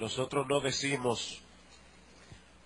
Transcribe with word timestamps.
Nosotros 0.00 0.46
no 0.46 0.60
decimos 0.60 1.40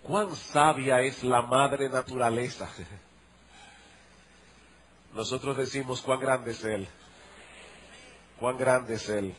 cuán 0.03 0.35
sabia 0.35 1.01
es 1.01 1.23
la 1.23 1.41
madre 1.41 1.89
naturaleza. 1.89 2.69
Nosotros 5.15 5.57
decimos 5.57 6.01
cuán 6.01 6.19
grande 6.19 6.51
es 6.51 6.63
Él. 6.63 6.87
Cuán 8.39 8.57
grande 8.57 8.95
es 8.95 9.09
Él. 9.09 9.33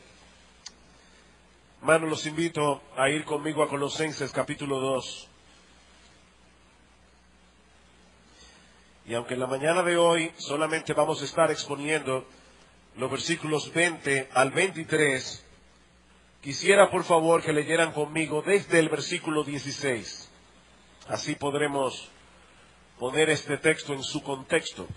Hermanos, 1.79 2.09
los 2.09 2.25
invito 2.25 2.81
a 2.97 3.09
ir 3.09 3.23
conmigo 3.23 3.63
a 3.63 3.69
Colosenses 3.69 4.31
capítulo 4.31 4.79
2. 4.79 5.29
Y 9.07 9.13
aunque 9.13 9.35
en 9.35 9.39
la 9.39 9.47
mañana 9.47 9.83
de 9.83 9.95
hoy 9.95 10.33
solamente 10.37 10.93
vamos 10.93 11.21
a 11.21 11.25
estar 11.25 11.51
exponiendo 11.51 12.25
los 12.97 13.11
versículos 13.11 13.71
20 13.71 14.29
al 14.33 14.51
23, 14.51 15.44
quisiera 16.45 16.91
por 16.91 17.03
favor 17.03 17.41
que 17.41 17.51
leyeran 17.51 17.91
conmigo 17.91 18.43
desde 18.45 18.77
el 18.77 18.87
versículo 18.87 19.43
16. 19.43 20.29
Así 21.07 21.33
podremos 21.33 22.07
poner 22.99 23.31
este 23.31 23.57
texto 23.57 23.93
en 23.93 24.03
su 24.03 24.21
contexto. 24.21 24.87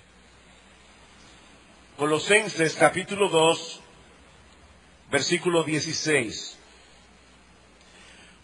Colosenses 1.97 2.75
capítulo 2.75 3.31
2, 3.31 3.81
versículo 5.11 5.65
16. 5.65 6.59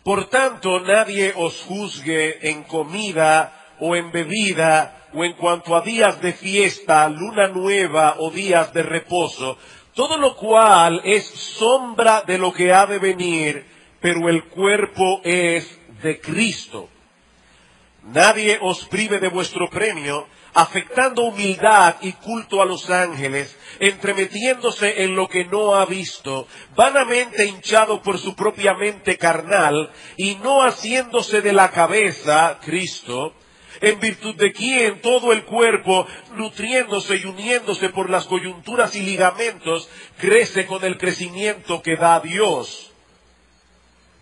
Por 0.02 0.30
tanto, 0.30 0.80
nadie 0.80 1.34
os 1.36 1.60
juzgue 1.60 2.48
en 2.48 2.64
comida 2.64 3.74
o 3.80 3.94
en 3.96 4.12
bebida 4.12 5.08
o 5.12 5.24
en 5.24 5.34
cuanto 5.34 5.77
a 5.77 5.82
días 5.82 6.22
de 6.22 6.32
fiesta, 6.32 7.06
luna 7.10 7.48
nueva 7.48 8.16
o 8.18 8.30
días 8.30 8.72
de 8.72 8.82
reposo, 8.82 9.58
todo 9.94 10.18
lo 10.18 10.36
cual 10.36 11.00
es 11.04 11.24
sombra 11.26 12.22
de 12.26 12.38
lo 12.38 12.52
que 12.52 12.72
ha 12.72 12.86
de 12.86 12.98
venir, 12.98 13.64
pero 14.00 14.28
el 14.28 14.44
cuerpo 14.44 15.20
es 15.24 15.78
de 16.02 16.20
Cristo. 16.20 16.88
Nadie 18.02 18.58
os 18.60 18.84
prive 18.86 19.19
de 19.19 19.28
vuestro 19.28 19.70
premio, 19.70 20.27
afectando 20.52 21.22
humildad 21.22 21.96
y 22.02 22.12
culto 22.12 22.60
a 22.60 22.66
los 22.66 22.91
ángeles, 22.91 23.56
entremetiéndose 23.80 25.04
en 25.04 25.16
lo 25.16 25.28
que 25.28 25.46
no 25.46 25.74
ha 25.74 25.86
visto, 25.86 26.47
vanamente 26.76 27.47
hinchado 27.47 28.02
por 28.02 28.19
su 28.19 28.34
propia 28.34 28.74
mente 28.74 29.16
carnal, 29.16 29.91
y 30.16 30.34
no 30.36 30.62
haciéndose 30.62 31.41
de 31.41 31.52
la 31.52 31.70
cabeza, 31.70 32.58
Cristo, 32.62 33.32
en 33.86 34.00
virtud 34.00 34.34
de 34.36 34.52
quien 34.52 35.00
todo 35.00 35.32
el 35.32 35.44
cuerpo, 35.44 36.06
nutriéndose 36.36 37.16
y 37.16 37.24
uniéndose 37.24 37.88
por 37.91 38.10
las 38.10 38.26
coyunturas 38.26 38.94
y 38.94 39.02
ligamentos, 39.02 39.88
crece 40.18 40.66
con 40.66 40.84
el 40.84 40.98
crecimiento 40.98 41.82
que 41.82 41.96
da 41.96 42.20
Dios. 42.20 42.94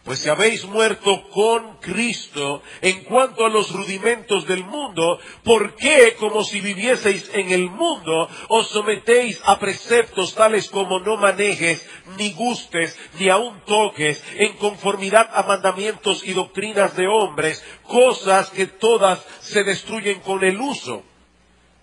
Pues 0.05 0.19
si 0.19 0.28
habéis 0.28 0.64
muerto 0.64 1.28
con 1.31 1.77
Cristo 1.77 2.61
en 2.81 3.05
cuanto 3.05 3.47
a 3.47 3.48
los 3.48 3.70
rudimentos 3.70 4.48
del 4.48 4.64
mundo, 4.64 5.20
¿por 5.44 5.77
qué, 5.77 6.17
como 6.19 6.42
si 6.42 6.61
vivieseis 6.61 7.31
en 7.34 7.53
el 7.53 7.70
mundo, 7.70 8.28
os 8.48 8.67
sometéis 8.69 9.41
a 9.44 9.61
preceptos 9.61 10.34
tales 10.34 10.69
como 10.70 10.98
no 10.98 11.17
manejes, 11.17 11.86
ni 12.19 12.33
gustes, 12.33 12.98
ni 13.20 13.28
aun 13.28 13.61
toques, 13.64 14.20
en 14.39 14.55
conformidad 14.55 15.31
a 15.33 15.44
mandamientos 15.44 16.25
y 16.27 16.33
doctrinas 16.33 16.97
de 16.97 17.06
hombres, 17.06 17.64
cosas 17.84 18.50
que 18.50 18.66
todas 18.66 19.25
se 19.41 19.62
destruyen 19.62 20.19
con 20.20 20.42
el 20.42 20.61
uso? 20.61 21.05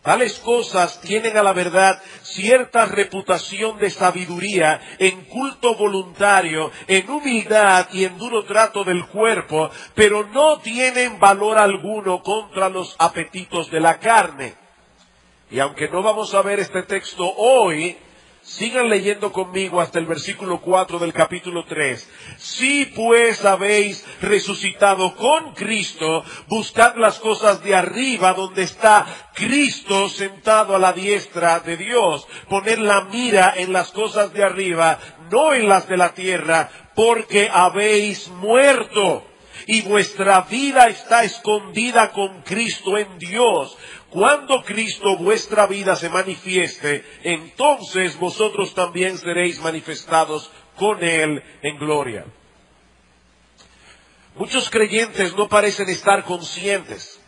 Tales 0.02 0.40
cosas 0.40 1.02
tienen 1.02 1.36
a 1.38 1.44
la 1.44 1.52
verdad 1.52 2.02
cierta 2.24 2.86
reputación 2.86 3.78
de 3.80 3.90
sabiduría 3.90 4.80
en 4.98 5.26
culto 5.26 5.76
voluntario, 5.76 6.72
en 6.88 7.10
humildad 7.10 7.88
y 7.92 8.06
en 8.06 8.18
duro 8.18 8.46
trato 8.46 8.86
del 8.86 9.06
cuerpo, 9.08 9.70
pero 9.96 10.26
no 10.28 10.60
tienen 10.60 11.20
valor 11.20 11.58
alguno 11.58 12.24
contra 12.24 12.70
los 12.70 12.96
apetitos 12.98 13.70
de 13.70 13.80
la 13.82 14.00
carne. 14.00 14.56
Y 15.52 15.60
aunque 15.60 15.90
no 15.90 16.02
vamos 16.02 16.34
a 16.34 16.44
ver 16.44 16.60
este 16.60 16.84
texto 16.84 17.34
hoy, 17.36 17.98
Sigan 18.50 18.90
leyendo 18.90 19.32
conmigo 19.32 19.80
hasta 19.80 20.00
el 20.00 20.08
versículo 20.08 20.60
4 20.60 20.98
del 20.98 21.14
capítulo 21.14 21.66
3. 21.66 22.10
Si 22.38 22.88
pues 22.88 23.46
habéis 23.46 24.04
resucitado 24.22 25.16
con 25.16 25.54
Cristo, 25.54 26.24
buscad 26.48 26.96
las 26.96 27.20
cosas 27.20 27.64
de 27.64 27.76
arriba 27.76 28.34
donde 28.34 28.64
está 28.64 29.06
Cristo 29.36 30.10
sentado 30.10 30.76
a 30.76 30.80
la 30.80 30.94
diestra 30.94 31.60
de 31.60 31.78
Dios. 31.78 32.28
Poned 32.50 32.80
la 32.80 33.02
mira 33.02 33.54
en 33.56 33.72
las 33.72 33.92
cosas 33.92 34.34
de 34.34 34.44
arriba, 34.44 34.98
no 35.30 35.54
en 35.54 35.70
las 35.70 35.88
de 35.88 35.98
la 35.98 36.16
tierra, 36.16 36.72
porque 36.96 37.52
habéis 37.54 38.30
muerto 38.30 39.30
y 39.68 39.84
vuestra 39.84 40.42
vida 40.42 40.88
está 40.88 41.24
escondida 41.24 42.12
con 42.12 42.42
Cristo 42.42 42.98
en 42.98 43.20
Dios. 43.20 43.78
Cuando 44.12 44.64
Cristo 44.64 45.18
vuestra 45.18 45.68
vida 45.68 45.96
se 45.96 46.10
manifieste, 46.10 47.06
entonces 47.24 48.18
vosotros 48.18 48.74
también 48.74 49.18
seréis 49.18 49.60
manifestados 49.60 50.50
con 50.76 51.04
Él 51.04 51.44
en 51.62 51.78
gloria. 51.78 52.26
Muchos 54.36 54.70
creyentes 54.70 55.36
no 55.36 55.48
parecen 55.48 55.90
estar 55.90 56.24
conscientes 56.24 57.20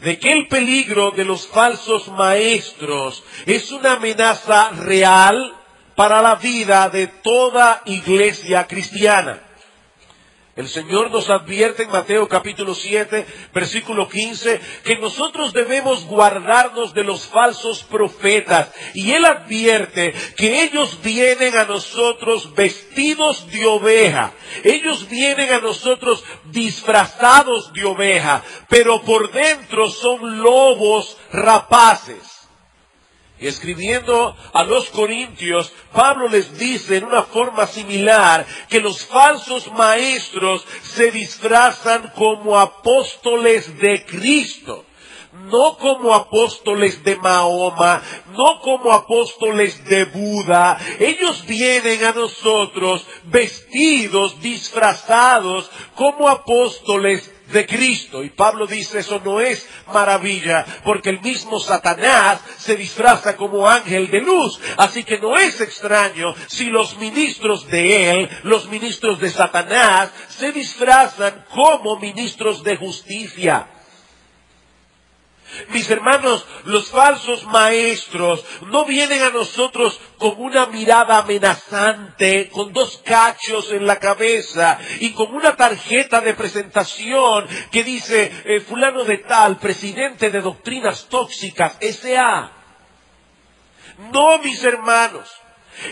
de 0.00 0.18
que 0.18 0.32
el 0.32 0.48
peligro 0.48 1.10
de 1.12 1.24
los 1.24 1.46
falsos 1.46 2.08
maestros 2.08 3.22
es 3.46 3.70
una 3.70 3.94
amenaza 3.94 4.70
real 4.70 5.54
para 5.94 6.20
la 6.20 6.34
vida 6.36 6.88
de 6.90 7.06
toda 7.06 7.82
iglesia 7.86 8.66
cristiana. 8.66 9.45
El 10.56 10.70
Señor 10.70 11.10
nos 11.10 11.28
advierte 11.28 11.82
en 11.82 11.90
Mateo 11.90 12.26
capítulo 12.28 12.74
7, 12.74 13.26
versículo 13.52 14.08
15, 14.08 14.58
que 14.84 14.96
nosotros 14.96 15.52
debemos 15.52 16.06
guardarnos 16.06 16.94
de 16.94 17.04
los 17.04 17.26
falsos 17.26 17.84
profetas. 17.84 18.72
Y 18.94 19.12
Él 19.12 19.26
advierte 19.26 20.14
que 20.34 20.62
ellos 20.62 20.98
vienen 21.02 21.58
a 21.58 21.64
nosotros 21.64 22.54
vestidos 22.54 23.46
de 23.50 23.66
oveja. 23.66 24.32
Ellos 24.64 25.06
vienen 25.10 25.52
a 25.52 25.60
nosotros 25.60 26.24
disfrazados 26.46 27.70
de 27.74 27.84
oveja, 27.84 28.42
pero 28.70 29.02
por 29.02 29.30
dentro 29.32 29.90
son 29.90 30.40
lobos 30.42 31.18
rapaces. 31.32 32.35
Escribiendo 33.38 34.34
a 34.52 34.64
los 34.64 34.88
corintios, 34.88 35.72
Pablo 35.92 36.28
les 36.28 36.56
dice 36.58 36.96
en 36.96 37.04
una 37.04 37.22
forma 37.22 37.66
similar 37.66 38.46
que 38.68 38.80
los 38.80 39.04
falsos 39.04 39.70
maestros 39.72 40.64
se 40.82 41.10
disfrazan 41.10 42.12
como 42.14 42.58
apóstoles 42.58 43.78
de 43.78 44.04
Cristo 44.06 44.86
no 45.50 45.76
como 45.76 46.14
apóstoles 46.14 47.02
de 47.04 47.16
Mahoma, 47.16 48.02
no 48.30 48.60
como 48.60 48.92
apóstoles 48.92 49.84
de 49.84 50.04
Buda. 50.06 50.78
Ellos 50.98 51.44
vienen 51.46 52.04
a 52.04 52.12
nosotros 52.12 53.06
vestidos, 53.24 54.40
disfrazados 54.40 55.70
como 55.94 56.28
apóstoles 56.28 57.32
de 57.52 57.66
Cristo. 57.66 58.22
Y 58.22 58.30
Pablo 58.30 58.66
dice, 58.66 59.00
eso 59.00 59.20
no 59.24 59.40
es 59.40 59.66
maravilla, 59.92 60.64
porque 60.84 61.10
el 61.10 61.20
mismo 61.20 61.60
Satanás 61.60 62.40
se 62.58 62.76
disfraza 62.76 63.36
como 63.36 63.68
ángel 63.68 64.10
de 64.10 64.20
luz. 64.20 64.60
Así 64.76 65.04
que 65.04 65.18
no 65.18 65.36
es 65.36 65.60
extraño 65.60 66.34
si 66.46 66.66
los 66.66 66.96
ministros 66.98 67.66
de 67.68 68.10
él, 68.10 68.30
los 68.44 68.68
ministros 68.68 69.20
de 69.20 69.30
Satanás, 69.30 70.10
se 70.28 70.52
disfrazan 70.52 71.44
como 71.50 71.98
ministros 71.98 72.62
de 72.62 72.76
justicia. 72.76 73.68
Mis 75.68 75.90
hermanos, 75.90 76.46
los 76.64 76.90
falsos 76.90 77.44
maestros 77.44 78.44
no 78.66 78.84
vienen 78.84 79.22
a 79.22 79.30
nosotros 79.30 80.00
con 80.18 80.40
una 80.40 80.66
mirada 80.66 81.18
amenazante, 81.18 82.48
con 82.50 82.72
dos 82.72 83.02
cachos 83.04 83.72
en 83.72 83.86
la 83.86 83.98
cabeza 83.98 84.78
y 85.00 85.12
con 85.12 85.34
una 85.34 85.56
tarjeta 85.56 86.20
de 86.20 86.34
presentación 86.34 87.46
que 87.70 87.84
dice 87.84 88.32
eh, 88.44 88.60
fulano 88.60 89.04
de 89.04 89.18
tal, 89.18 89.58
presidente 89.58 90.30
de 90.30 90.40
doctrinas 90.40 91.06
tóxicas, 91.08 91.76
S.A. 91.80 92.52
No, 94.12 94.38
mis 94.38 94.62
hermanos. 94.62 95.28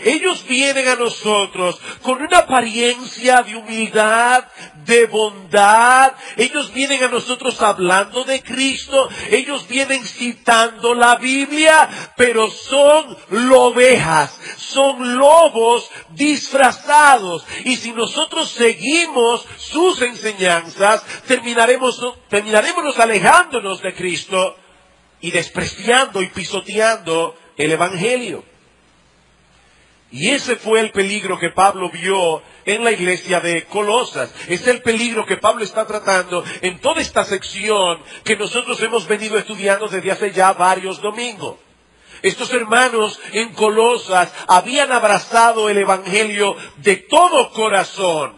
Ellos 0.03 0.45
vienen 0.47 0.87
a 0.87 0.95
nosotros 0.95 1.79
con 2.01 2.21
una 2.21 2.39
apariencia 2.39 3.43
de 3.43 3.55
humildad, 3.55 4.45
de 4.85 5.05
bondad. 5.05 6.13
Ellos 6.37 6.73
vienen 6.73 7.03
a 7.03 7.07
nosotros 7.07 7.61
hablando 7.61 8.23
de 8.23 8.41
Cristo. 8.41 9.09
Ellos 9.29 9.67
vienen 9.67 10.03
citando 10.03 10.93
la 10.93 11.15
Biblia, 11.17 11.89
pero 12.15 12.49
son 12.49 13.17
lobejas, 13.29 14.39
son 14.57 15.17
lobos 15.17 15.89
disfrazados. 16.09 17.45
Y 17.63 17.75
si 17.75 17.91
nosotros 17.91 18.49
seguimos 18.49 19.45
sus 19.57 20.01
enseñanzas, 20.01 21.03
terminaremos, 21.27 22.01
terminaremos 22.29 22.97
alejándonos 22.99 23.81
de 23.81 23.93
Cristo 23.93 24.55
y 25.21 25.31
despreciando 25.31 26.21
y 26.21 26.27
pisoteando 26.27 27.35
el 27.57 27.71
Evangelio. 27.71 28.54
Y 30.15 30.29
ese 30.29 30.55
fue 30.55 30.79
el 30.79 30.91
peligro 30.91 31.37
que 31.37 31.49
Pablo 31.49 31.89
vio 31.89 32.41
en 32.63 32.85
la 32.85 32.93
iglesia 32.93 33.41
de 33.41 33.65
Colosas. 33.65 34.33
Es 34.47 34.65
el 34.65 34.81
peligro 34.81 35.25
que 35.25 35.35
Pablo 35.35 35.65
está 35.65 35.85
tratando 35.85 36.41
en 36.61 36.79
toda 36.79 37.01
esta 37.01 37.25
sección 37.25 37.99
que 38.23 38.37
nosotros 38.37 38.81
hemos 38.81 39.09
venido 39.09 39.37
estudiando 39.37 39.89
desde 39.89 40.09
hace 40.09 40.31
ya 40.31 40.53
varios 40.53 41.01
domingos. 41.01 41.57
Estos 42.21 42.53
hermanos 42.53 43.19
en 43.33 43.51
Colosas 43.55 44.31
habían 44.47 44.93
abrazado 44.93 45.67
el 45.67 45.79
Evangelio 45.79 46.55
de 46.77 46.95
todo 46.95 47.51
corazón, 47.51 48.37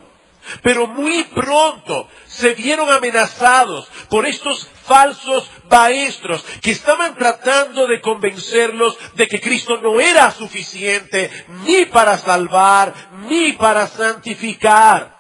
pero 0.61 0.87
muy 0.87 1.23
pronto 1.25 2.09
se 2.25 2.53
vieron 2.53 2.89
amenazados 2.91 3.87
por 4.09 4.25
estos 4.25 4.67
falsos 4.85 5.49
maestros 5.69 6.43
que 6.61 6.71
estaban 6.71 7.15
tratando 7.15 7.87
de 7.87 8.01
convencerlos 8.01 8.97
de 9.15 9.27
que 9.27 9.41
Cristo 9.41 9.77
no 9.81 9.99
era 9.99 10.31
suficiente 10.31 11.29
ni 11.65 11.85
para 11.85 12.17
salvar 12.17 12.93
ni 13.27 13.53
para 13.53 13.87
santificar. 13.87 15.17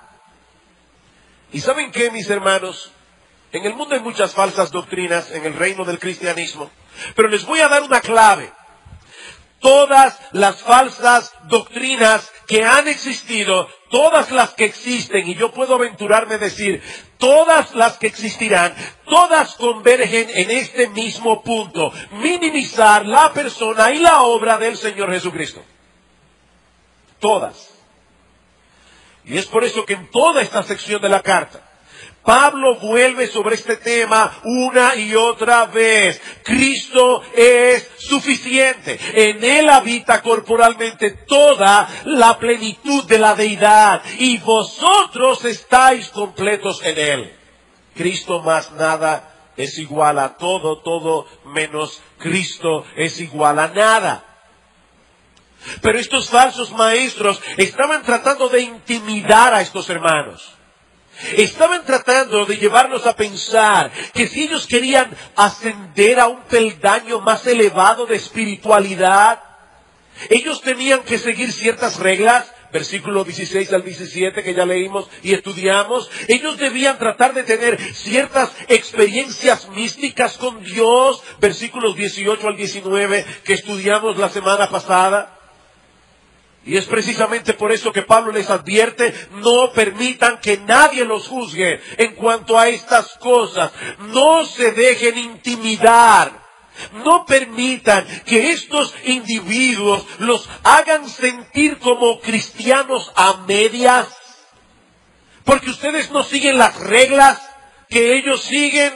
¿Y 1.51 1.61
saben 1.61 1.91
qué, 1.91 2.11
mis 2.11 2.29
hermanos? 2.29 2.91
En 3.51 3.65
el 3.65 3.73
mundo 3.73 3.95
hay 3.95 4.01
muchas 4.01 4.33
falsas 4.33 4.71
doctrinas 4.71 5.31
en 5.31 5.45
el 5.45 5.53
reino 5.53 5.85
del 5.85 5.99
cristianismo, 5.99 6.69
pero 7.15 7.29
les 7.29 7.45
voy 7.45 7.61
a 7.61 7.69
dar 7.69 7.83
una 7.83 8.01
clave. 8.01 8.51
Todas 9.59 10.19
las 10.33 10.61
falsas 10.61 11.33
doctrinas 11.45 12.31
que 12.47 12.63
han 12.63 12.87
existido, 12.87 13.67
todas 13.89 14.31
las 14.31 14.53
que 14.53 14.65
existen, 14.65 15.27
y 15.27 15.35
yo 15.35 15.51
puedo 15.51 15.75
aventurarme 15.75 16.35
a 16.35 16.39
decir, 16.39 16.81
todas 17.17 17.73
las 17.75 17.97
que 17.97 18.07
existirán, 18.07 18.73
todas 19.05 19.55
convergen 19.55 20.29
en 20.29 20.51
este 20.51 20.89
mismo 20.89 21.41
punto, 21.41 21.91
minimizar 22.11 23.05
la 23.05 23.33
persona 23.33 23.91
y 23.91 23.99
la 23.99 24.23
obra 24.23 24.57
del 24.57 24.77
Señor 24.77 25.11
Jesucristo. 25.11 25.63
Todas. 27.19 27.73
Y 29.25 29.37
es 29.37 29.45
por 29.45 29.63
eso 29.63 29.85
que 29.85 29.93
en 29.93 30.09
toda 30.09 30.41
esta 30.41 30.63
sección 30.63 31.01
de 31.01 31.09
la 31.09 31.21
carta, 31.21 31.66
Pablo 32.27 32.75
vuelve 32.75 33.27
sobre 33.27 33.55
este 33.55 33.77
tema 33.77 34.41
una 34.43 34.95
y 34.95 35.15
otra 35.15 35.65
vez. 35.67 36.21
Cristo 36.43 37.23
es 37.33 37.89
suficiente. 37.99 38.99
En 39.13 39.41
Él 39.41 39.69
habita 39.69 40.21
corporalmente 40.21 41.11
toda 41.25 41.87
la 42.03 42.37
plenitud 42.37 43.05
de 43.05 43.17
la 43.17 43.33
deidad 43.33 44.01
y 44.19 44.39
vosotros 44.39 45.45
estáis 45.45 46.09
completos 46.09 46.81
en 46.83 46.97
Él. 46.97 47.33
Cristo 47.95 48.41
más 48.41 48.73
nada 48.73 49.53
es 49.55 49.77
igual 49.77 50.19
a 50.19 50.35
todo, 50.35 50.81
todo 50.81 51.27
menos 51.45 52.01
Cristo 52.17 52.83
es 52.97 53.21
igual 53.21 53.57
a 53.57 53.69
nada. 53.69 54.25
Pero 55.81 55.97
estos 55.97 56.29
falsos 56.29 56.73
maestros 56.73 57.41
estaban 57.55 58.03
tratando 58.03 58.49
de 58.49 58.63
intimidar 58.63 59.53
a 59.53 59.61
estos 59.61 59.89
hermanos. 59.89 60.57
Estaban 61.35 61.83
tratando 61.85 62.45
de 62.45 62.57
llevarnos 62.57 63.05
a 63.05 63.15
pensar 63.15 63.91
que 64.13 64.27
si 64.27 64.43
ellos 64.43 64.67
querían 64.67 65.09
ascender 65.35 66.19
a 66.19 66.27
un 66.27 66.41
peldaño 66.43 67.19
más 67.21 67.45
elevado 67.47 68.05
de 68.05 68.15
espiritualidad, 68.15 69.41
ellos 70.29 70.61
tenían 70.61 71.03
que 71.03 71.17
seguir 71.17 71.51
ciertas 71.51 71.99
reglas, 71.99 72.51
versículo 72.71 73.23
16 73.23 73.71
al 73.73 73.83
17 73.83 74.43
que 74.43 74.53
ya 74.53 74.65
leímos 74.65 75.07
y 75.23 75.33
estudiamos, 75.33 76.09
ellos 76.27 76.57
debían 76.57 76.97
tratar 76.97 77.33
de 77.33 77.43
tener 77.43 77.79
ciertas 77.93 78.51
experiencias 78.67 79.69
místicas 79.69 80.37
con 80.37 80.63
Dios, 80.63 81.21
versículos 81.39 81.95
18 81.95 82.47
al 82.47 82.57
19 82.57 83.25
que 83.43 83.53
estudiamos 83.53 84.17
la 84.17 84.29
semana 84.29 84.69
pasada. 84.69 85.36
Y 86.67 86.75
es 86.75 86.85
precisamente 86.85 87.53
por 87.53 87.71
eso 87.71 87.93
que 87.93 88.01
Pablo 88.01 88.33
les 88.33 88.49
advierte, 88.49 89.13
no 89.35 89.71
permitan 89.71 90.41
que 90.41 90.57
nadie 90.57 91.05
los 91.05 91.25
juzgue 91.29 91.79
en 91.97 92.13
cuanto 92.13 92.59
a 92.59 92.67
estas 92.67 93.13
cosas. 93.19 93.71
No 93.99 94.45
se 94.45 94.73
dejen 94.73 95.17
intimidar. 95.17 96.45
No 97.05 97.25
permitan 97.25 98.05
que 98.25 98.51
estos 98.51 98.93
individuos 99.05 100.05
los 100.19 100.49
hagan 100.63 101.09
sentir 101.09 101.77
como 101.79 102.19
cristianos 102.19 103.13
a 103.15 103.45
medias. 103.47 104.09
Porque 105.45 105.69
ustedes 105.69 106.11
no 106.11 106.21
siguen 106.21 106.57
las 106.57 106.77
reglas 106.81 107.39
que 107.87 108.17
ellos 108.17 108.41
siguen. 108.41 108.93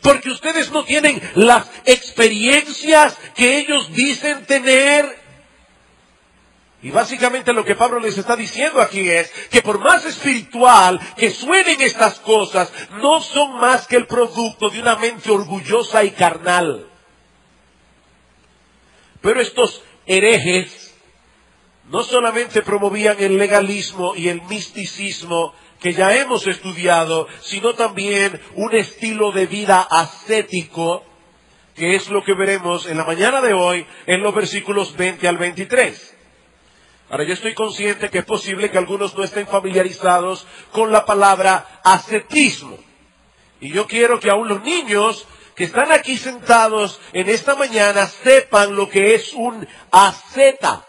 Porque 0.00 0.30
ustedes 0.30 0.70
no 0.70 0.82
tienen 0.84 1.20
las 1.34 1.66
experiencias 1.84 3.18
que 3.34 3.58
ellos 3.58 3.92
dicen 3.92 4.46
tener. 4.46 5.19
Y 6.82 6.90
básicamente 6.90 7.52
lo 7.52 7.64
que 7.64 7.74
Pablo 7.74 8.00
les 8.00 8.16
está 8.16 8.36
diciendo 8.36 8.80
aquí 8.80 9.08
es 9.08 9.30
que 9.50 9.60
por 9.60 9.78
más 9.78 10.04
espiritual 10.06 10.98
que 11.16 11.30
suenen 11.30 11.80
estas 11.82 12.18
cosas, 12.20 12.72
no 13.02 13.20
son 13.20 13.60
más 13.60 13.86
que 13.86 13.96
el 13.96 14.06
producto 14.06 14.70
de 14.70 14.80
una 14.80 14.96
mente 14.96 15.30
orgullosa 15.30 16.02
y 16.04 16.12
carnal. 16.12 16.86
Pero 19.20 19.40
estos 19.42 19.82
herejes 20.06 20.94
no 21.90 22.02
solamente 22.02 22.62
promovían 22.62 23.16
el 23.18 23.36
legalismo 23.36 24.14
y 24.16 24.28
el 24.28 24.40
misticismo 24.42 25.52
que 25.80 25.92
ya 25.92 26.16
hemos 26.16 26.46
estudiado, 26.46 27.26
sino 27.42 27.74
también 27.74 28.40
un 28.54 28.74
estilo 28.74 29.32
de 29.32 29.46
vida 29.46 29.86
ascético, 29.90 31.04
que 31.74 31.96
es 31.96 32.08
lo 32.08 32.22
que 32.22 32.34
veremos 32.34 32.86
en 32.86 32.96
la 32.96 33.04
mañana 33.04 33.40
de 33.42 33.52
hoy 33.52 33.86
en 34.06 34.22
los 34.22 34.34
versículos 34.34 34.96
20 34.96 35.28
al 35.28 35.36
23. 35.36 36.16
Ahora 37.10 37.24
yo 37.24 37.34
estoy 37.34 37.54
consciente 37.54 38.08
que 38.08 38.18
es 38.18 38.24
posible 38.24 38.70
que 38.70 38.78
algunos 38.78 39.16
no 39.16 39.24
estén 39.24 39.48
familiarizados 39.48 40.46
con 40.70 40.92
la 40.92 41.04
palabra 41.04 41.80
ascetismo. 41.82 42.78
Y 43.60 43.72
yo 43.72 43.88
quiero 43.88 44.20
que 44.20 44.30
aún 44.30 44.46
los 44.46 44.62
niños 44.62 45.26
que 45.56 45.64
están 45.64 45.90
aquí 45.90 46.16
sentados 46.16 47.00
en 47.12 47.28
esta 47.28 47.56
mañana 47.56 48.06
sepan 48.06 48.76
lo 48.76 48.88
que 48.88 49.16
es 49.16 49.32
un 49.34 49.66
asceta. 49.90 50.86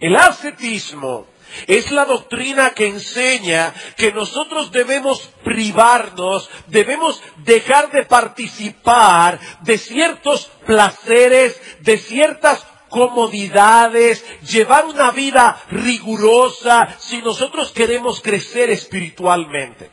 El 0.00 0.16
ascetismo 0.16 1.26
es 1.68 1.92
la 1.92 2.04
doctrina 2.04 2.70
que 2.70 2.88
enseña 2.88 3.72
que 3.96 4.12
nosotros 4.12 4.72
debemos 4.72 5.30
privarnos, 5.44 6.50
debemos 6.66 7.22
dejar 7.38 7.92
de 7.92 8.04
participar 8.06 9.38
de 9.62 9.78
ciertos 9.78 10.50
placeres, 10.66 11.60
de 11.80 11.96
ciertas 11.96 12.66
comodidades, 12.88 14.24
llevar 14.42 14.86
una 14.86 15.10
vida 15.10 15.60
rigurosa 15.70 16.96
si 16.98 17.22
nosotros 17.22 17.72
queremos 17.72 18.20
crecer 18.20 18.70
espiritualmente. 18.70 19.90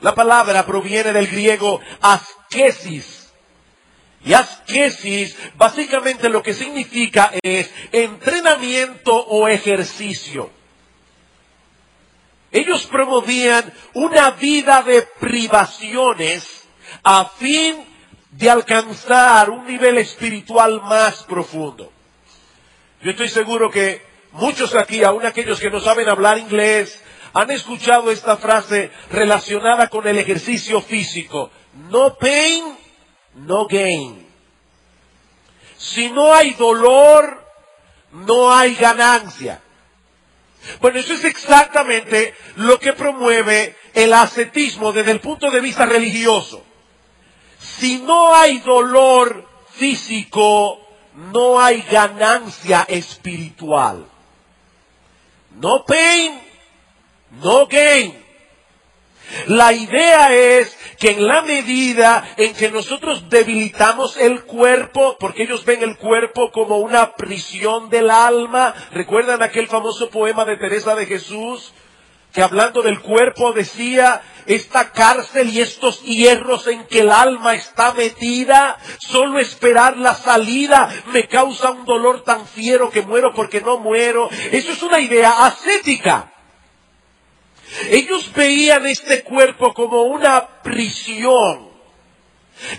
La 0.00 0.14
palabra 0.14 0.64
proviene 0.64 1.12
del 1.12 1.26
griego 1.26 1.80
askesis. 2.00 3.32
Y 4.24 4.34
askesis 4.34 5.36
básicamente 5.56 6.28
lo 6.28 6.42
que 6.42 6.52
significa 6.52 7.32
es 7.42 7.70
entrenamiento 7.92 9.14
o 9.14 9.48
ejercicio. 9.48 10.50
Ellos 12.52 12.86
promovían 12.86 13.72
una 13.94 14.32
vida 14.32 14.82
de 14.82 15.02
privaciones 15.02 16.64
a 17.02 17.24
fin 17.24 17.89
de 18.30 18.48
alcanzar 18.48 19.50
un 19.50 19.66
nivel 19.66 19.98
espiritual 19.98 20.80
más 20.82 21.24
profundo. 21.24 21.92
Yo 23.02 23.10
estoy 23.10 23.28
seguro 23.28 23.70
que 23.70 24.02
muchos 24.32 24.74
aquí, 24.74 25.02
aun 25.02 25.26
aquellos 25.26 25.58
que 25.58 25.70
no 25.70 25.80
saben 25.80 26.08
hablar 26.08 26.38
inglés, 26.38 27.02
han 27.32 27.50
escuchado 27.50 28.10
esta 28.10 28.36
frase 28.36 28.90
relacionada 29.10 29.88
con 29.88 30.06
el 30.06 30.18
ejercicio 30.18 30.80
físico. 30.80 31.50
No 31.90 32.16
pain, 32.16 32.76
no 33.34 33.66
gain. 33.66 34.26
Si 35.76 36.10
no 36.10 36.34
hay 36.34 36.52
dolor, 36.54 37.44
no 38.12 38.52
hay 38.52 38.74
ganancia. 38.74 39.62
Bueno, 40.80 40.98
eso 40.98 41.14
es 41.14 41.24
exactamente 41.24 42.34
lo 42.56 42.78
que 42.78 42.92
promueve 42.92 43.76
el 43.94 44.12
ascetismo 44.12 44.92
desde 44.92 45.12
el 45.12 45.20
punto 45.20 45.50
de 45.50 45.60
vista 45.60 45.86
religioso. 45.86 46.64
Si 47.80 47.96
no 47.96 48.34
hay 48.34 48.58
dolor 48.58 49.48
físico, 49.70 50.78
no 51.14 51.58
hay 51.58 51.80
ganancia 51.90 52.84
espiritual. 52.86 54.04
No 55.58 55.82
pain, 55.86 56.38
no 57.42 57.66
gain. 57.66 58.22
La 59.46 59.72
idea 59.72 60.34
es 60.34 60.76
que 60.98 61.12
en 61.12 61.26
la 61.26 61.40
medida 61.40 62.34
en 62.36 62.52
que 62.52 62.70
nosotros 62.70 63.30
debilitamos 63.30 64.18
el 64.18 64.42
cuerpo, 64.42 65.16
porque 65.18 65.44
ellos 65.44 65.64
ven 65.64 65.82
el 65.82 65.96
cuerpo 65.96 66.52
como 66.52 66.80
una 66.80 67.14
prisión 67.14 67.88
del 67.88 68.10
alma, 68.10 68.74
¿recuerdan 68.92 69.42
aquel 69.42 69.68
famoso 69.68 70.10
poema 70.10 70.44
de 70.44 70.58
Teresa 70.58 70.94
de 70.94 71.06
Jesús? 71.06 71.72
que 72.32 72.42
hablando 72.42 72.82
del 72.82 73.00
cuerpo 73.00 73.52
decía, 73.52 74.22
esta 74.46 74.92
cárcel 74.92 75.50
y 75.50 75.60
estos 75.60 76.02
hierros 76.02 76.66
en 76.66 76.86
que 76.86 77.00
el 77.00 77.10
alma 77.10 77.54
está 77.54 77.92
metida, 77.92 78.78
solo 78.98 79.38
esperar 79.38 79.96
la 79.96 80.14
salida 80.14 80.88
me 81.12 81.26
causa 81.28 81.70
un 81.70 81.84
dolor 81.84 82.22
tan 82.22 82.46
fiero 82.46 82.90
que 82.90 83.02
muero 83.02 83.32
porque 83.34 83.60
no 83.60 83.78
muero. 83.78 84.28
Eso 84.52 84.72
es 84.72 84.82
una 84.82 85.00
idea 85.00 85.46
ascética. 85.46 86.32
Ellos 87.90 88.32
veían 88.34 88.86
este 88.86 89.22
cuerpo 89.22 89.72
como 89.74 90.02
una 90.02 90.62
prisión. 90.62 91.70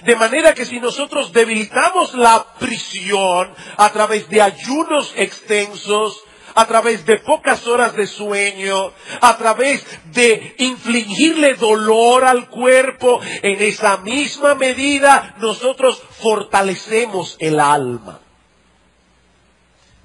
De 0.03 0.15
manera 0.15 0.53
que 0.53 0.65
si 0.65 0.79
nosotros 0.79 1.31
debilitamos 1.31 2.13
la 2.13 2.45
prisión 2.59 3.53
a 3.77 3.89
través 3.91 4.29
de 4.29 4.41
ayunos 4.41 5.13
extensos, 5.15 6.23
a 6.55 6.65
través 6.65 7.05
de 7.05 7.17
pocas 7.19 7.65
horas 7.67 7.95
de 7.95 8.07
sueño, 8.07 8.91
a 9.21 9.37
través 9.37 9.85
de 10.11 10.55
infligirle 10.59 11.55
dolor 11.55 12.25
al 12.25 12.49
cuerpo, 12.49 13.19
en 13.41 13.61
esa 13.61 13.97
misma 13.97 14.55
medida 14.55 15.35
nosotros 15.39 16.01
fortalecemos 16.19 17.35
el 17.39 17.59
alma. 17.59 18.19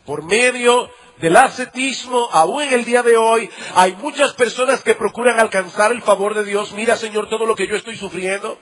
Por 0.04 0.22
medio 0.22 0.90
del 1.18 1.36
ascetismo, 1.36 2.28
aún 2.32 2.62
en 2.62 2.72
el 2.72 2.84
día 2.84 3.02
de 3.02 3.16
hoy, 3.16 3.50
hay 3.74 3.94
muchas 3.96 4.34
personas 4.34 4.82
que 4.82 4.94
procuran 4.94 5.40
alcanzar 5.40 5.92
el 5.92 6.02
favor 6.02 6.34
de 6.34 6.44
Dios. 6.44 6.72
Mira, 6.72 6.96
Señor, 6.96 7.28
todo 7.28 7.46
lo 7.46 7.56
que 7.56 7.66
yo 7.66 7.76
estoy 7.76 7.96
sufriendo. 7.96 8.58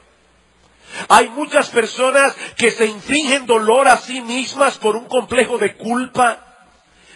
Hay 1.08 1.28
muchas 1.30 1.70
personas 1.70 2.34
que 2.56 2.70
se 2.70 2.86
infringen 2.86 3.46
dolor 3.46 3.88
a 3.88 3.96
sí 3.98 4.20
mismas 4.20 4.78
por 4.78 4.96
un 4.96 5.06
complejo 5.06 5.58
de 5.58 5.76
culpa. 5.76 6.43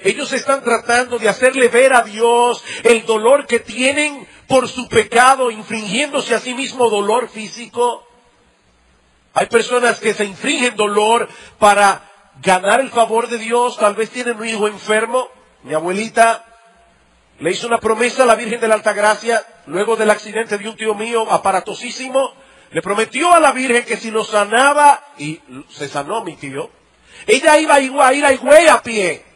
Ellos 0.05 0.33
están 0.33 0.63
tratando 0.63 1.19
de 1.19 1.29
hacerle 1.29 1.69
ver 1.69 1.93
a 1.93 2.03
Dios 2.03 2.63
el 2.85 3.05
dolor 3.05 3.47
que 3.47 3.61
tienen 3.61 4.27
por 4.47 4.69
su 4.69 4.89
pecado, 4.89 5.51
infringiéndose 5.51 6.35
a 6.35 6.41
sí 6.41 6.55
mismo 6.55 6.89
dolor 6.89 7.29
físico. 7.29 8.07
Hay 9.35 9.47
personas 9.47 10.01
que 10.01 10.15
se 10.15 10.25
infringen 10.25 10.77
dolor 10.77 11.29
para 11.59 12.03
ganar 12.43 12.81
el 12.81 12.91
favor 12.91 13.29
de 13.29 13.39
Dios. 13.39 13.77
Tal 13.79 13.95
vez 13.95 14.11
tienen 14.11 14.39
un 14.39 14.47
hijo 14.47 14.67
enfermo. 14.69 15.29
Mi 15.63 15.75
abuelita 15.75 16.45
le 17.41 17.51
hizo 17.51 17.67
una 17.67 17.79
promesa 17.79 18.23
a 18.23 18.27
la 18.27 18.35
Virgen 18.35 18.61
de 18.61 18.69
la 18.69 18.75
Altagracia 18.75 19.45
luego 19.67 19.97
del 19.97 20.11
accidente 20.11 20.59
de 20.59 20.69
un 20.69 20.77
tío 20.77 20.95
mío 20.95 21.31
aparatosísimo. 21.31 22.33
Le 22.71 22.83
prometió 22.83 23.33
a 23.33 23.41
la 23.41 23.53
Virgen 23.53 23.85
que 23.85 23.97
si 23.97 24.11
lo 24.11 24.25
sanaba, 24.25 25.03
y 25.19 25.41
se 25.71 25.89
sanó 25.89 26.25
mi 26.25 26.37
tío, 26.37 26.71
ella 27.27 27.59
iba 27.59 27.77
a 27.77 28.13
ir 28.13 28.25
a 28.25 28.33
Higüey 28.33 28.69
a 28.69 28.83
pie. 28.83 29.28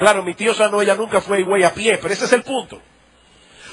Claro, 0.00 0.22
mi 0.22 0.32
tío 0.32 0.54
sanó, 0.54 0.80
ella 0.80 0.94
nunca 0.94 1.20
fue 1.20 1.36
a 1.36 1.40
Higüey 1.40 1.62
a 1.62 1.74
pie, 1.74 1.98
pero 1.98 2.14
ese 2.14 2.24
es 2.24 2.32
el 2.32 2.42
punto. 2.42 2.80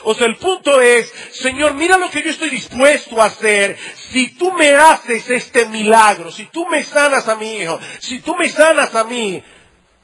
O 0.04 0.14
sea, 0.14 0.28
el 0.28 0.36
punto 0.36 0.82
es, 0.82 1.10
Señor, 1.32 1.74
mira 1.76 1.98
lo 1.98 2.10
que 2.10 2.22
yo 2.22 2.32
estoy 2.32 2.50
dispuesto 2.50 3.22
a 3.22 3.28
hacer. 3.28 3.78
Si 3.96 4.32
tú 4.36 4.52
me 4.52 4.76
haces 4.76 5.30
este 5.30 5.68
milagro, 5.68 6.30
si 6.30 6.44
tú 6.48 6.66
me 6.66 6.84
sanas 6.84 7.30
a 7.30 7.38
mi 7.38 7.60
hijo, 7.60 7.80
si 8.00 8.20
tú 8.20 8.36
me 8.36 8.50
sanas 8.50 8.94
a 8.94 9.06
mí, 9.06 9.42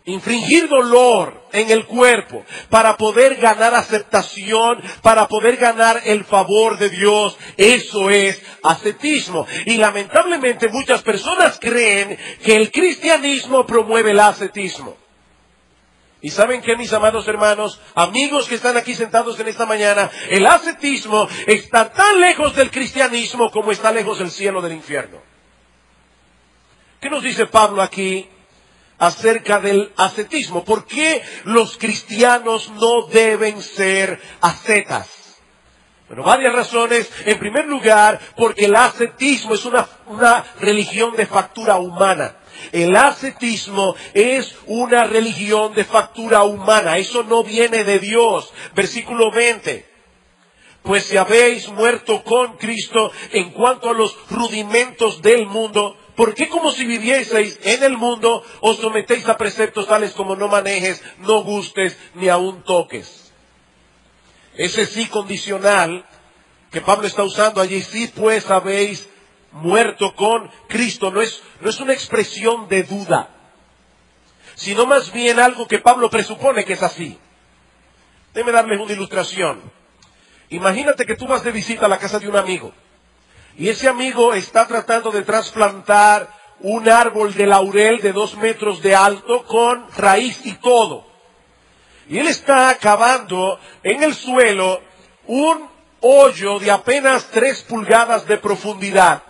infringir 0.06 0.70
dolor 0.70 1.46
en 1.52 1.70
el 1.70 1.86
cuerpo 1.86 2.46
para 2.70 2.96
poder 2.96 3.36
ganar 3.36 3.76
aceptación, 3.76 4.82
para 5.02 5.28
poder 5.28 5.58
ganar 5.58 6.04
el 6.06 6.24
favor 6.24 6.78
de 6.78 6.90
Dios. 6.90 7.38
Eso 7.58 8.10
es 8.10 8.42
ascetismo. 8.64 9.46
Y 9.66 9.76
lamentablemente 9.76 10.70
muchas 10.70 11.02
personas 11.02 11.60
creen 11.60 12.18
que 12.42 12.56
el 12.56 12.72
cristianismo 12.72 13.66
promueve 13.66 14.12
el 14.12 14.22
ascetismo. 14.22 15.03
Y 16.24 16.30
saben 16.32 16.62
que 16.62 16.78
mis 16.78 16.94
amados 16.94 17.28
hermanos, 17.28 17.82
amigos 17.96 18.48
que 18.48 18.56
están 18.56 18.78
aquí 18.78 18.96
sentados 18.96 19.38
en 19.42 19.50
esta 19.50 19.66
mañana, 19.66 20.10
el 20.30 20.48
ascetismo 20.48 21.28
está 21.46 21.92
tan 21.92 22.18
lejos 22.22 22.56
del 22.56 22.72
cristianismo 22.72 23.52
como 23.52 23.74
está 23.74 23.92
lejos 23.92 24.20
del 24.20 24.32
cielo 24.32 24.62
del 24.62 24.72
infierno. 24.72 25.22
¿Qué 27.02 27.10
nos 27.10 27.24
dice 27.24 27.46
Pablo 27.48 27.82
aquí 27.82 28.26
acerca 29.00 29.60
del 29.60 29.92
ascetismo? 29.98 30.64
¿Por 30.64 30.86
qué 30.86 31.22
los 31.44 31.78
cristianos 31.78 32.70
no 32.70 33.06
deben 33.08 33.62
ser 33.62 34.18
ascetas? 34.40 35.23
Bueno, 36.08 36.24
varias 36.24 36.54
razones. 36.54 37.10
En 37.26 37.40
primer 37.40 37.66
lugar, 37.66 38.20
porque 38.36 38.66
el 38.66 38.76
ascetismo 38.76 39.56
es 39.56 39.66
una, 39.66 39.88
una 40.08 40.44
religión 40.60 41.16
de 41.16 41.26
factura 41.26 41.78
humana. 41.78 42.38
El 42.72 42.96
ascetismo 42.96 43.96
es 44.14 44.56
una 44.68 45.06
religión 45.06 45.74
de 45.74 45.84
factura 45.84 46.44
humana. 46.44 46.98
Eso 46.98 47.24
no 47.24 47.44
viene 47.44 47.84
de 47.84 48.00
Dios. 48.00 48.54
Versículo 48.76 49.32
20. 49.32 49.94
Pues 50.84 51.06
si 51.06 51.16
habéis 51.16 51.70
muerto 51.70 52.24
con 52.24 52.58
Cristo 52.58 53.12
en 53.32 53.52
cuanto 53.52 53.90
a 53.90 53.94
los 53.94 54.18
rudimentos 54.30 55.22
del 55.22 55.46
mundo, 55.46 55.96
¿por 56.18 56.34
qué 56.34 56.50
como 56.50 56.72
si 56.72 56.86
vivieseis 56.86 57.58
en 57.64 57.84
el 57.84 57.98
mundo 57.98 58.44
os 58.60 58.78
sometéis 58.78 59.28
a 59.30 59.38
preceptos 59.38 59.88
tales 59.88 60.12
como 60.12 60.36
no 60.36 60.50
manejes, 60.50 61.02
no 61.20 61.42
gustes, 61.42 61.98
ni 62.16 62.28
aun 62.28 62.64
toques? 62.64 63.23
Ese 64.56 64.86
sí 64.86 65.08
condicional 65.08 66.06
que 66.72 66.82
Pablo 66.82 67.08
está 67.08 67.24
usando 67.24 67.62
allí, 67.62 67.82
sí 67.82 68.12
pues 68.16 68.50
habéis 68.50 69.08
muerto 69.52 70.16
con 70.16 70.50
Cristo. 70.68 71.12
No 71.12 71.22
es, 71.22 71.42
no 71.62 71.70
es 71.70 71.80
una 71.80 71.94
expresión 71.94 72.68
de 72.68 72.84
duda, 72.84 73.30
sino 74.56 74.86
más 74.86 75.12
bien 75.12 75.40
algo 75.40 75.68
que 75.68 75.80
Pablo 75.80 76.10
presupone 76.10 76.66
que 76.66 76.74
es 76.74 76.84
así. 76.84 77.18
Déme 78.34 78.52
darles 78.52 78.80
una 78.80 78.94
ilustración. 78.94 79.62
Imagínate 80.50 81.06
que 81.06 81.16
tú 81.16 81.28
vas 81.28 81.44
de 81.44 81.52
visita 81.52 81.86
a 81.86 81.90
la 81.90 82.00
casa 82.00 82.20
de 82.20 82.28
un 82.28 82.36
amigo 82.36 82.74
y 83.58 83.70
ese 83.70 83.88
amigo 83.88 84.34
está 84.34 84.68
tratando 84.68 85.12
de 85.12 85.24
trasplantar 85.24 86.30
un 86.60 86.90
árbol 86.90 87.34
de 87.34 87.46
laurel 87.46 88.02
de 88.02 88.14
dos 88.14 88.36
metros 88.38 88.82
de 88.82 88.96
alto 88.96 89.44
con 89.46 89.86
raíz 89.96 90.46
y 90.46 90.54
todo. 90.54 91.06
Y 92.10 92.20
él 92.20 92.28
está 92.28 92.78
cavando 92.80 93.60
en 93.82 94.04
el 94.04 94.14
suelo 94.14 94.82
un 95.28 95.68
hoyo 96.02 96.60
de 96.60 96.72
apenas 96.72 97.30
tres 97.32 97.62
pulgadas 97.64 98.28
de 98.28 98.38
profundidad 98.38 99.24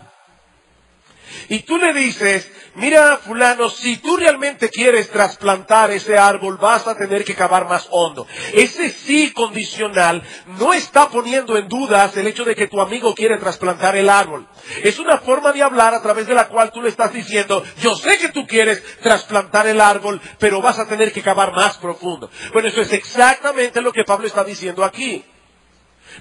y 1.54 1.60
tú 1.60 1.78
le 1.78 1.94
dices, 1.94 2.50
mira 2.74 3.18
fulano, 3.18 3.70
si 3.70 3.98
tú 3.98 4.18
realmente 4.18 4.70
quieres 4.70 5.12
trasplantar 5.12 5.92
ese 5.92 6.18
árbol, 6.18 6.58
vas 6.58 6.88
a 6.88 6.98
tener 6.98 7.24
que 7.24 7.36
cavar 7.36 7.68
más 7.68 7.88
hondo. 7.92 8.26
Ese 8.54 8.90
sí 8.90 9.32
condicional 9.34 10.24
no 10.58 10.74
está 10.74 11.10
poniendo 11.10 11.56
en 11.56 11.68
dudas 11.68 12.18
el 12.18 12.26
hecho 12.26 12.44
de 12.44 12.56
que 12.56 12.66
tu 12.66 12.82
amigo 12.82 13.14
quiere 13.14 13.38
trasplantar 13.38 13.96
el 13.96 14.10
árbol. 14.10 14.48
Es 14.82 14.98
una 14.98 15.20
forma 15.20 15.52
de 15.52 15.62
hablar 15.62 15.94
a 15.94 16.02
través 16.02 16.26
de 16.26 16.34
la 16.34 16.48
cual 16.48 16.72
tú 16.72 16.82
le 16.82 16.90
estás 16.90 17.14
diciendo, 17.14 17.64
yo 17.84 17.96
sé 17.96 18.18
que 18.18 18.30
tú 18.30 18.48
quieres 18.48 18.82
trasplantar 19.04 19.68
el 19.68 19.80
árbol, 19.80 20.20
pero 20.40 20.60
vas 20.60 20.80
a 20.80 20.88
tener 20.88 21.12
que 21.12 21.22
cavar 21.22 21.54
más 21.54 21.78
profundo. 21.78 22.32
Bueno, 22.52 22.68
eso 22.68 22.82
es 22.82 22.92
exactamente 22.94 23.80
lo 23.80 23.94
que 23.94 24.06
Pablo 24.06 24.26
está 24.26 24.44
diciendo 24.44 24.84
aquí. 24.84 25.24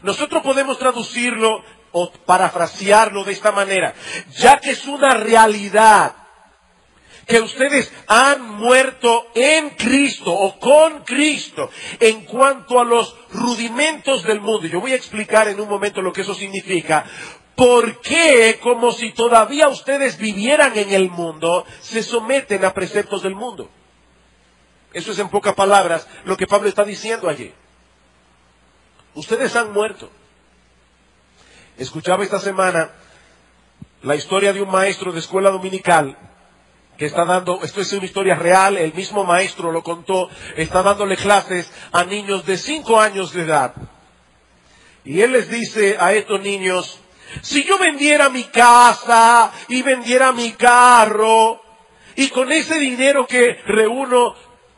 Nosotros 0.02 0.42
podemos 0.42 0.78
traducirlo 0.78 1.62
o 1.92 2.10
parafrasearlo 2.10 3.24
de 3.24 3.32
esta 3.32 3.52
manera, 3.52 3.94
ya 4.38 4.58
que 4.58 4.70
es 4.70 4.86
una 4.86 5.14
realidad 5.14 6.16
que 7.26 7.40
ustedes 7.40 7.92
han 8.08 8.56
muerto 8.56 9.28
en 9.34 9.70
Cristo 9.70 10.32
o 10.32 10.58
con 10.58 11.04
Cristo 11.04 11.70
en 12.00 12.24
cuanto 12.24 12.80
a 12.80 12.84
los 12.84 13.14
rudimentos 13.32 14.24
del 14.24 14.40
mundo. 14.40 14.66
Yo 14.66 14.80
voy 14.80 14.92
a 14.92 14.96
explicar 14.96 15.48
en 15.48 15.60
un 15.60 15.68
momento 15.68 16.02
lo 16.02 16.12
que 16.12 16.22
eso 16.22 16.34
significa. 16.34 17.04
¿Por 17.54 18.00
qué, 18.00 18.58
como 18.62 18.92
si 18.92 19.10
todavía 19.10 19.68
ustedes 19.68 20.18
vivieran 20.18 20.76
en 20.76 20.90
el 20.92 21.10
mundo, 21.10 21.64
se 21.80 22.02
someten 22.02 22.64
a 22.64 22.74
preceptos 22.74 23.22
del 23.22 23.34
mundo? 23.34 23.70
Eso 24.92 25.12
es 25.12 25.18
en 25.18 25.28
pocas 25.28 25.54
palabras 25.54 26.08
lo 26.24 26.36
que 26.36 26.46
Pablo 26.46 26.68
está 26.68 26.84
diciendo 26.84 27.28
allí. 27.28 27.52
Ustedes 29.14 29.54
han 29.56 29.72
muerto. 29.72 30.10
Escuchaba 31.78 32.24
esta 32.24 32.38
semana 32.38 32.90
la 34.02 34.14
historia 34.16 34.52
de 34.52 34.62
un 34.62 34.70
maestro 34.70 35.12
de 35.12 35.20
escuela 35.20 35.50
dominical 35.50 36.16
que 36.96 37.06
está 37.06 37.24
dando, 37.24 37.60
esto 37.62 37.80
es 37.80 37.92
una 37.92 38.04
historia 38.04 38.34
real, 38.34 38.76
el 38.76 38.92
mismo 38.92 39.24
maestro 39.24 39.72
lo 39.72 39.82
contó, 39.82 40.28
está 40.56 40.82
dándole 40.82 41.16
clases 41.16 41.72
a 41.90 42.04
niños 42.04 42.44
de 42.46 42.56
cinco 42.56 43.00
años 43.00 43.32
de 43.32 43.42
edad. 43.42 43.74
Y 45.04 45.20
él 45.20 45.32
les 45.32 45.48
dice 45.48 45.96
a 45.98 46.12
estos 46.12 46.40
niños, 46.40 47.00
si 47.40 47.64
yo 47.64 47.78
vendiera 47.78 48.28
mi 48.28 48.44
casa 48.44 49.52
y 49.68 49.82
vendiera 49.82 50.32
mi 50.32 50.52
carro, 50.52 51.60
y 52.14 52.28
con 52.28 52.52
ese 52.52 52.78
dinero 52.78 53.26
que 53.26 53.54
reúno 53.66 54.34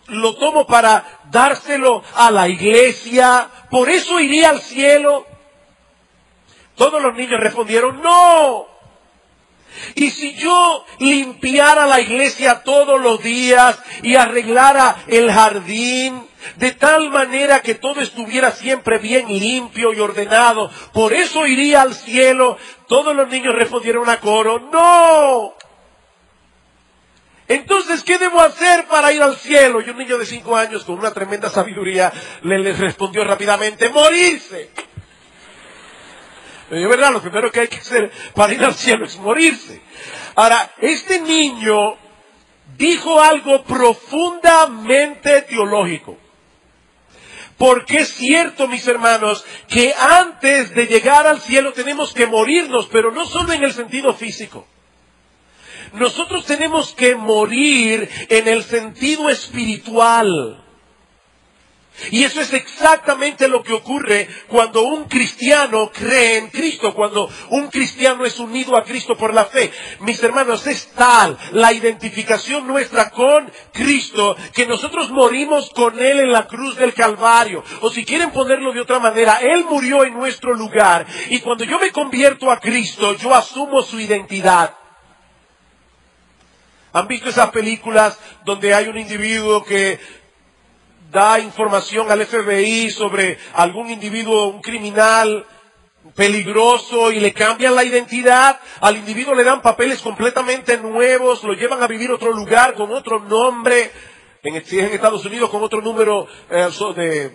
lo 0.09 0.35
tomo 0.35 0.67
para 0.67 1.21
dárselo 1.31 2.03
a 2.15 2.31
la 2.31 2.49
iglesia, 2.49 3.49
por 3.71 3.89
eso 3.89 4.21
iría 4.21 4.51
al 4.51 4.61
cielo. 4.61 5.27
Todos 6.77 7.01
los 7.01 7.15
niños 7.15 7.41
respondieron, 7.41 8.03
no. 8.03 8.67
Y 9.95 10.11
si 10.11 10.35
yo 10.35 10.85
limpiara 10.99 11.87
la 11.87 12.01
iglesia 12.01 12.63
todos 12.63 13.01
los 13.01 13.23
días 13.23 13.79
y 14.03 14.15
arreglara 14.15 15.05
el 15.09 15.31
jardín 15.33 16.27
de 16.57 16.73
tal 16.73 17.11
manera 17.11 17.61
que 17.61 17.75
todo 17.75 18.01
estuviera 18.01 18.51
siempre 18.53 18.99
bien 18.99 19.27
limpio 19.29 19.93
y 19.93 20.01
ordenado, 20.01 20.71
por 20.93 21.13
eso 21.13 21.47
iría 21.47 21.83
al 21.83 21.95
cielo, 21.95 22.59
todos 22.87 23.17
los 23.17 23.29
niños 23.29 23.55
respondieron 23.55 24.09
a 24.09 24.21
coro, 24.21 24.61
no. 24.73 25.55
Entonces, 27.47 28.03
¿qué 28.03 28.19
debo 28.19 28.41
hacer 28.41 28.87
para 28.87 29.13
ir 29.13 29.23
al 29.23 29.37
cielo? 29.37 29.83
Y 29.83 29.91
un 29.91 29.99
niño 29.99 30.17
de 30.17 30.25
cinco 30.25 30.57
años 30.57 30.85
con 30.85 30.99
una 30.99 31.13
tremenda 31.13 31.51
sabiduría 31.51 32.13
le, 32.43 32.73
respondió 32.73 33.23
rápidamente, 33.25 33.91
morirse. 33.91 34.71
Es 36.71 36.89
verdad, 36.89 37.13
lo 37.13 37.21
primero 37.21 37.53
que 37.53 37.61
hay 37.61 37.69
que 37.69 37.77
hacer 37.77 38.11
para 38.35 38.55
ir 38.55 38.65
al 38.65 38.75
cielo 38.75 39.05
es 39.05 39.19
morirse. 39.19 39.83
Ahora, 40.35 40.73
este 40.79 41.21
niño 41.21 41.97
dijo 42.79 43.21
algo 43.21 43.63
profundamente 43.65 45.43
teológico. 45.43 46.17
Porque 47.59 47.99
es 47.99 48.15
cierto, 48.15 48.67
mis 48.67 48.87
hermanos, 48.89 49.45
que 49.69 49.95
antes 49.95 50.75
de 50.75 50.87
llegar 50.87 51.27
al 51.27 51.41
cielo 51.41 51.73
tenemos 51.73 52.13
que 52.13 52.27
morirnos, 52.27 52.89
pero 52.91 53.13
no 53.13 53.27
solo 53.27 53.53
en 53.53 53.63
el 53.63 53.73
sentido 53.73 54.15
físico. 54.15 54.67
Nosotros 55.95 56.45
tenemos 56.45 56.93
que 56.95 57.15
morir 57.15 58.09
en 58.29 58.49
el 58.49 58.65
sentido 58.65 59.29
espiritual. 59.31 60.61
Y 62.11 62.25
eso 62.25 62.41
es 62.41 62.53
exactamente 62.53 63.47
lo 63.47 63.63
que 63.63 63.73
ocurre 63.73 64.29
cuando 64.49 64.83
un 64.83 65.05
cristiano 65.05 65.93
cree 65.93 66.39
en 66.39 66.51
Cristo, 66.51 66.93
cuando 66.93 67.31
un 67.51 67.69
cristiano 67.69 68.25
es 68.25 68.41
unido 68.41 68.77
a 68.77 68.83
Cristo 68.83 69.17
por 69.17 69.33
la 69.33 69.45
fe. 69.45 69.71
Mis 70.01 70.21
hermanos, 70.23 70.67
es 70.67 70.89
tal 70.97 71.39
la 71.53 71.73
identificación 71.73 72.67
nuestra 72.67 73.11
con 73.11 73.51
Cristo 73.73 74.37
que 74.53 74.67
nosotros 74.67 75.11
morimos 75.11 75.71
con 75.71 75.97
Él 76.01 76.19
en 76.19 76.33
la 76.33 76.49
cruz 76.49 76.75
del 76.77 76.93
Calvario. 76.93 77.63
O 77.81 77.91
si 77.91 78.05
quieren 78.05 78.33
ponerlo 78.33 78.73
de 78.73 78.81
otra 78.81 78.99
manera, 78.99 79.39
Él 79.41 79.65
murió 79.65 80.05
en 80.05 80.15
nuestro 80.15 80.53
lugar. 80.55 81.07
Y 81.31 81.39
cuando 81.39 81.63
yo 81.63 81.79
me 81.79 81.93
convierto 81.93 82.51
a 82.51 82.59
Cristo, 82.59 83.15
yo 83.15 83.33
asumo 83.33 83.83
su 83.83 84.01
identidad. 84.01 84.75
¿Han 86.95 87.09
visto 87.09 87.29
esas 87.29 87.51
películas 87.51 88.17
donde 88.45 88.73
hay 88.73 88.87
un 88.87 88.97
individuo 88.97 89.65
que 89.65 89.99
da 91.11 91.41
información 91.41 92.09
al 92.09 92.25
FBI 92.25 92.89
sobre 92.93 93.37
algún 93.55 93.91
individuo, 93.91 94.47
un 94.47 94.63
criminal 94.63 95.45
peligroso 96.15 97.11
y 97.11 97.19
le 97.19 97.33
cambian 97.33 97.75
la 97.75 97.83
identidad, 97.83 98.61
al 98.81 98.97
individuo 98.97 99.35
le 99.35 99.43
dan 99.43 99.61
papeles 99.61 100.01
completamente 100.03 100.77
nuevos, 100.79 101.43
lo 101.43 101.55
llevan 101.55 101.83
a 101.83 101.89
vivir 101.89 102.13
otro 102.13 102.31
lugar 102.31 102.75
con 102.75 102.93
otro 102.93 103.19
nombre, 103.19 103.91
en, 104.45 104.55
Estados 104.55 105.25
Unidos 105.25 105.51
con 105.51 105.65
otro 105.65 105.81
número 105.81 106.29
eh, 106.49 107.33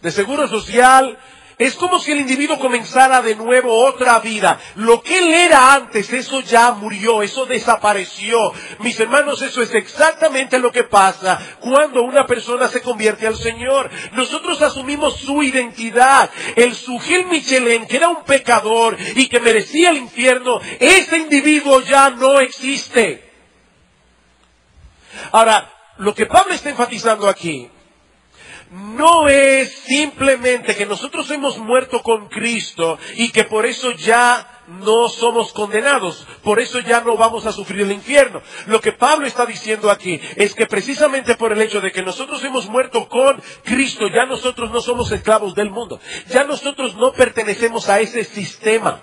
de 0.00 0.10
seguro 0.10 0.48
social, 0.48 1.18
es 1.62 1.76
como 1.76 2.00
si 2.00 2.10
el 2.10 2.20
individuo 2.20 2.58
comenzara 2.58 3.22
de 3.22 3.36
nuevo 3.36 3.72
otra 3.84 4.18
vida. 4.18 4.58
Lo 4.74 5.00
que 5.00 5.16
él 5.16 5.32
era 5.32 5.74
antes, 5.74 6.12
eso 6.12 6.40
ya 6.40 6.72
murió, 6.72 7.22
eso 7.22 7.46
desapareció. 7.46 8.52
Mis 8.80 8.98
hermanos, 8.98 9.40
eso 9.42 9.62
es 9.62 9.72
exactamente 9.72 10.58
lo 10.58 10.72
que 10.72 10.82
pasa 10.82 11.38
cuando 11.60 12.02
una 12.02 12.26
persona 12.26 12.66
se 12.66 12.82
convierte 12.82 13.28
al 13.28 13.36
Señor. 13.36 13.90
Nosotros 14.12 14.60
asumimos 14.60 15.18
su 15.20 15.40
identidad. 15.44 16.30
El 16.56 16.74
Sujil 16.74 17.26
Michelin, 17.26 17.86
que 17.86 17.96
era 17.96 18.08
un 18.08 18.24
pecador 18.24 18.96
y 19.14 19.28
que 19.28 19.38
merecía 19.38 19.90
el 19.90 19.98
infierno, 19.98 20.60
ese 20.80 21.16
individuo 21.18 21.80
ya 21.82 22.10
no 22.10 22.40
existe. 22.40 23.30
Ahora, 25.30 25.70
lo 25.98 26.12
que 26.12 26.26
Pablo 26.26 26.54
está 26.54 26.70
enfatizando 26.70 27.28
aquí 27.28 27.70
no 28.72 29.28
es 29.28 29.70
simplemente 29.70 30.74
que 30.74 30.86
nosotros 30.86 31.30
hemos 31.30 31.58
muerto 31.58 32.02
con 32.02 32.28
Cristo 32.28 32.98
y 33.16 33.30
que 33.30 33.44
por 33.44 33.66
eso 33.66 33.90
ya 33.92 34.62
no 34.66 35.10
somos 35.10 35.52
condenados, 35.52 36.26
por 36.42 36.58
eso 36.58 36.80
ya 36.80 37.02
no 37.02 37.16
vamos 37.16 37.44
a 37.44 37.52
sufrir 37.52 37.82
el 37.82 37.92
infierno. 37.92 38.40
Lo 38.66 38.80
que 38.80 38.92
Pablo 38.92 39.26
está 39.26 39.44
diciendo 39.44 39.90
aquí 39.90 40.18
es 40.36 40.54
que 40.54 40.66
precisamente 40.66 41.34
por 41.34 41.52
el 41.52 41.60
hecho 41.60 41.82
de 41.82 41.92
que 41.92 42.02
nosotros 42.02 42.42
hemos 42.44 42.66
muerto 42.66 43.08
con 43.08 43.42
Cristo, 43.64 44.08
ya 44.08 44.24
nosotros 44.24 44.70
no 44.70 44.80
somos 44.80 45.12
esclavos 45.12 45.54
del 45.54 45.70
mundo, 45.70 46.00
ya 46.28 46.44
nosotros 46.44 46.94
no 46.96 47.12
pertenecemos 47.12 47.90
a 47.90 48.00
ese 48.00 48.24
sistema. 48.24 49.02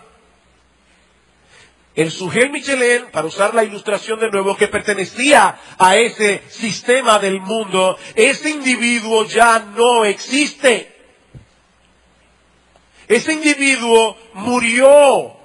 El 2.00 2.12
Sujel 2.12 2.50
Michelin, 2.50 3.08
para 3.12 3.28
usar 3.28 3.54
la 3.54 3.66
ilustración 3.66 4.22
de 4.22 4.32
nuevo, 4.32 4.56
que 4.56 4.70
pertenecía 4.70 5.60
a 5.78 5.98
ese 5.98 6.42
sistema 6.48 7.20
del 7.20 7.42
mundo, 7.42 7.98
ese 8.16 8.52
individuo 8.52 9.26
ya 9.26 9.60
no 9.76 10.06
existe. 10.06 10.96
Ese 13.06 13.34
individuo 13.34 14.16
murió. 14.34 15.39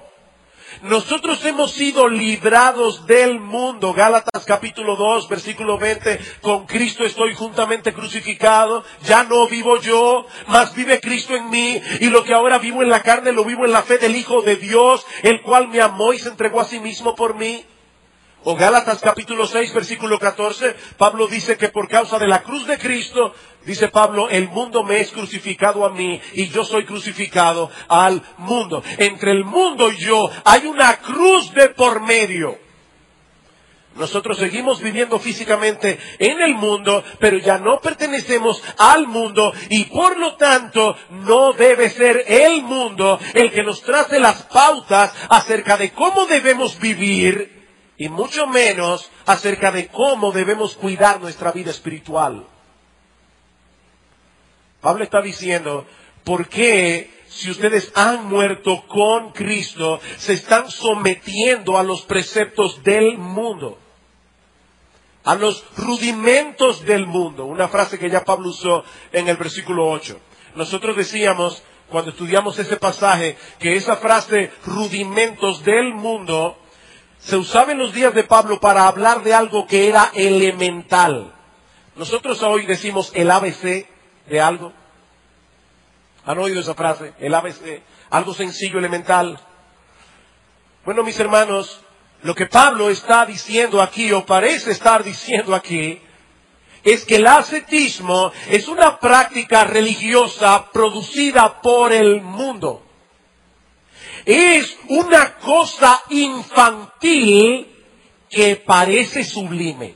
Nosotros 0.85 1.43
hemos 1.45 1.71
sido 1.71 2.07
librados 2.07 3.07
del 3.07 3.39
mundo. 3.39 3.91
Gálatas 3.93 4.45
capítulo 4.45 4.95
2, 4.95 5.27
versículo 5.27 5.79
20. 5.79 6.19
Con 6.41 6.67
Cristo 6.67 7.03
estoy 7.03 7.33
juntamente 7.33 7.91
crucificado. 7.91 8.83
Ya 9.03 9.23
no 9.23 9.47
vivo 9.47 9.81
yo, 9.81 10.27
mas 10.47 10.75
vive 10.75 10.99
Cristo 10.99 11.35
en 11.35 11.49
mí. 11.49 11.81
Y 12.01 12.11
lo 12.11 12.23
que 12.23 12.35
ahora 12.35 12.59
vivo 12.59 12.83
en 12.83 12.89
la 12.89 13.01
carne 13.01 13.31
lo 13.31 13.43
vivo 13.43 13.65
en 13.65 13.71
la 13.71 13.81
fe 13.81 13.97
del 13.97 14.15
Hijo 14.15 14.43
de 14.43 14.57
Dios, 14.57 15.03
el 15.23 15.41
cual 15.41 15.69
me 15.69 15.81
amó 15.81 16.13
y 16.13 16.19
se 16.19 16.29
entregó 16.29 16.61
a 16.61 16.65
sí 16.65 16.79
mismo 16.79 17.15
por 17.15 17.33
mí. 17.33 17.65
O 18.47 18.55
Gálatas 18.55 19.01
capítulo 19.01 19.47
6, 19.47 19.73
versículo 19.73 20.19
14, 20.19 20.75
Pablo 20.97 21.25
dice 21.25 21.57
que 21.57 21.69
por 21.69 21.87
causa 21.87 22.19
de 22.19 22.27
la 22.27 22.43
cruz 22.43 22.67
de 22.67 22.77
Cristo, 22.77 23.33
dice 23.65 23.87
Pablo, 23.87 24.29
el 24.29 24.49
mundo 24.49 24.83
me 24.83 24.99
es 24.99 25.09
crucificado 25.09 25.83
a 25.83 25.89
mí 25.89 26.21
y 26.33 26.49
yo 26.49 26.63
soy 26.63 26.85
crucificado 26.85 27.71
al 27.87 28.21
mundo. 28.37 28.83
Entre 28.99 29.31
el 29.31 29.45
mundo 29.45 29.91
y 29.91 29.97
yo 29.97 30.29
hay 30.43 30.67
una 30.67 30.97
cruz 30.97 31.55
de 31.55 31.69
por 31.69 32.01
medio. 32.01 32.55
Nosotros 33.95 34.37
seguimos 34.37 34.79
viviendo 34.79 35.17
físicamente 35.17 35.97
en 36.19 36.39
el 36.39 36.53
mundo, 36.53 37.03
pero 37.17 37.39
ya 37.39 37.57
no 37.57 37.79
pertenecemos 37.79 38.61
al 38.77 39.07
mundo 39.07 39.53
y 39.71 39.85
por 39.85 40.19
lo 40.19 40.35
tanto 40.35 40.95
no 41.09 41.53
debe 41.53 41.89
ser 41.89 42.25
el 42.27 42.61
mundo 42.61 43.17
el 43.33 43.51
que 43.51 43.63
nos 43.63 43.81
trace 43.81 44.19
las 44.19 44.43
pautas 44.43 45.15
acerca 45.29 45.77
de 45.77 45.93
cómo 45.93 46.27
debemos 46.27 46.77
vivir 46.77 47.54
y 47.97 48.09
mucho 48.09 48.47
menos 48.47 49.09
acerca 49.25 49.71
de 49.71 49.87
cómo 49.87 50.31
debemos 50.31 50.75
cuidar 50.75 51.21
nuestra 51.21 51.51
vida 51.51 51.71
espiritual. 51.71 52.45
Pablo 54.81 55.03
está 55.03 55.21
diciendo, 55.21 55.85
¿por 56.23 56.47
qué 56.47 57.09
si 57.27 57.49
ustedes 57.49 57.91
han 57.95 58.25
muerto 58.25 58.85
con 58.87 59.31
Cristo 59.31 59.99
se 60.17 60.33
están 60.33 60.69
sometiendo 60.69 61.77
a 61.77 61.83
los 61.83 62.03
preceptos 62.03 62.83
del 62.83 63.17
mundo? 63.17 63.79
A 65.23 65.33
los 65.35 65.65
rudimentos 65.77 66.85
del 66.85 67.07
mundo. 67.07 67.45
Una 67.45 67.67
frase 67.67 67.97
que 67.97 68.11
ya 68.11 68.23
Pablo 68.23 68.49
usó 68.49 68.83
en 69.11 69.27
el 69.27 69.37
versículo 69.37 69.89
8. 69.89 70.19
Nosotros 70.53 70.95
decíamos, 70.95 71.63
cuando 71.89 72.11
estudiamos 72.11 72.59
ese 72.59 72.77
pasaje, 72.77 73.37
que 73.57 73.75
esa 73.75 73.97
frase 73.97 74.51
rudimentos 74.65 75.63
del 75.63 75.95
mundo 75.95 76.59
se 77.25 77.37
usaba 77.37 77.71
en 77.71 77.79
los 77.79 77.91
días 77.91 78.13
de 78.13 78.23
Pablo 78.23 78.59
para 78.59 78.87
hablar 78.87 79.23
de 79.23 79.33
algo 79.33 79.65
que 79.65 79.87
era 79.87 80.11
elemental. 80.13 81.33
Nosotros 81.95 82.41
hoy 82.43 82.67
decimos 82.67 83.11
el 83.15 83.31
ABC 83.31 83.87
de 84.27 84.41
algo. 84.41 84.71
¿Han 86.23 86.37
oído 86.37 86.59
esa 86.59 86.75
frase? 86.75 87.13
El 87.19 87.33
ABC, 87.33 87.81
algo 88.11 88.33
sencillo, 88.35 88.77
elemental. 88.77 89.39
Bueno, 90.85 91.03
mis 91.03 91.19
hermanos, 91.19 91.81
lo 92.21 92.35
que 92.35 92.45
Pablo 92.45 92.91
está 92.91 93.25
diciendo 93.25 93.81
aquí, 93.81 94.11
o 94.11 94.23
parece 94.23 94.69
estar 94.71 95.03
diciendo 95.03 95.55
aquí, 95.55 95.99
es 96.83 97.05
que 97.05 97.15
el 97.15 97.25
ascetismo 97.25 98.31
es 98.49 98.67
una 98.67 98.99
práctica 98.99 99.63
religiosa 99.63 100.69
producida 100.71 101.59
por 101.59 101.91
el 101.91 102.21
mundo 102.21 102.84
es 104.25 104.77
una 104.89 105.35
cosa 105.35 106.01
infantil 106.09 107.71
que 108.29 108.55
parece 108.55 109.23
sublime. 109.23 109.95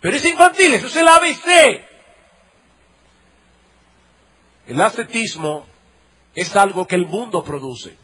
Pero 0.00 0.16
es 0.16 0.24
infantil, 0.24 0.74
eso 0.74 0.86
es 0.86 0.96
el 0.96 1.08
ABC. 1.08 1.84
El 4.66 4.80
ascetismo 4.80 5.66
es 6.34 6.56
algo 6.56 6.86
que 6.86 6.94
el 6.94 7.06
mundo 7.06 7.44
produce, 7.44 7.96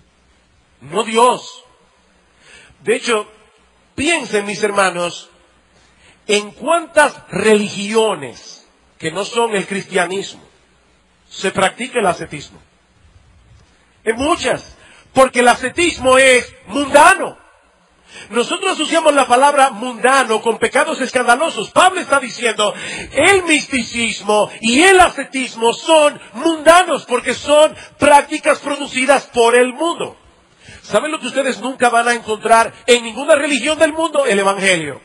no 0.81 1.05
Dios. 1.05 1.65
De 2.83 2.97
hecho, 2.97 3.27
piensen 3.95 4.45
mis 4.45 4.63
hermanos, 4.63 5.31
en 6.27 6.51
cuántas 6.51 7.27
religiones 7.29 8.67
que 8.99 9.13
no 9.13 9.25
son 9.25 9.55
el 9.55 9.67
cristianismo 9.67 10.43
se 11.29 11.51
practica 11.51 12.01
el 12.01 12.07
ascetismo. 12.07 12.61
En 14.07 14.17
muchas. 14.17 14.75
Porque 15.13 15.41
el 15.41 15.49
ascetismo 15.49 16.17
es 16.17 16.55
mundano. 16.69 17.37
Nosotros 18.31 18.73
asociamos 18.73 19.15
la 19.15 19.27
palabra 19.27 19.71
mundano 19.71 20.41
con 20.41 20.59
pecados 20.59 21.01
escandalosos. 21.01 21.71
Pablo 21.71 22.01
está 22.01 22.19
diciendo, 22.21 22.73
el 23.13 23.43
misticismo 23.43 24.51
y 24.61 24.83
el 24.83 24.99
ascetismo 25.01 25.73
son 25.73 26.21
mundanos 26.35 27.05
porque 27.05 27.35
son 27.35 27.75
prácticas 27.99 28.59
producidas 28.61 29.27
por 29.27 29.55
el 29.55 29.73
mundo. 29.73 30.17
¿Saben 30.83 31.11
lo 31.11 31.21
que 31.21 31.27
ustedes 31.27 31.61
nunca 31.61 31.89
van 31.89 32.09
a 32.09 32.15
encontrar 32.15 32.73
en 32.87 33.05
ninguna 33.05 33.35
religión 33.35 33.79
del 33.79 33.93
mundo? 33.93 34.25
El 34.25 34.39
Evangelio. 34.39 35.01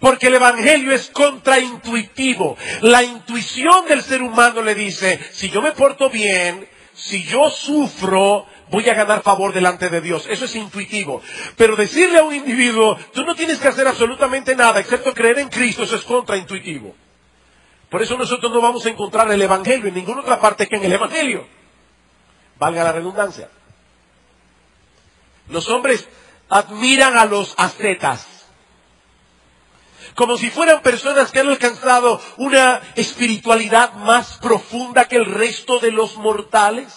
Porque 0.00 0.28
el 0.28 0.36
Evangelio 0.36 0.92
es 0.92 1.10
contraintuitivo. 1.10 2.56
La 2.82 3.02
intuición 3.02 3.86
del 3.86 4.02
ser 4.02 4.22
humano 4.22 4.62
le 4.62 4.74
dice, 4.74 5.20
si 5.32 5.50
yo 5.50 5.60
me 5.60 5.72
porto 5.72 6.08
bien, 6.08 6.68
si 6.94 7.24
yo 7.24 7.50
sufro, 7.50 8.46
voy 8.70 8.88
a 8.88 8.94
ganar 8.94 9.22
favor 9.22 9.52
delante 9.52 9.88
de 9.88 10.00
Dios. 10.00 10.26
Eso 10.28 10.44
es 10.44 10.54
intuitivo. 10.54 11.20
Pero 11.56 11.76
decirle 11.76 12.18
a 12.18 12.22
un 12.22 12.34
individuo, 12.34 12.96
tú 13.12 13.24
no 13.24 13.34
tienes 13.34 13.58
que 13.58 13.68
hacer 13.68 13.86
absolutamente 13.86 14.54
nada 14.54 14.80
excepto 14.80 15.12
creer 15.12 15.40
en 15.40 15.48
Cristo, 15.48 15.82
eso 15.82 15.96
es 15.96 16.02
contraintuitivo. 16.02 16.94
Por 17.88 18.02
eso 18.02 18.16
nosotros 18.16 18.52
no 18.52 18.60
vamos 18.60 18.86
a 18.86 18.90
encontrar 18.90 19.30
el 19.30 19.42
Evangelio 19.42 19.88
en 19.88 19.94
ninguna 19.94 20.20
otra 20.20 20.40
parte 20.40 20.66
que 20.66 20.76
en 20.76 20.84
el 20.84 20.92
Evangelio. 20.92 21.46
Valga 22.58 22.84
la 22.84 22.92
redundancia. 22.92 23.48
Los 25.48 25.68
hombres 25.68 26.08
admiran 26.48 27.16
a 27.18 27.26
los 27.26 27.54
ascetas 27.56 28.33
como 30.14 30.36
si 30.36 30.50
fueran 30.50 30.82
personas 30.82 31.32
que 31.32 31.40
han 31.40 31.48
alcanzado 31.48 32.20
una 32.36 32.80
espiritualidad 32.94 33.94
más 33.94 34.38
profunda 34.38 35.06
que 35.08 35.16
el 35.16 35.26
resto 35.26 35.78
de 35.80 35.90
los 35.90 36.16
mortales. 36.16 36.92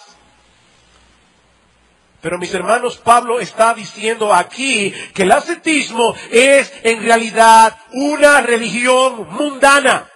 Pero 2.20 2.38
mis 2.38 2.52
hermanos, 2.52 2.96
Pablo 2.96 3.40
está 3.40 3.74
diciendo 3.74 4.34
aquí 4.34 4.92
que 5.14 5.22
el 5.22 5.32
ascetismo 5.32 6.14
es 6.30 6.72
en 6.82 7.02
realidad 7.02 7.76
una 7.92 8.40
religión 8.40 9.28
mundana. 9.30 10.08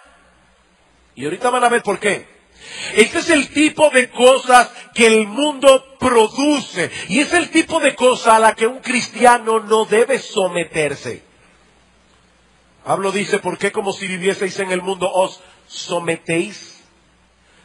Y 1.15 1.25
ahorita 1.25 1.51
van 1.51 1.65
a 1.65 1.69
ver 1.69 1.83
por 1.83 2.01
qué. 2.01 2.27
Este 2.95 3.19
es 3.19 3.31
el 3.31 3.49
tipo 3.51 3.91
de 3.91 4.11
cosas 4.11 4.71
que 4.95 5.07
el 5.07 5.27
mundo 5.27 5.97
produce. 5.99 6.91
Y 7.09 7.21
es 7.21 7.33
el 7.35 7.51
tipo 7.51 7.81
de 7.81 7.95
cosa 7.95 8.37
a 8.37 8.41
la 8.41 8.55
que 8.55 8.67
un 8.67 8.81
cristiano 8.81 9.61
no 9.61 9.85
debe 9.85 10.19
someterse. 10.19 11.32
Pablo 12.85 13.13
dice, 13.13 13.39
¿por 13.39 13.59
qué 13.59 13.71
como 13.73 13.93
si 13.93 14.07
vivieseis 14.07 14.59
en 14.59 14.73
el 14.73 14.83
mundo 14.83 15.11
os 15.13 15.41
sometéis? 15.67 16.83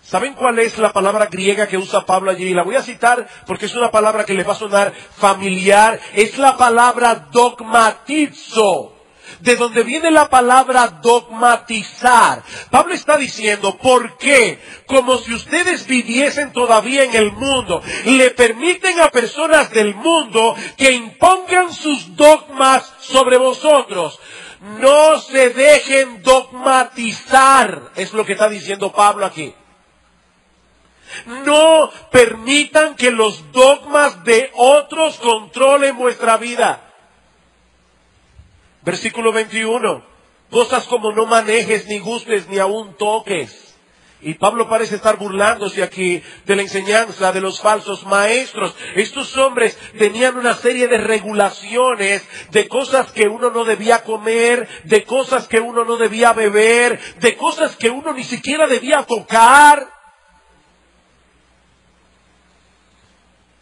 ¿Saben 0.04 0.36
cuál 0.36 0.60
es 0.60 0.78
la 0.78 0.94
palabra 0.94 1.26
griega 1.26 1.68
que 1.68 1.78
usa 1.78 2.06
Pablo 2.06 2.32
allí? 2.32 2.54
La 2.54 2.64
voy 2.64 2.76
a 2.76 2.84
citar 2.84 3.28
porque 3.46 3.66
es 3.66 3.76
una 3.76 3.92
palabra 3.92 4.24
que 4.24 4.34
les 4.34 4.48
va 4.48 4.54
a 4.54 4.56
sonar 4.56 4.94
familiar. 5.18 6.00
Es 6.14 6.38
la 6.38 6.56
palabra 6.56 7.28
dogmatizo 7.32 8.94
de 9.42 9.56
donde 9.56 9.84
viene 9.84 10.10
la 10.12 10.30
palabra 10.30 11.00
dogmatizar. 11.02 12.44
Pablo 12.70 12.94
está 12.94 13.18
diciendo, 13.18 13.78
¿por 13.78 14.18
qué? 14.18 14.60
Como 14.86 15.18
si 15.18 15.34
ustedes 15.34 15.86
viviesen 15.86 16.54
todavía 16.54 17.04
en 17.04 17.16
el 17.16 17.32
mundo, 17.34 17.82
le 18.06 18.32
permiten 18.32 19.00
a 19.02 19.10
personas 19.10 19.70
del 19.72 19.96
mundo 19.96 20.56
que 20.78 20.92
impongan 20.92 21.74
sus 21.74 22.16
dogmas 22.16 22.94
sobre 23.02 23.38
vosotros. 23.38 24.20
No 24.62 25.20
se 25.20 25.50
dejen 25.52 26.24
dogmatizar, 26.24 27.92
es 27.96 28.14
lo 28.14 28.26
que 28.26 28.34
está 28.34 28.50
diciendo 28.50 28.92
Pablo 28.92 29.26
aquí. 29.26 29.54
No 31.46 31.92
permitan 32.12 32.96
que 32.96 33.12
los 33.12 33.52
dogmas 33.52 34.24
de 34.24 34.52
otros 34.56 35.18
controlen 35.18 35.96
vuestra 35.98 36.38
vida. 36.38 36.94
Versículo 38.82 39.32
21. 39.32 40.04
Cosas 40.50 40.86
como 40.86 41.12
no 41.12 41.26
manejes, 41.26 41.88
ni 41.88 42.00
gustes, 42.00 42.48
ni 42.48 42.58
aún 42.58 42.96
toques. 42.96 43.67
Y 44.22 44.34
Pablo 44.34 44.68
parece 44.68 44.96
estar 44.96 45.18
burlándose 45.18 45.84
aquí 45.84 46.24
de 46.46 46.56
la 46.56 46.64
enseñanza 46.64 47.32
de 47.32 47.42
los 47.42 47.62
falsos 47.62 48.06
maestros. 48.06 48.76
Estos 48.96 49.38
hombres 49.38 49.78
tenían 49.98 50.38
una 50.38 50.56
serie 50.56 50.88
de 50.88 50.98
regulaciones 50.98 52.28
de 52.52 52.68
cosas 52.68 53.12
que 53.12 53.28
uno 53.28 53.52
no 53.52 53.64
debía 53.64 54.04
comer, 54.04 54.68
de 54.86 55.04
cosas 55.04 55.48
que 55.48 55.60
uno 55.60 55.86
no 55.86 55.98
debía 55.98 56.34
beber, 56.34 57.00
de 57.20 57.38
cosas 57.38 57.76
que 57.76 57.90
uno 57.90 58.14
ni 58.14 58.24
siquiera 58.24 58.68
debía 58.68 59.04
tocar. 59.04 59.88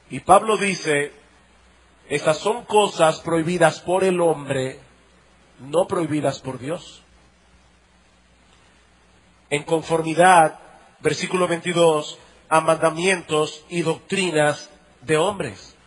Y 0.10 0.22
Pablo 0.22 0.56
dice, 0.58 1.12
esas 2.08 2.38
son 2.38 2.64
cosas 2.64 3.20
prohibidas 3.20 3.82
por 3.82 4.04
el 4.04 4.22
hombre 4.22 4.80
no 5.60 5.88
prohibidas 5.88 6.40
por 6.40 6.60
Dios. 6.60 7.05
En 9.56 9.64
conformidad, 9.64 10.60
versículo 11.00 11.48
22, 11.48 12.20
a 12.50 12.60
mandamientos 12.60 13.64
y 13.70 13.84
doctrinas 13.84 14.70
de 15.00 15.16
hombres. 15.16 15.78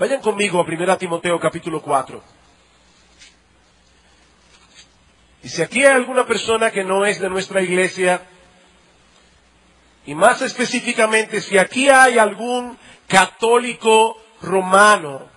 Vayan 0.00 0.20
conmigo 0.20 0.58
a 0.58 0.64
1 0.64 0.98
Timoteo 0.98 1.38
capítulo 1.38 1.80
4. 1.80 2.20
Y 5.44 5.48
si 5.48 5.62
aquí 5.62 5.84
hay 5.84 5.92
alguna 5.92 6.26
persona 6.26 6.72
que 6.72 6.82
no 6.82 7.06
es 7.06 7.20
de 7.20 7.30
nuestra 7.30 7.62
iglesia, 7.62 8.22
y 10.04 10.16
más 10.16 10.42
específicamente 10.42 11.40
si 11.40 11.58
aquí 11.58 11.88
hay 11.88 12.18
algún 12.18 12.76
católico 13.06 14.16
romano 14.42 15.32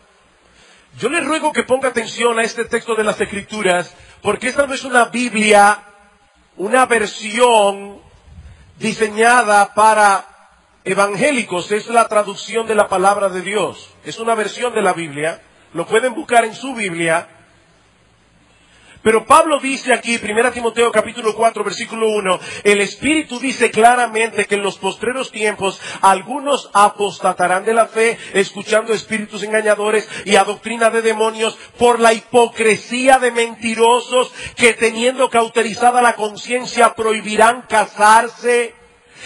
yo 0.98 1.10
le 1.10 1.22
ruego 1.22 1.54
que 1.54 1.64
ponga 1.64 1.90
atención 1.90 2.40
a 2.40 2.44
este 2.44 2.66
texto 2.66 2.96
de 2.96 3.04
las 3.04 3.22
Escrituras, 3.22 3.96
porque 4.24 4.48
esta 4.48 4.66
no 4.66 4.74
es 4.74 4.84
una 4.84 5.06
Biblia, 5.06 5.84
una 6.58 6.86
versión 6.86 8.00
diseñada 8.80 9.74
para 9.74 10.26
evangélicos, 10.84 11.72
es 11.72 11.88
la 11.88 12.08
traducción 12.08 12.68
de 12.68 12.76
la 12.76 12.88
palabra 12.88 13.30
de 13.30 13.42
Dios. 13.42 13.90
Es 14.04 14.20
una 14.20 14.36
versión 14.36 14.74
de 14.74 14.82
la 14.82 14.94
Biblia, 14.94 15.42
lo 15.74 15.86
pueden 15.86 16.14
buscar 16.14 16.46
en 16.46 16.56
su 16.56 16.74
Biblia, 16.74 17.28
pero 19.08 19.26
Pablo 19.26 19.62
dice 19.62 19.94
aquí, 19.94 20.20
1 20.22 20.52
Timoteo 20.52 20.92
capítulo 20.92 21.34
4, 21.34 21.64
versículo 21.64 22.10
1, 22.10 22.42
el 22.66 22.82
Espíritu 22.82 23.40
dice 23.40 23.72
claramente 23.72 24.44
que 24.44 24.56
en 24.56 24.64
los 24.64 24.78
postreros 24.78 25.32
tiempos 25.32 25.80
algunos 26.02 26.70
apostatarán 26.74 27.64
de 27.64 27.74
la 27.74 27.86
fe, 27.86 28.18
escuchando 28.34 28.92
espíritus 28.92 29.44
engañadores 29.44 30.10
y 30.26 30.36
a 30.36 30.44
doctrina 30.44 30.90
de 30.90 31.02
demonios 31.02 31.58
por 31.80 32.02
la 32.02 32.12
hipocresía 32.12 33.18
de 33.18 33.32
mentirosos 33.32 34.34
que 34.58 34.74
teniendo 34.74 35.30
cauterizada 35.30 36.02
la 36.02 36.16
conciencia 36.16 36.94
prohibirán 36.94 37.62
casarse 37.62 38.76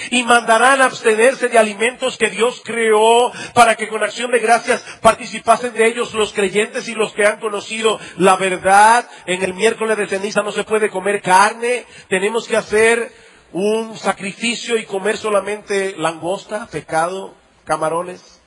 y 0.09 0.23
mandarán 0.23 0.81
abstenerse 0.81 1.49
de 1.49 1.57
alimentos 1.57 2.17
que 2.17 2.29
Dios 2.29 2.61
creó 2.63 3.31
para 3.53 3.75
que 3.75 3.87
con 3.87 4.03
acción 4.03 4.31
de 4.31 4.39
gracias 4.39 4.81
participasen 5.01 5.73
de 5.73 5.87
ellos 5.87 6.13
los 6.13 6.33
creyentes 6.33 6.87
y 6.87 6.95
los 6.95 7.13
que 7.13 7.25
han 7.25 7.39
conocido 7.39 7.99
la 8.17 8.35
verdad. 8.35 9.09
En 9.25 9.43
el 9.43 9.53
miércoles 9.53 9.97
de 9.97 10.07
ceniza 10.07 10.41
no 10.41 10.51
se 10.51 10.63
puede 10.63 10.89
comer 10.89 11.21
carne, 11.21 11.85
tenemos 12.07 12.47
que 12.47 12.57
hacer 12.57 13.11
un 13.51 13.97
sacrificio 13.97 14.77
y 14.77 14.85
comer 14.85 15.17
solamente 15.17 15.95
langosta, 15.97 16.67
pecado, 16.67 17.33
camarones. 17.65 18.41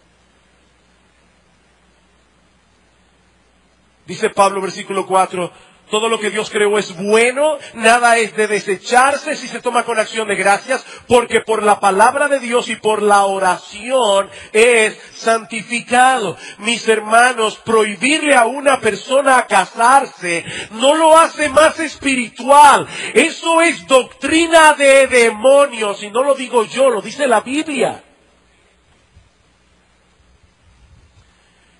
Dice 4.06 4.30
Pablo 4.30 4.60
versículo 4.60 5.06
4, 5.06 5.50
todo 5.90 6.08
lo 6.08 6.18
que 6.18 6.30
Dios 6.30 6.50
creó 6.50 6.78
es 6.78 6.96
bueno, 6.96 7.58
nada 7.74 8.16
es 8.16 8.34
de 8.36 8.46
desecharse 8.46 9.36
si 9.36 9.48
se 9.48 9.60
toma 9.60 9.84
con 9.84 9.98
acción 9.98 10.28
de 10.28 10.36
gracias, 10.36 10.84
porque 11.06 11.40
por 11.40 11.62
la 11.62 11.80
palabra 11.80 12.28
de 12.28 12.40
Dios 12.40 12.68
y 12.68 12.76
por 12.76 13.02
la 13.02 13.24
oración 13.24 14.28
es 14.52 14.98
santificado. 15.14 16.36
Mis 16.58 16.88
hermanos, 16.88 17.60
prohibirle 17.64 18.34
a 18.34 18.46
una 18.46 18.80
persona 18.80 19.38
a 19.38 19.46
casarse 19.46 20.44
no 20.72 20.94
lo 20.94 21.16
hace 21.16 21.48
más 21.48 21.78
espiritual. 21.78 22.86
Eso 23.12 23.60
es 23.60 23.86
doctrina 23.86 24.74
de 24.74 25.06
demonios, 25.06 26.02
y 26.02 26.10
no 26.10 26.22
lo 26.22 26.34
digo 26.34 26.64
yo, 26.64 26.90
lo 26.90 27.00
dice 27.00 27.26
la 27.26 27.40
Biblia. 27.40 28.02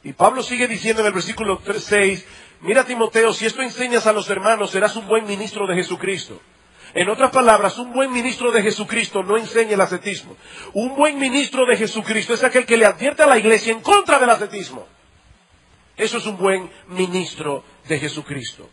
Y 0.05 0.13
Pablo 0.13 0.43
sigue 0.43 0.69
diciendo 0.69 1.01
en 1.01 1.07
el 1.07 1.15
versículo 1.15 1.61
6, 1.65 2.27
Mira 2.65 2.83
Timoteo, 2.85 3.35
si 3.35 3.45
esto 3.45 3.61
enseñas 3.61 4.07
a 4.07 4.13
los 4.15 4.31
hermanos, 4.31 4.71
serás 4.71 4.97
un 4.97 5.07
buen 5.07 5.27
ministro 5.27 5.67
de 5.67 5.75
Jesucristo. 5.75 6.41
En 6.95 7.11
otras 7.11 7.31
palabras, 7.31 7.77
un 7.77 7.93
buen 7.93 8.11
ministro 8.11 8.51
de 8.53 8.63
Jesucristo 8.63 9.23
no 9.23 9.37
enseña 9.37 9.75
el 9.75 9.81
ascetismo. 9.83 10.35
Un 10.73 10.97
buen 10.97 11.19
ministro 11.19 11.67
de 11.67 11.77
Jesucristo 11.77 12.33
es 12.33 12.43
aquel 12.43 12.65
que 12.65 12.79
le 12.79 12.87
advierte 12.87 13.23
a 13.23 13.27
la 13.27 13.37
iglesia 13.37 13.71
en 13.71 13.83
contra 13.83 14.19
del 14.19 14.31
ascetismo. 14.31 14.87
Eso 15.95 16.17
es 16.17 16.25
un 16.25 16.39
buen 16.39 16.71
ministro 16.89 17.63
de 17.87 17.99
Jesucristo. 17.99 18.71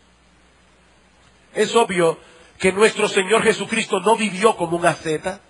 Es 1.54 1.76
obvio 1.76 2.18
que 2.58 2.72
nuestro 2.72 3.08
Señor 3.08 3.42
Jesucristo 3.42 4.00
no 4.00 4.16
vivió 4.16 4.56
como 4.56 4.78
un 4.78 4.86
asceta. 4.86 5.42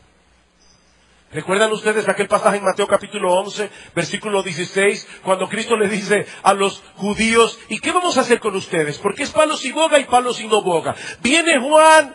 ¿Recuerdan 1.32 1.72
ustedes 1.72 2.06
aquel 2.10 2.28
pasaje 2.28 2.58
en 2.58 2.64
Mateo 2.64 2.86
capítulo 2.86 3.32
11, 3.32 3.70
versículo 3.94 4.42
16, 4.42 5.08
cuando 5.22 5.48
Cristo 5.48 5.78
le 5.78 5.88
dice 5.88 6.26
a 6.42 6.52
los 6.52 6.82
judíos, 6.96 7.58
¿y 7.70 7.78
qué 7.78 7.90
vamos 7.90 8.18
a 8.18 8.20
hacer 8.20 8.38
con 8.38 8.54
ustedes? 8.54 8.98
Porque 8.98 9.22
es 9.22 9.30
palos 9.30 9.64
y 9.64 9.72
boga 9.72 9.98
y 9.98 10.04
palos 10.04 10.40
y 10.42 10.46
no 10.46 10.60
boga. 10.60 10.94
Viene 11.22 11.58
Juan, 11.58 12.14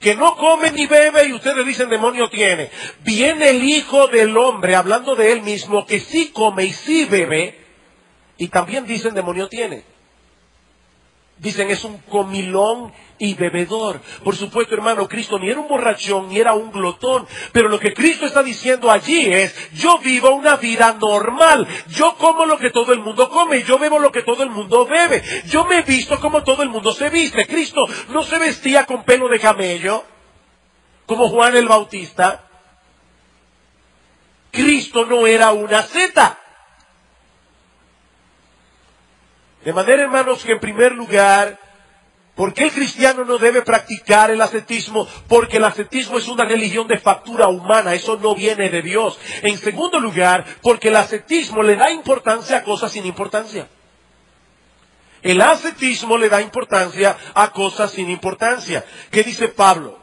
que 0.00 0.14
no 0.14 0.34
come 0.36 0.70
ni 0.70 0.86
bebe 0.86 1.26
y 1.26 1.34
ustedes 1.34 1.66
dicen 1.66 1.90
demonio 1.90 2.30
tiene. 2.30 2.70
Viene 3.00 3.50
el 3.50 3.62
Hijo 3.62 4.08
del 4.08 4.34
Hombre, 4.38 4.76
hablando 4.76 5.14
de 5.14 5.32
él 5.32 5.42
mismo, 5.42 5.84
que 5.84 6.00
sí 6.00 6.30
come 6.32 6.64
y 6.64 6.72
sí 6.72 7.04
bebe, 7.04 7.62
y 8.38 8.48
también 8.48 8.86
dicen 8.86 9.14
demonio 9.14 9.46
tiene. 9.48 9.84
Dicen 11.38 11.70
es 11.70 11.84
un 11.84 11.98
comilón 11.98 12.92
y 13.18 13.34
bebedor. 13.34 14.00
Por 14.24 14.34
supuesto, 14.36 14.74
hermano, 14.74 15.06
Cristo 15.06 15.38
ni 15.38 15.50
era 15.50 15.60
un 15.60 15.68
borrachón 15.68 16.28
ni 16.28 16.38
era 16.38 16.54
un 16.54 16.70
glotón. 16.72 17.26
Pero 17.52 17.68
lo 17.68 17.78
que 17.78 17.92
Cristo 17.92 18.24
está 18.24 18.42
diciendo 18.42 18.90
allí 18.90 19.32
es, 19.32 19.54
yo 19.74 19.98
vivo 19.98 20.30
una 20.30 20.56
vida 20.56 20.96
normal. 20.98 21.66
Yo 21.88 22.16
como 22.16 22.46
lo 22.46 22.56
que 22.58 22.70
todo 22.70 22.92
el 22.92 23.00
mundo 23.00 23.28
come. 23.28 23.62
Yo 23.64 23.78
bebo 23.78 23.98
lo 23.98 24.10
que 24.10 24.22
todo 24.22 24.42
el 24.42 24.50
mundo 24.50 24.86
bebe. 24.86 25.22
Yo 25.46 25.66
me 25.66 25.82
visto 25.82 26.18
como 26.20 26.42
todo 26.42 26.62
el 26.62 26.70
mundo 26.70 26.92
se 26.92 27.10
viste. 27.10 27.46
Cristo 27.46 27.86
no 28.08 28.22
se 28.22 28.38
vestía 28.38 28.86
con 28.86 29.04
pelo 29.04 29.28
de 29.28 29.38
camello, 29.38 30.04
como 31.04 31.28
Juan 31.28 31.54
el 31.54 31.68
Bautista. 31.68 32.44
Cristo 34.50 35.04
no 35.04 35.26
era 35.26 35.52
una 35.52 35.82
seta. 35.82 36.45
De 39.66 39.72
manera, 39.72 40.04
hermanos, 40.04 40.44
que 40.44 40.52
en 40.52 40.60
primer 40.60 40.92
lugar, 40.92 41.58
¿por 42.36 42.54
qué 42.54 42.66
el 42.66 42.70
cristiano 42.70 43.24
no 43.24 43.36
debe 43.36 43.62
practicar 43.62 44.30
el 44.30 44.40
ascetismo? 44.40 45.08
Porque 45.26 45.56
el 45.56 45.64
ascetismo 45.64 46.18
es 46.18 46.28
una 46.28 46.44
religión 46.44 46.86
de 46.86 47.00
factura 47.00 47.48
humana, 47.48 47.92
eso 47.92 48.16
no 48.16 48.36
viene 48.36 48.70
de 48.70 48.80
Dios. 48.80 49.18
En 49.42 49.58
segundo 49.58 49.98
lugar, 49.98 50.44
porque 50.62 50.86
el 50.86 50.94
ascetismo 50.94 51.64
le 51.64 51.74
da 51.74 51.90
importancia 51.90 52.58
a 52.58 52.62
cosas 52.62 52.92
sin 52.92 53.06
importancia. 53.06 53.66
El 55.20 55.40
ascetismo 55.40 56.16
le 56.16 56.28
da 56.28 56.40
importancia 56.40 57.16
a 57.34 57.50
cosas 57.50 57.90
sin 57.90 58.08
importancia. 58.08 58.84
¿Qué 59.10 59.24
dice 59.24 59.48
Pablo? 59.48 59.98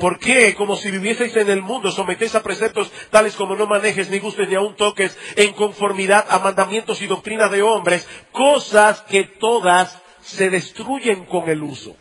¿Por 0.00 0.18
qué, 0.18 0.54
como 0.54 0.76
si 0.76 0.90
vivieseis 0.90 1.36
en 1.36 1.50
el 1.50 1.60
mundo, 1.60 1.90
sometéis 1.90 2.34
a 2.34 2.42
preceptos 2.42 2.90
tales 3.10 3.36
como 3.36 3.54
no 3.54 3.66
manejes, 3.66 4.08
ni 4.08 4.18
gustes, 4.18 4.48
ni 4.48 4.54
aun 4.54 4.74
toques, 4.74 5.14
en 5.36 5.52
conformidad 5.52 6.24
a 6.30 6.38
mandamientos 6.38 7.02
y 7.02 7.06
doctrinas 7.06 7.50
de 7.50 7.60
hombres, 7.60 8.08
cosas 8.32 9.02
que 9.02 9.24
todas 9.24 10.00
se 10.22 10.48
destruyen 10.48 11.26
con 11.26 11.50
el 11.50 11.62
uso? 11.62 11.94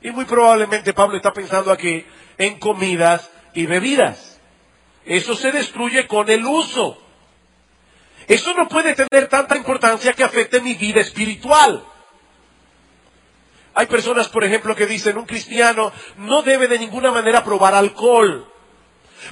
Y 0.00 0.10
muy 0.10 0.24
probablemente 0.24 0.94
Pablo 0.94 1.18
está 1.18 1.34
pensando 1.34 1.70
aquí 1.70 2.06
en 2.38 2.58
comidas 2.58 3.30
y 3.52 3.66
bebidas. 3.66 4.40
Eso 5.04 5.36
se 5.36 5.52
destruye 5.52 6.06
con 6.06 6.30
el 6.30 6.46
uso. 6.46 6.98
Eso 8.26 8.54
no 8.54 8.68
puede 8.68 8.94
tener 8.94 9.28
tanta 9.28 9.54
importancia 9.54 10.14
que 10.14 10.24
afecte 10.24 10.62
mi 10.62 10.72
vida 10.74 11.02
espiritual. 11.02 11.84
Hay 13.78 13.86
personas, 13.86 14.28
por 14.28 14.42
ejemplo, 14.42 14.74
que 14.74 14.86
dicen 14.86 15.16
un 15.18 15.24
cristiano 15.24 15.92
no 16.16 16.42
debe 16.42 16.66
de 16.66 16.80
ninguna 16.80 17.12
manera 17.12 17.44
probar 17.44 17.76
alcohol. 17.76 18.52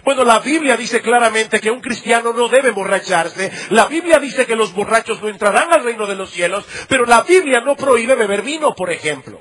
Bueno, 0.04 0.22
la 0.22 0.38
Biblia 0.38 0.76
dice 0.76 1.02
claramente 1.02 1.58
que 1.58 1.68
un 1.68 1.80
cristiano 1.80 2.32
no 2.32 2.46
debe 2.46 2.68
emborracharse. 2.68 3.50
La 3.70 3.86
Biblia 3.86 4.20
dice 4.20 4.46
que 4.46 4.54
los 4.54 4.72
borrachos 4.72 5.20
no 5.20 5.28
entrarán 5.28 5.72
al 5.72 5.82
reino 5.82 6.06
de 6.06 6.14
los 6.14 6.30
cielos, 6.30 6.64
pero 6.88 7.06
la 7.06 7.22
Biblia 7.22 7.60
no 7.60 7.74
prohíbe 7.74 8.14
beber 8.14 8.42
vino, 8.42 8.72
por 8.76 8.92
ejemplo. 8.92 9.40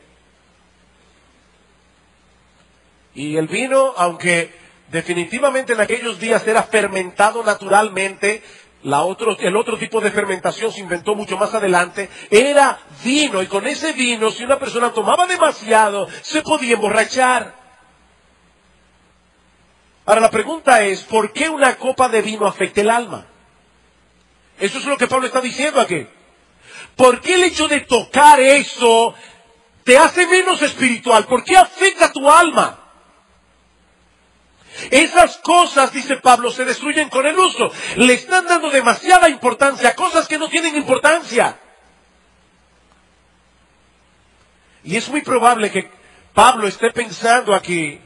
Y 3.13 3.37
el 3.37 3.47
vino, 3.47 3.93
aunque 3.97 4.55
definitivamente 4.89 5.73
en 5.73 5.81
aquellos 5.81 6.19
días 6.19 6.47
era 6.47 6.63
fermentado 6.63 7.43
naturalmente, 7.43 8.41
el 8.85 9.55
otro 9.55 9.77
tipo 9.77 9.99
de 9.99 10.11
fermentación 10.11 10.71
se 10.71 10.79
inventó 10.79 11.15
mucho 11.15 11.37
más 11.37 11.53
adelante, 11.53 12.07
era 12.29 12.77
vino, 13.03 13.41
y 13.41 13.47
con 13.47 13.65
ese 13.65 13.93
vino, 13.93 14.29
si 14.29 14.43
una 14.43 14.59
persona 14.59 14.91
tomaba 14.93 15.25
demasiado, 15.25 16.07
se 16.21 16.43
podía 16.43 16.75
emborrachar. 16.75 17.55
Ahora 20.05 20.21
la 20.21 20.29
pregunta 20.29 20.83
es, 20.83 21.03
¿por 21.03 21.33
qué 21.33 21.49
una 21.49 21.77
copa 21.77 22.09
de 22.09 22.21
vino 22.21 22.45
afecta 22.45 22.81
el 22.81 22.91
alma? 22.91 23.25
Eso 24.59 24.77
es 24.77 24.85
lo 24.85 24.97
que 24.97 25.07
Pablo 25.07 25.25
está 25.25 25.41
diciendo 25.41 25.81
aquí. 25.81 26.05
¿Por 26.95 27.21
qué 27.21 27.33
el 27.35 27.43
hecho 27.45 27.67
de 27.67 27.81
tocar 27.81 28.39
eso 28.39 29.15
te 29.83 29.97
hace 29.97 30.27
menos 30.27 30.61
espiritual? 30.61 31.25
¿Por 31.25 31.43
qué 31.43 31.57
afecta 31.57 32.11
tu 32.11 32.29
alma? 32.29 32.84
Esas 34.91 35.37
cosas, 35.37 35.91
dice 35.91 36.17
Pablo, 36.17 36.51
se 36.51 36.65
destruyen 36.65 37.09
con 37.09 37.25
el 37.25 37.37
uso. 37.37 37.71
Le 37.97 38.13
están 38.13 38.45
dando 38.45 38.69
demasiada 38.69 39.29
importancia 39.29 39.89
a 39.89 39.95
cosas 39.95 40.27
que 40.27 40.37
no 40.37 40.49
tienen 40.49 40.75
importancia. 40.75 41.59
Y 44.83 44.95
es 44.95 45.09
muy 45.09 45.21
probable 45.21 45.71
que 45.71 45.89
Pablo 46.33 46.67
esté 46.67 46.91
pensando 46.91 47.55
aquí 47.55 47.99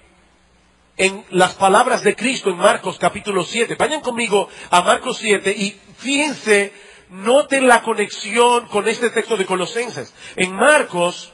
en 0.95 1.25
las 1.32 1.55
palabras 1.55 2.03
de 2.03 2.15
Cristo 2.15 2.49
en 2.49 2.58
Marcos 2.58 2.97
capítulo 2.99 3.43
7. 3.43 3.75
Vayan 3.75 4.01
conmigo 4.01 4.49
a 4.69 4.82
Marcos 4.82 5.17
7 5.17 5.51
y 5.51 5.79
fíjense, 5.97 6.73
noten 7.10 7.67
la 7.67 7.82
conexión 7.82 8.67
con 8.67 8.88
este 8.88 9.10
texto 9.10 9.36
de 9.36 9.45
Colosenses. 9.45 10.13
En 10.36 10.53
Marcos, 10.53 11.34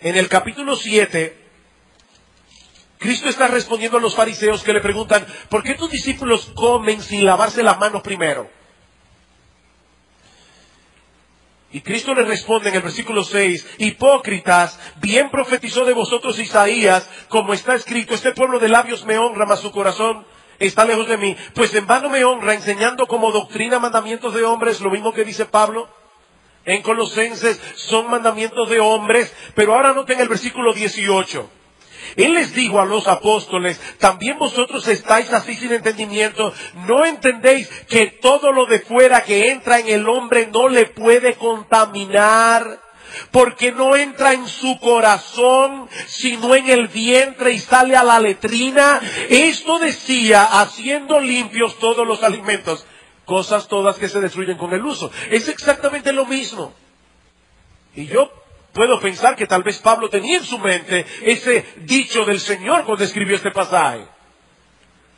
en 0.00 0.16
el 0.16 0.28
capítulo 0.28 0.76
7, 0.76 1.39
Cristo 3.00 3.30
está 3.30 3.48
respondiendo 3.48 3.96
a 3.96 4.00
los 4.00 4.14
fariseos 4.14 4.62
que 4.62 4.74
le 4.74 4.82
preguntan, 4.82 5.26
¿por 5.48 5.62
qué 5.62 5.74
tus 5.74 5.90
discípulos 5.90 6.52
comen 6.54 7.00
sin 7.00 7.24
lavarse 7.24 7.62
las 7.62 7.78
manos 7.78 8.02
primero? 8.02 8.50
Y 11.72 11.80
Cristo 11.80 12.12
le 12.14 12.24
responde 12.24 12.68
en 12.68 12.74
el 12.74 12.82
versículo 12.82 13.24
6, 13.24 13.76
hipócritas, 13.78 14.78
bien 14.96 15.30
profetizó 15.30 15.86
de 15.86 15.94
vosotros 15.94 16.38
Isaías, 16.38 17.08
como 17.30 17.54
está 17.54 17.74
escrito, 17.74 18.14
este 18.14 18.32
pueblo 18.32 18.58
de 18.58 18.68
labios 18.68 19.06
me 19.06 19.16
honra, 19.16 19.46
mas 19.46 19.60
su 19.60 19.72
corazón 19.72 20.26
está 20.58 20.84
lejos 20.84 21.08
de 21.08 21.16
mí. 21.16 21.34
Pues 21.54 21.74
en 21.74 21.86
vano 21.86 22.10
me 22.10 22.22
honra, 22.22 22.52
enseñando 22.52 23.06
como 23.06 23.32
doctrina 23.32 23.78
mandamientos 23.78 24.34
de 24.34 24.44
hombres, 24.44 24.78
lo 24.82 24.90
mismo 24.90 25.14
que 25.14 25.24
dice 25.24 25.46
Pablo. 25.46 25.88
En 26.66 26.82
Colosenses 26.82 27.58
son 27.76 28.10
mandamientos 28.10 28.68
de 28.68 28.78
hombres, 28.78 29.34
pero 29.54 29.72
ahora 29.72 29.94
noten 29.94 30.20
el 30.20 30.28
versículo 30.28 30.74
18. 30.74 31.59
Él 32.16 32.34
les 32.34 32.54
dijo 32.54 32.80
a 32.80 32.84
los 32.84 33.08
apóstoles, 33.08 33.80
también 33.98 34.38
vosotros 34.38 34.86
estáis 34.88 35.32
así 35.32 35.54
sin 35.54 35.72
entendimiento, 35.72 36.52
no 36.86 37.04
entendéis 37.04 37.68
que 37.88 38.06
todo 38.06 38.52
lo 38.52 38.66
de 38.66 38.80
fuera 38.80 39.24
que 39.24 39.50
entra 39.50 39.78
en 39.78 39.88
el 39.88 40.08
hombre 40.08 40.48
no 40.52 40.68
le 40.68 40.86
puede 40.86 41.34
contaminar 41.34 42.80
porque 43.30 43.72
no 43.72 43.96
entra 43.96 44.32
en 44.32 44.46
su 44.46 44.78
corazón, 44.78 45.88
sino 46.06 46.54
en 46.54 46.68
el 46.68 46.88
vientre 46.88 47.52
y 47.52 47.58
sale 47.58 47.96
a 47.96 48.04
la 48.04 48.20
letrina. 48.20 49.00
Esto 49.28 49.78
decía, 49.78 50.44
haciendo 50.60 51.20
limpios 51.20 51.78
todos 51.78 52.06
los 52.06 52.22
alimentos, 52.22 52.86
cosas 53.24 53.68
todas 53.68 53.96
que 53.96 54.08
se 54.08 54.20
destruyen 54.20 54.58
con 54.58 54.72
el 54.72 54.84
uso. 54.84 55.10
Es 55.30 55.48
exactamente 55.48 56.12
lo 56.12 56.26
mismo. 56.26 56.72
Y 57.94 58.06
yo 58.06 58.30
Puedo 58.72 59.00
pensar 59.00 59.34
que 59.34 59.46
tal 59.46 59.62
vez 59.62 59.78
Pablo 59.78 60.08
tenía 60.08 60.38
en 60.38 60.44
su 60.44 60.58
mente 60.58 61.04
ese 61.22 61.66
dicho 61.78 62.24
del 62.24 62.40
Señor 62.40 62.84
cuando 62.84 63.04
escribió 63.04 63.36
este 63.36 63.50
pasaje. 63.50 64.06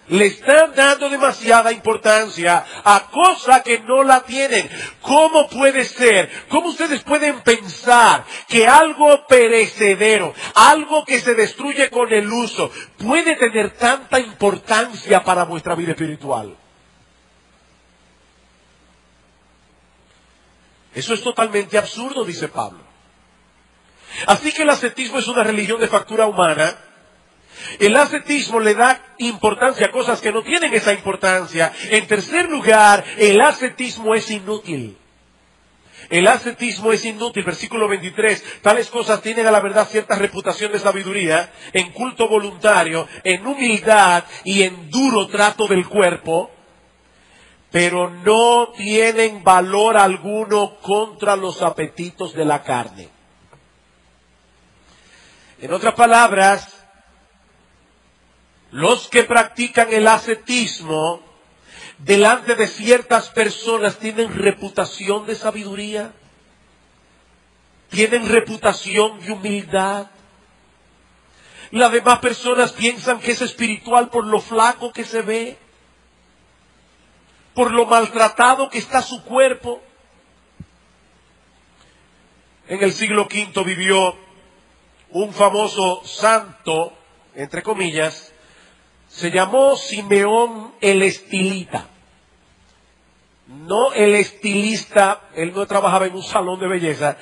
Le 0.09 0.27
están 0.27 0.75
dando 0.75 1.09
demasiada 1.09 1.71
importancia 1.71 2.65
a 2.83 3.09
cosas 3.11 3.63
que 3.63 3.79
no 3.81 4.03
la 4.03 4.23
tienen. 4.23 4.69
¿Cómo 5.01 5.49
puede 5.49 5.85
ser? 5.85 6.29
¿Cómo 6.49 6.71
ustedes 6.71 7.03
pueden 7.03 7.41
pensar 7.43 8.25
que 8.49 8.67
algo 8.67 9.27
perecedero, 9.27 10.35
algo 10.55 11.05
que 11.05 11.21
se 11.21 11.35
destruye 11.35 11.89
con 11.89 12.13
el 12.13 12.31
uso, 12.33 12.71
puede 12.99 13.37
tener 13.37 13.71
tanta 13.77 14.19
importancia 14.19 15.23
para 15.23 15.45
vuestra 15.45 15.77
vida 15.77 15.93
espiritual? 15.93 16.57
Eso 20.95 21.15
es 21.15 21.23
totalmente 21.23 21.79
absurdo, 21.79 22.25
dice 22.25 22.49
Pablo. 22.49 22.92
Así 24.27 24.53
que 24.53 24.63
el 24.63 24.71
ascetismo 24.71 25.19
es 25.19 25.29
una 25.29 25.43
religión 25.43 25.81
de 25.81 25.89
factura 25.89 26.27
humana. 26.27 26.77
El 27.79 27.97
ascetismo 27.97 28.61
le 28.61 28.75
da 28.75 29.15
importancia 29.19 29.87
a 29.87 29.93
cosas 29.93 30.21
que 30.21 30.33
no 30.33 30.43
tienen 30.43 30.75
esa 30.75 30.93
importancia. 30.93 31.73
En 31.91 32.07
tercer 32.07 32.49
lugar, 32.49 33.05
el 33.19 33.41
ascetismo 33.41 34.15
es 34.15 34.31
inútil. 34.31 34.97
El 36.11 36.27
ascetismo 36.27 36.93
es 36.93 37.05
inútil, 37.05 37.45
versículo 37.45 37.89
23. 37.89 38.61
Tales 38.63 38.91
cosas 38.91 39.23
tienen 39.23 39.47
a 39.47 39.51
la 39.51 39.61
verdad 39.61 39.89
cierta 39.89 40.17
reputación 40.17 40.73
de 40.73 40.79
sabiduría, 40.79 41.53
en 41.73 41.93
culto 41.93 42.29
voluntario, 42.29 43.09
en 43.25 43.47
humildad 43.47 44.25
y 44.45 44.63
en 44.63 44.91
duro 44.91 45.29
trato 45.29 45.67
del 45.67 45.89
cuerpo, 45.89 46.51
pero 47.71 48.11
no 48.11 48.73
tienen 48.77 49.43
valor 49.43 49.97
alguno 49.97 50.77
contra 50.81 51.37
los 51.37 51.63
apetitos 51.63 52.35
de 52.35 52.45
la 52.45 52.63
carne. 52.63 53.09
En 55.63 55.73
otras 55.73 55.95
palabras, 55.95 56.83
Los 58.73 59.09
que 59.09 59.25
practican 59.25 59.93
el 59.93 60.09
ascetismo 60.09 61.21
delante 61.99 62.55
de 62.55 62.67
ciertas 62.67 63.29
personas 63.29 63.99
tienen 63.99 64.35
reputación 64.35 65.27
de 65.27 65.35
sabiduría, 65.35 66.15
tienen 67.91 68.27
reputación 68.31 69.21
de 69.21 69.33
humildad. 69.33 70.07
Las 71.71 71.93
demás 71.93 72.21
personas 72.21 72.73
piensan 72.73 73.21
que 73.21 73.33
es 73.33 73.43
espiritual 73.43 74.09
por 74.09 74.27
lo 74.27 74.41
flaco 74.41 74.91
que 74.91 75.05
se 75.05 75.21
ve, 75.21 75.59
por 77.53 77.73
lo 77.73 77.85
maltratado 77.85 78.71
que 78.71 78.79
está 78.79 79.03
su 79.03 79.23
cuerpo. 79.23 79.83
En 82.69 82.83
el 82.83 82.93
siglo 82.95 83.29
V 83.31 83.65
vivió 83.65 84.32
un 85.13 85.33
famoso 85.33 86.03
santo, 86.05 86.93
entre 87.35 87.63
comillas, 87.63 88.33
se 89.09 89.31
llamó 89.31 89.77
Simeón 89.77 90.73
el 90.81 91.03
Estilita. 91.03 91.89
No 93.47 93.93
el 93.93 94.15
estilista, 94.15 95.29
él 95.35 95.53
no 95.55 95.67
trabajaba 95.67 96.07
en 96.07 96.15
un 96.15 96.23
salón 96.23 96.59
de 96.59 96.69
belleza. 96.69 97.19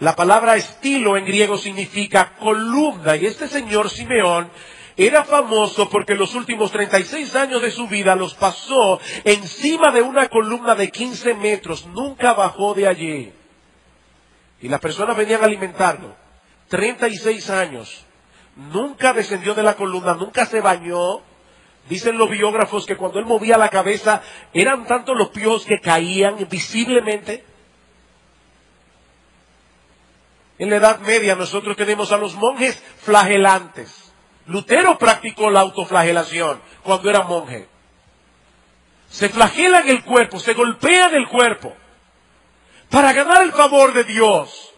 La 0.00 0.16
palabra 0.16 0.56
estilo 0.56 1.16
en 1.16 1.24
griego 1.24 1.58
significa 1.58 2.34
columna 2.38 3.14
y 3.16 3.26
este 3.26 3.46
señor 3.46 3.88
Simeón 3.88 4.50
era 4.96 5.24
famoso 5.24 5.88
porque 5.88 6.14
los 6.14 6.34
últimos 6.34 6.72
36 6.72 7.36
años 7.36 7.62
de 7.62 7.70
su 7.70 7.86
vida 7.86 8.16
los 8.16 8.34
pasó 8.34 8.98
encima 9.22 9.92
de 9.92 10.02
una 10.02 10.28
columna 10.28 10.74
de 10.74 10.90
15 10.90 11.34
metros, 11.34 11.86
nunca 11.86 12.32
bajó 12.32 12.74
de 12.74 12.88
allí. 12.88 13.32
Y 14.60 14.68
las 14.68 14.80
personas 14.80 15.16
venían 15.16 15.42
a 15.42 15.46
alimentarlo. 15.46 16.16
36 16.70 17.50
años. 17.50 18.06
Nunca 18.56 19.12
descendió 19.12 19.54
de 19.54 19.62
la 19.62 19.74
columna, 19.74 20.14
nunca 20.14 20.46
se 20.46 20.60
bañó. 20.60 21.20
Dicen 21.88 22.16
los 22.16 22.30
biógrafos 22.30 22.86
que 22.86 22.96
cuando 22.96 23.18
él 23.18 23.26
movía 23.26 23.58
la 23.58 23.68
cabeza 23.68 24.22
eran 24.54 24.86
tantos 24.86 25.16
los 25.16 25.30
piojos 25.30 25.64
que 25.64 25.80
caían 25.80 26.36
visiblemente. 26.48 27.44
En 30.58 30.70
la 30.70 30.76
Edad 30.76 31.00
Media 31.00 31.34
nosotros 31.34 31.76
tenemos 31.76 32.12
a 32.12 32.18
los 32.18 32.34
monjes 32.34 32.80
flagelantes. 33.02 34.12
Lutero 34.46 34.96
practicó 34.98 35.50
la 35.50 35.60
autoflagelación 35.60 36.60
cuando 36.82 37.10
era 37.10 37.22
monje. 37.22 37.66
Se 39.08 39.28
flagelan 39.28 39.88
el 39.88 40.04
cuerpo, 40.04 40.38
se 40.38 40.54
golpean 40.54 41.14
el 41.14 41.26
cuerpo 41.26 41.74
para 42.90 43.12
ganar 43.12 43.42
el 43.42 43.52
favor 43.52 43.92
de 43.92 44.04
Dios. 44.04 44.69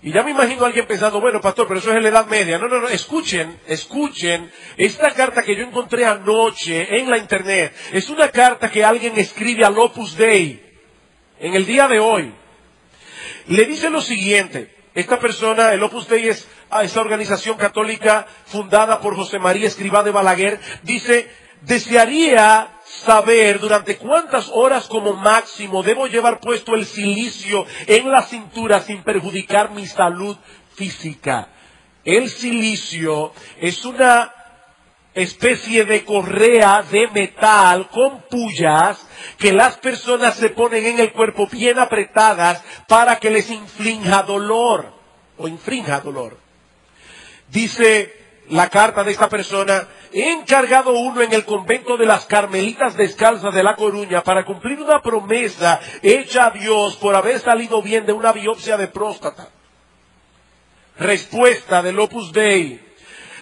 Y 0.00 0.12
ya 0.12 0.22
me 0.22 0.30
imagino 0.30 0.62
a 0.62 0.66
alguien 0.68 0.86
pensando, 0.86 1.20
bueno, 1.20 1.40
pastor, 1.40 1.66
pero 1.66 1.80
eso 1.80 1.90
es 1.90 1.96
en 1.96 2.04
la 2.04 2.10
Edad 2.10 2.26
Media. 2.26 2.56
No, 2.58 2.68
no, 2.68 2.80
no, 2.80 2.88
escuchen, 2.88 3.58
escuchen. 3.66 4.50
Esta 4.76 5.12
carta 5.12 5.42
que 5.42 5.56
yo 5.56 5.64
encontré 5.64 6.04
anoche 6.04 6.98
en 6.98 7.10
la 7.10 7.18
internet 7.18 7.74
es 7.92 8.08
una 8.08 8.28
carta 8.30 8.70
que 8.70 8.84
alguien 8.84 9.18
escribe 9.18 9.64
al 9.64 9.76
Opus 9.76 10.16
Dei 10.16 10.62
en 11.40 11.54
el 11.54 11.66
día 11.66 11.88
de 11.88 11.98
hoy. 11.98 12.32
Le 13.48 13.64
dice 13.64 13.90
lo 13.90 14.00
siguiente. 14.00 14.76
Esta 14.94 15.18
persona, 15.18 15.72
el 15.72 15.82
Opus 15.82 16.08
Dei 16.08 16.28
es 16.28 16.46
a 16.70 16.84
esa 16.84 17.00
organización 17.00 17.56
católica 17.56 18.26
fundada 18.46 19.00
por 19.00 19.16
José 19.16 19.38
María 19.38 19.66
Escribá 19.66 20.02
de 20.02 20.10
Balaguer, 20.10 20.60
dice, 20.82 21.28
desearía 21.62 22.68
saber 22.84 23.60
durante 23.60 23.96
cuántas 23.96 24.48
horas 24.52 24.88
como 24.88 25.12
máximo 25.14 25.82
debo 25.82 26.06
llevar 26.06 26.40
puesto 26.40 26.74
el 26.74 26.86
silicio 26.86 27.66
en 27.86 28.10
la 28.10 28.22
cintura 28.22 28.80
sin 28.80 29.02
perjudicar 29.02 29.70
mi 29.70 29.86
salud 29.86 30.36
física. 30.74 31.48
El 32.04 32.30
silicio 32.30 33.32
es 33.60 33.84
una 33.84 34.32
especie 35.14 35.84
de 35.84 36.04
correa 36.04 36.82
de 36.82 37.08
metal 37.08 37.88
con 37.88 38.22
pullas 38.30 39.04
que 39.36 39.52
las 39.52 39.76
personas 39.78 40.36
se 40.36 40.50
ponen 40.50 40.86
en 40.86 41.00
el 41.00 41.12
cuerpo 41.12 41.48
bien 41.48 41.78
apretadas 41.78 42.62
para 42.86 43.16
que 43.16 43.30
les 43.30 43.50
inflinja 43.50 44.22
dolor 44.22 44.92
o 45.36 45.48
infrinja 45.48 46.00
dolor. 46.00 46.38
Dice 47.48 48.14
la 48.50 48.68
carta 48.70 49.04
de 49.04 49.12
esta 49.12 49.28
persona, 49.28 49.86
he 50.12 50.32
encargado 50.32 50.92
uno 50.92 51.20
en 51.20 51.32
el 51.32 51.44
convento 51.44 51.96
de 51.96 52.06
las 52.06 52.24
Carmelitas 52.26 52.96
Descalzas 52.96 53.54
de 53.54 53.62
La 53.62 53.76
Coruña 53.76 54.22
para 54.22 54.44
cumplir 54.44 54.80
una 54.80 55.02
promesa 55.02 55.80
hecha 56.02 56.46
a 56.46 56.50
Dios 56.50 56.96
por 56.96 57.14
haber 57.14 57.40
salido 57.40 57.82
bien 57.82 58.06
de 58.06 58.12
una 58.12 58.32
biopsia 58.32 58.76
de 58.76 58.88
próstata. 58.88 59.48
Respuesta 60.98 61.82
del 61.82 61.98
Opus 62.00 62.32
Dei. 62.32 62.80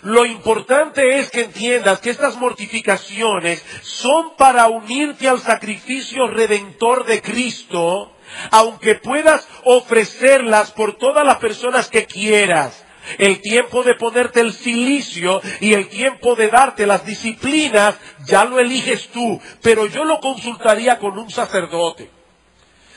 Lo 0.02 0.24
importante 0.24 1.18
es 1.18 1.30
que 1.30 1.42
entiendas 1.42 2.00
que 2.00 2.10
estas 2.10 2.36
mortificaciones 2.36 3.64
son 3.82 4.36
para 4.36 4.68
unirte 4.68 5.28
al 5.28 5.40
sacrificio 5.40 6.28
redentor 6.28 7.06
de 7.06 7.22
Cristo, 7.22 8.12
aunque 8.50 8.96
puedas 8.96 9.48
ofrecerlas 9.64 10.70
por 10.72 10.96
todas 10.96 11.24
las 11.24 11.36
personas 11.36 11.88
que 11.88 12.06
quieras 12.06 12.85
el 13.18 13.40
tiempo 13.40 13.82
de 13.82 13.94
ponerte 13.94 14.40
el 14.40 14.52
silicio 14.52 15.40
y 15.60 15.72
el 15.74 15.88
tiempo 15.88 16.34
de 16.34 16.48
darte 16.48 16.86
las 16.86 17.04
disciplinas, 17.04 17.96
ya 18.26 18.44
lo 18.44 18.58
eliges 18.58 19.08
tú, 19.08 19.40
pero 19.62 19.86
yo 19.86 20.04
lo 20.04 20.20
consultaría 20.20 20.98
con 20.98 21.18
un 21.18 21.30
sacerdote. 21.30 22.10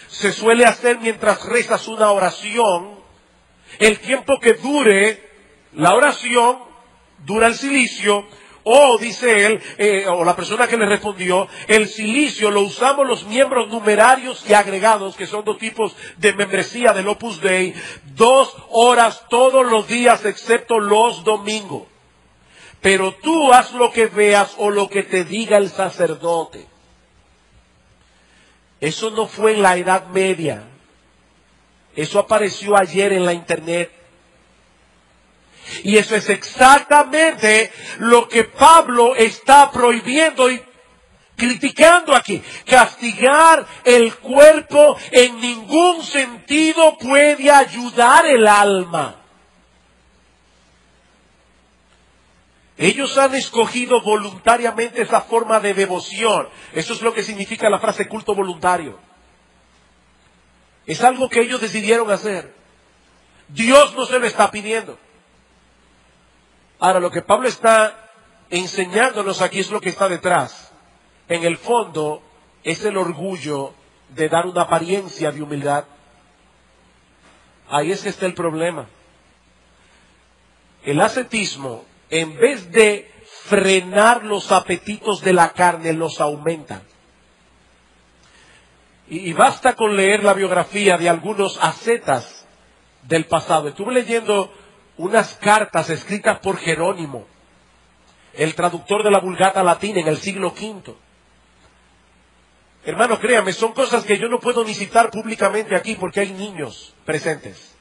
Se 0.08 0.32
suele 0.32 0.66
hacer 0.66 1.00
mientras 1.00 1.46
rezas 1.46 1.88
una 1.88 2.12
oración, 2.12 3.00
el 3.78 4.00
tiempo 4.00 4.40
que 4.40 4.54
dure 4.54 5.30
la 5.74 5.94
oración, 5.94 6.58
dura 7.26 7.48
el 7.48 7.56
silicio, 7.56 8.28
o, 8.64 8.98
dice 8.98 9.46
él, 9.46 9.62
eh, 9.78 10.06
o 10.08 10.24
la 10.24 10.36
persona 10.36 10.68
que 10.68 10.78
le 10.78 10.86
respondió, 10.86 11.48
el 11.68 11.88
silicio 11.88 12.52
lo 12.52 12.62
usamos 12.62 13.08
los 13.08 13.26
miembros 13.26 13.70
numerarios 13.70 14.44
y 14.50 14.54
agregados, 14.54 15.16
que 15.16 15.28
son 15.28 15.46
dos 15.46 15.58
tipos 15.58 15.96
de 16.18 16.34
membresía 16.34 16.94
del 16.94 17.08
Opus 17.08 17.42
Dei, 17.42 17.74
dos 18.16 18.56
horas 18.70 19.24
todos 19.30 19.66
los 19.66 19.88
días 19.88 20.26
excepto 20.26 20.80
los 20.80 21.24
domingos. 21.24 21.84
Pero 22.82 23.14
tú 23.14 23.54
haz 23.54 23.74
lo 23.74 23.92
que 23.92 24.08
veas 24.08 24.56
o 24.58 24.70
lo 24.70 24.90
que 24.90 25.04
te 25.04 25.26
diga 25.26 25.58
el 25.58 25.70
sacerdote. 25.70 26.66
Eso 28.80 29.10
no 29.12 29.28
fue 29.28 29.54
en 29.54 29.62
la 29.62 29.76
Edad 29.76 30.08
Media. 30.08 30.64
Eso 31.96 32.20
apareció 32.20 32.78
ayer 32.78 33.12
en 33.12 33.26
la 33.26 33.34
Internet. 33.34 33.92
Y 35.84 35.98
eso 35.98 36.16
es 36.16 36.30
exactamente 36.30 37.72
lo 38.00 38.28
que 38.28 38.44
Pablo 38.46 39.16
está 39.16 39.72
prohibiendo 39.72 40.50
y 40.50 40.62
criticando 41.36 42.16
aquí. 42.16 42.42
Castigar 42.66 43.66
el 43.84 44.16
cuerpo 44.16 44.98
en 45.12 45.40
ningún 45.42 46.04
sentido 46.04 46.98
puede 46.98 47.50
ayudar 47.50 48.26
el 48.26 48.48
alma. 48.48 49.16
Ellos 52.78 53.18
han 53.18 53.36
escogido 53.36 54.02
voluntariamente 54.02 55.02
esa 55.02 55.20
forma 55.20 55.60
de 55.60 55.74
devoción. 55.74 56.48
Eso 56.74 56.94
es 56.94 57.02
lo 57.02 57.14
que 57.14 57.24
significa 57.24 57.70
la 57.70 57.80
frase 57.80 58.08
culto 58.08 58.34
voluntario. 58.34 58.98
Es 60.86 61.04
algo 61.04 61.28
que 61.28 61.42
ellos 61.42 61.60
decidieron 61.60 62.10
hacer. 62.10 62.54
Dios 63.50 63.94
no 63.96 64.06
se 64.06 64.18
lo 64.18 64.26
está 64.26 64.50
pidiendo. 64.50 64.98
Ahora, 66.80 67.00
lo 67.00 67.12
que 67.12 67.22
Pablo 67.22 67.48
está 67.48 68.10
enseñándonos 68.50 69.42
aquí 69.42 69.60
es 69.60 69.70
lo 69.70 69.82
que 69.82 69.90
está 69.90 70.08
detrás. 70.08 70.72
En 71.28 71.44
el 71.44 71.58
fondo 71.58 72.24
es 72.64 72.84
el 72.86 72.98
orgullo 72.98 73.74
de 74.10 74.30
dar 74.30 74.48
una 74.48 74.64
apariencia 74.64 75.32
de 75.32 75.42
humildad. 75.42 75.86
Ahí 77.70 77.92
es 77.92 78.02
que 78.02 78.10
está 78.10 78.26
el 78.26 78.34
problema. 78.34 78.88
El 80.84 81.02
ascetismo, 81.02 81.84
en 82.10 82.36
vez 82.38 82.72
de 82.72 83.12
frenar 83.44 84.24
los 84.24 84.52
apetitos 84.52 85.22
de 85.22 85.34
la 85.34 85.52
carne, 85.52 85.94
los 85.94 86.20
aumenta. 86.22 86.82
Y, 89.08 89.34
basta 89.34 89.76
con 89.76 89.96
leer 89.96 90.24
la 90.24 90.34
biografía 90.34 90.98
de 90.98 91.10
algunos 91.10 91.58
ascetas 91.62 92.46
del 93.04 93.26
pasado. 93.26 93.68
Estuve 93.70 93.94
leyendo 93.94 94.54
unas 95.00 95.36
cartas 95.36 95.90
escritas 95.90 96.40
por 96.40 96.58
Jerónimo, 96.58 97.26
el 98.34 98.54
traductor 98.54 99.02
de 99.02 99.10
la 99.10 99.20
Vulgata 99.20 99.64
Latina 99.64 100.02
en 100.02 100.10
el 100.10 100.18
siglo 100.18 100.50
V. 100.50 100.94
Hermano, 102.84 103.18
créame, 103.18 103.54
son 103.54 103.72
cosas 103.72 104.04
que 104.04 104.18
yo 104.18 104.28
no 104.28 104.42
puedo 104.42 104.66
ni 104.66 104.74
citar 104.74 105.10
públicamente 105.10 105.74
aquí 105.74 105.96
porque 105.96 106.20
hay 106.20 106.34
niños 106.34 106.94
presentes. 107.06 107.78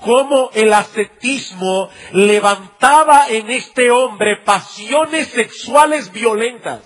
Cómo 0.00 0.50
el 0.54 0.72
ascetismo 0.72 1.90
levantaba 2.12 3.26
en 3.28 3.50
este 3.50 3.90
hombre 3.90 4.36
pasiones 4.44 5.26
sexuales 5.28 6.12
violentas. 6.12 6.82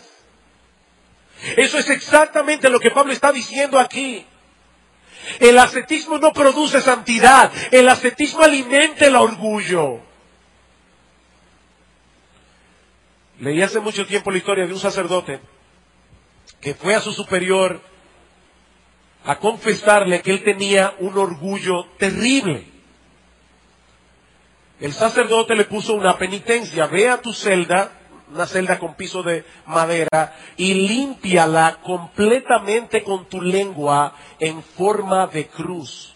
Eso 1.59 1.79
es 1.79 1.91
exactamente 1.91 2.71
lo 2.71 2.81
que 2.81 2.91
Pablo 2.91 3.13
está 3.13 3.33
diciendo 3.33 3.79
aquí. 3.79 4.27
El 5.41 5.59
ascetismo 5.59 6.19
no 6.19 6.33
produce 6.33 6.81
santidad. 6.81 7.53
El 7.71 7.89
ascetismo 7.89 8.43
alimenta 8.43 9.07
el 9.07 9.17
orgullo. 9.17 10.01
Leí 13.41 13.63
hace 13.63 13.81
mucho 13.81 14.07
tiempo 14.07 14.31
la 14.31 14.39
historia 14.39 14.67
de 14.67 14.73
un 14.73 14.79
sacerdote 14.79 15.41
que 16.61 16.75
fue 16.75 16.95
a 16.95 17.01
su 17.01 17.13
superior 17.13 17.81
a 19.25 19.39
confesarle 19.39 20.23
que 20.23 20.31
él 20.31 20.43
tenía 20.43 20.95
un 21.01 21.19
orgullo 21.19 21.85
terrible. 21.99 22.67
El 24.81 24.93
sacerdote 24.93 25.55
le 25.55 25.65
puso 25.65 25.95
una 25.95 26.17
penitencia, 26.17 26.87
ve 26.87 27.09
a 27.09 27.21
tu 27.21 27.33
celda, 27.33 27.93
una 28.33 28.47
celda 28.47 28.79
con 28.79 28.95
piso 28.95 29.23
de 29.23 29.45
madera, 29.67 30.37
y 30.57 30.75
límpiala 30.75 31.79
completamente 31.83 33.03
con 33.03 33.27
tu 33.27 33.41
lengua 33.41 34.15
en 34.39 34.63
forma 34.63 35.27
de 35.27 35.47
cruz. 35.47 36.15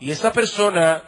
Y 0.00 0.10
esa 0.10 0.32
persona 0.32 1.02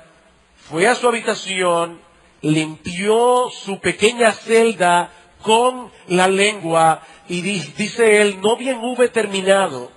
fue 0.68 0.86
a 0.86 0.94
su 0.94 1.08
habitación, 1.08 2.00
limpió 2.42 3.50
su 3.50 3.80
pequeña 3.80 4.32
celda 4.32 5.10
con 5.42 5.90
la 6.08 6.28
lengua 6.28 7.02
y 7.28 7.42
dice 7.42 8.20
él, 8.20 8.40
no 8.40 8.56
bien 8.56 8.78
hube 8.82 9.08
terminado 9.08 9.90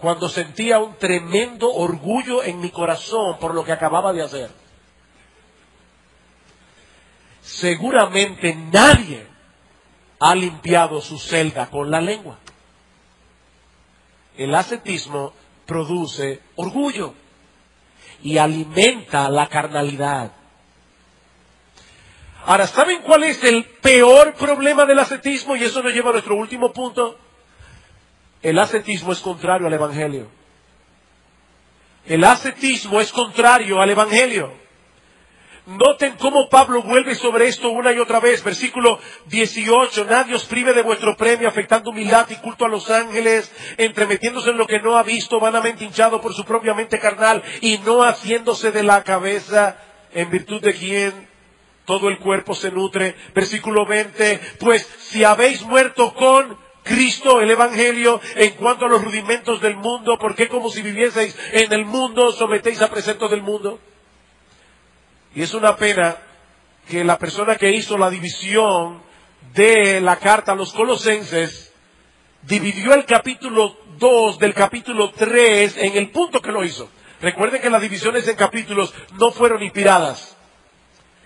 cuando 0.00 0.28
sentía 0.28 0.80
un 0.80 0.96
tremendo 0.96 1.72
orgullo 1.72 2.42
en 2.42 2.60
mi 2.60 2.70
corazón 2.70 3.38
por 3.38 3.54
lo 3.54 3.64
que 3.64 3.72
acababa 3.72 4.12
de 4.12 4.22
hacer. 4.22 4.61
Seguramente 7.42 8.54
nadie 8.54 9.26
ha 10.20 10.34
limpiado 10.34 11.00
su 11.00 11.18
celda 11.18 11.68
con 11.68 11.90
la 11.90 12.00
lengua. 12.00 12.38
El 14.36 14.54
ascetismo 14.54 15.34
produce 15.66 16.40
orgullo 16.56 17.14
y 18.22 18.38
alimenta 18.38 19.28
la 19.28 19.48
carnalidad. 19.48 20.32
Ahora, 22.44 22.66
¿saben 22.66 23.02
cuál 23.02 23.24
es 23.24 23.42
el 23.44 23.64
peor 23.64 24.34
problema 24.34 24.86
del 24.86 25.00
ascetismo? 25.00 25.56
Y 25.56 25.64
eso 25.64 25.82
nos 25.82 25.92
lleva 25.92 26.10
a 26.10 26.12
nuestro 26.14 26.36
último 26.36 26.72
punto. 26.72 27.18
El 28.40 28.58
ascetismo 28.58 29.12
es 29.12 29.20
contrario 29.20 29.66
al 29.66 29.72
Evangelio. 29.72 30.28
El 32.06 32.24
ascetismo 32.24 33.00
es 33.00 33.12
contrario 33.12 33.80
al 33.80 33.90
Evangelio. 33.90 34.61
Noten 35.64 36.16
cómo 36.18 36.48
Pablo 36.48 36.82
vuelve 36.82 37.14
sobre 37.14 37.46
esto 37.46 37.70
una 37.70 37.92
y 37.92 37.98
otra 38.00 38.18
vez. 38.18 38.42
Versículo 38.42 38.98
18. 39.26 40.06
Nadie 40.06 40.34
os 40.34 40.44
prive 40.46 40.74
de 40.74 40.82
vuestro 40.82 41.16
premio, 41.16 41.48
afectando 41.48 41.90
humildad 41.90 42.28
y 42.30 42.36
culto 42.36 42.64
a 42.64 42.68
los 42.68 42.90
ángeles, 42.90 43.52
entremetiéndose 43.76 44.50
en 44.50 44.58
lo 44.58 44.66
que 44.66 44.80
no 44.80 44.98
ha 44.98 45.04
visto, 45.04 45.38
vanamente 45.38 45.84
hinchado 45.84 46.20
por 46.20 46.34
su 46.34 46.44
propia 46.44 46.74
mente 46.74 46.98
carnal 46.98 47.44
y 47.60 47.78
no 47.78 48.02
haciéndose 48.02 48.72
de 48.72 48.82
la 48.82 49.04
cabeza 49.04 49.76
en 50.12 50.30
virtud 50.30 50.60
de 50.60 50.74
quien 50.74 51.28
todo 51.84 52.08
el 52.08 52.18
cuerpo 52.18 52.56
se 52.56 52.72
nutre. 52.72 53.14
Versículo 53.32 53.86
20. 53.86 54.40
Pues 54.58 54.82
si 54.98 55.22
habéis 55.22 55.62
muerto 55.62 56.12
con 56.14 56.58
Cristo, 56.82 57.40
el 57.40 57.52
Evangelio, 57.52 58.20
en 58.34 58.54
cuanto 58.54 58.86
a 58.86 58.88
los 58.88 59.04
rudimentos 59.04 59.60
del 59.60 59.76
mundo, 59.76 60.18
¿por 60.18 60.34
qué 60.34 60.48
como 60.48 60.70
si 60.70 60.82
vivieseis 60.82 61.38
en 61.52 61.72
el 61.72 61.84
mundo 61.84 62.32
sometéis 62.32 62.82
a 62.82 62.90
preceptos 62.90 63.30
del 63.30 63.42
mundo? 63.42 63.78
Y 65.34 65.42
es 65.42 65.54
una 65.54 65.76
pena 65.76 66.16
que 66.88 67.04
la 67.04 67.18
persona 67.18 67.56
que 67.56 67.70
hizo 67.70 67.96
la 67.96 68.10
división 68.10 69.02
de 69.54 70.00
la 70.00 70.16
carta 70.16 70.52
a 70.52 70.56
los 70.56 70.72
colosenses 70.72 71.72
dividió 72.42 72.94
el 72.94 73.04
capítulo 73.04 73.76
2 73.98 74.38
del 74.38 74.54
capítulo 74.54 75.10
3 75.12 75.76
en 75.78 75.96
el 75.96 76.10
punto 76.10 76.40
que 76.40 76.52
lo 76.52 76.64
hizo. 76.64 76.88
Recuerden 77.20 77.62
que 77.62 77.70
las 77.70 77.80
divisiones 77.80 78.26
en 78.26 78.36
capítulos 78.36 78.92
no 79.18 79.30
fueron 79.30 79.62
inspiradas. 79.62 80.36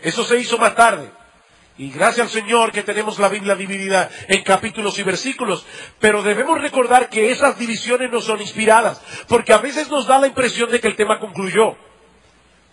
Eso 0.03 0.25
se 0.25 0.39
hizo 0.39 0.59
más 0.59 0.75
tarde. 0.75 1.11
Y 1.79 1.91
gracias 1.91 2.27
al 2.27 2.33
Señor 2.33 2.73
que 2.73 2.83
tenemos 2.83 3.19
la 3.19 3.29
Biblia 3.29 3.55
dividida 3.55 4.11
en 4.29 4.43
capítulos 4.43 4.99
y 4.99 5.03
versículos. 5.03 5.67
Pero 5.99 6.23
debemos 6.23 6.61
recordar 6.61 7.09
que 7.09 7.31
esas 7.31 7.59
divisiones 7.59 8.11
no 8.11 8.21
son 8.21 8.41
inspiradas. 8.41 9.01
Porque 9.29 9.53
a 9.53 9.59
veces 9.59 9.91
nos 9.91 10.07
da 10.07 10.19
la 10.19 10.27
impresión 10.27 10.71
de 10.71 10.81
que 10.81 10.89
el 10.89 10.97
tema 10.97 11.19
concluyó 11.19 11.77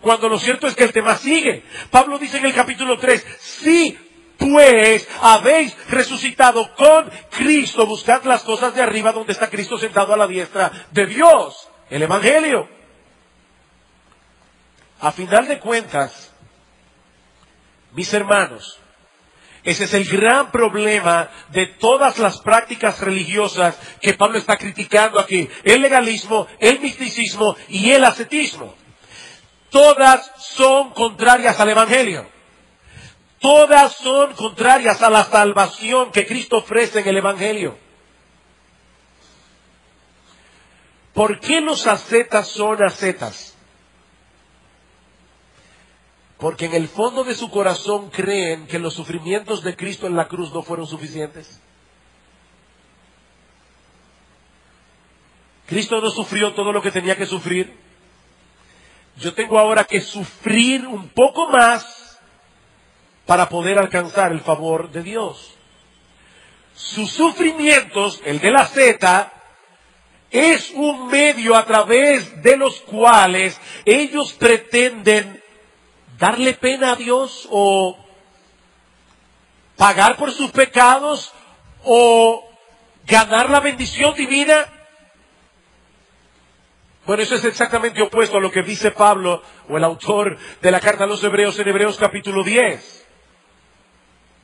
cuando 0.04 0.28
lo 0.28 0.38
cierto 0.38 0.68
es 0.68 0.76
que 0.76 0.84
el 0.84 0.92
tema 0.92 1.16
sigue. 1.16 1.64
Pablo 1.90 2.18
dice 2.18 2.36
en 2.36 2.44
el 2.44 2.54
capítulo 2.54 2.98
3, 2.98 3.26
si 3.40 3.98
pues 4.38 5.08
habéis 5.22 5.74
resucitado 5.88 6.74
con 6.74 7.10
Cristo, 7.30 7.86
buscad 7.86 8.22
las 8.24 8.42
cosas 8.42 8.74
de 8.74 8.82
arriba 8.82 9.12
donde 9.12 9.32
está 9.32 9.48
Cristo 9.48 9.78
sentado 9.78 10.12
a 10.12 10.16
la 10.16 10.26
diestra 10.26 10.70
de 10.90 11.06
Dios, 11.06 11.68
el 11.88 12.02
Evangelio. 12.02 12.68
A 15.00 15.10
final 15.10 15.48
de 15.48 15.58
cuentas, 15.58 16.32
mis 17.92 18.12
hermanos, 18.12 18.78
ese 19.62 19.84
es 19.84 19.94
el 19.94 20.04
gran 20.04 20.50
problema 20.50 21.30
de 21.48 21.66
todas 21.66 22.18
las 22.18 22.40
prácticas 22.40 23.00
religiosas 23.00 23.78
que 24.02 24.12
Pablo 24.12 24.36
está 24.36 24.58
criticando 24.58 25.18
aquí. 25.18 25.48
El 25.62 25.80
legalismo, 25.80 26.46
el 26.58 26.80
misticismo 26.80 27.56
y 27.70 27.90
el 27.92 28.04
ascetismo 28.04 28.83
todas 29.74 30.30
son 30.38 30.90
contrarias 30.90 31.58
al 31.58 31.68
Evangelio. 31.68 32.30
Todas 33.40 33.96
son 33.96 34.32
contrarias 34.34 35.02
a 35.02 35.10
la 35.10 35.24
salvación 35.24 36.12
que 36.12 36.24
Cristo 36.24 36.58
ofrece 36.58 37.00
en 37.00 37.08
el 37.08 37.16
Evangelio. 37.16 37.76
¿Por 41.12 41.40
qué 41.40 41.60
los 41.60 41.88
ascetas 41.88 42.46
son 42.46 42.84
ascetas? 42.84 43.56
Porque 46.38 46.66
en 46.66 46.74
el 46.74 46.86
fondo 46.86 47.24
de 47.24 47.34
su 47.34 47.50
corazón 47.50 48.10
creen 48.10 48.68
que 48.68 48.78
los 48.78 48.94
sufrimientos 48.94 49.64
de 49.64 49.74
Cristo 49.74 50.06
en 50.06 50.14
la 50.14 50.28
cruz 50.28 50.52
no 50.54 50.62
fueron 50.62 50.86
suficientes. 50.86 51.60
Cristo 55.66 56.00
no 56.00 56.10
sufrió 56.10 56.54
todo 56.54 56.72
lo 56.72 56.80
que 56.80 56.92
tenía 56.92 57.16
que 57.16 57.26
sufrir 57.26 57.82
yo 59.16 59.34
tengo 59.34 59.58
ahora 59.58 59.84
que 59.84 60.00
sufrir 60.00 60.86
un 60.86 61.08
poco 61.08 61.48
más 61.48 62.20
para 63.26 63.48
poder 63.48 63.78
alcanzar 63.78 64.32
el 64.32 64.40
favor 64.40 64.90
de 64.90 65.02
Dios. 65.02 65.54
Sus 66.74 67.10
sufrimientos, 67.10 68.20
el 68.24 68.40
de 68.40 68.50
la 68.50 68.66
Z, 68.66 69.32
es 70.30 70.72
un 70.72 71.06
medio 71.06 71.54
a 71.54 71.64
través 71.64 72.42
de 72.42 72.56
los 72.56 72.80
cuales 72.80 73.58
ellos 73.84 74.32
pretenden 74.32 75.42
darle 76.18 76.54
pena 76.54 76.92
a 76.92 76.96
Dios 76.96 77.46
o 77.50 77.96
pagar 79.76 80.16
por 80.16 80.32
sus 80.32 80.50
pecados 80.50 81.32
o 81.84 82.48
ganar 83.06 83.50
la 83.50 83.60
bendición 83.60 84.14
divina. 84.14 84.66
Bueno, 87.06 87.22
eso 87.22 87.34
es 87.34 87.44
exactamente 87.44 88.00
opuesto 88.00 88.38
a 88.38 88.40
lo 88.40 88.50
que 88.50 88.62
dice 88.62 88.90
Pablo 88.90 89.42
o 89.68 89.76
el 89.76 89.84
autor 89.84 90.38
de 90.62 90.70
la 90.70 90.80
carta 90.80 91.04
a 91.04 91.06
los 91.06 91.22
Hebreos 91.22 91.58
en 91.58 91.68
Hebreos 91.68 91.98
capítulo 91.98 92.42
10. 92.42 93.06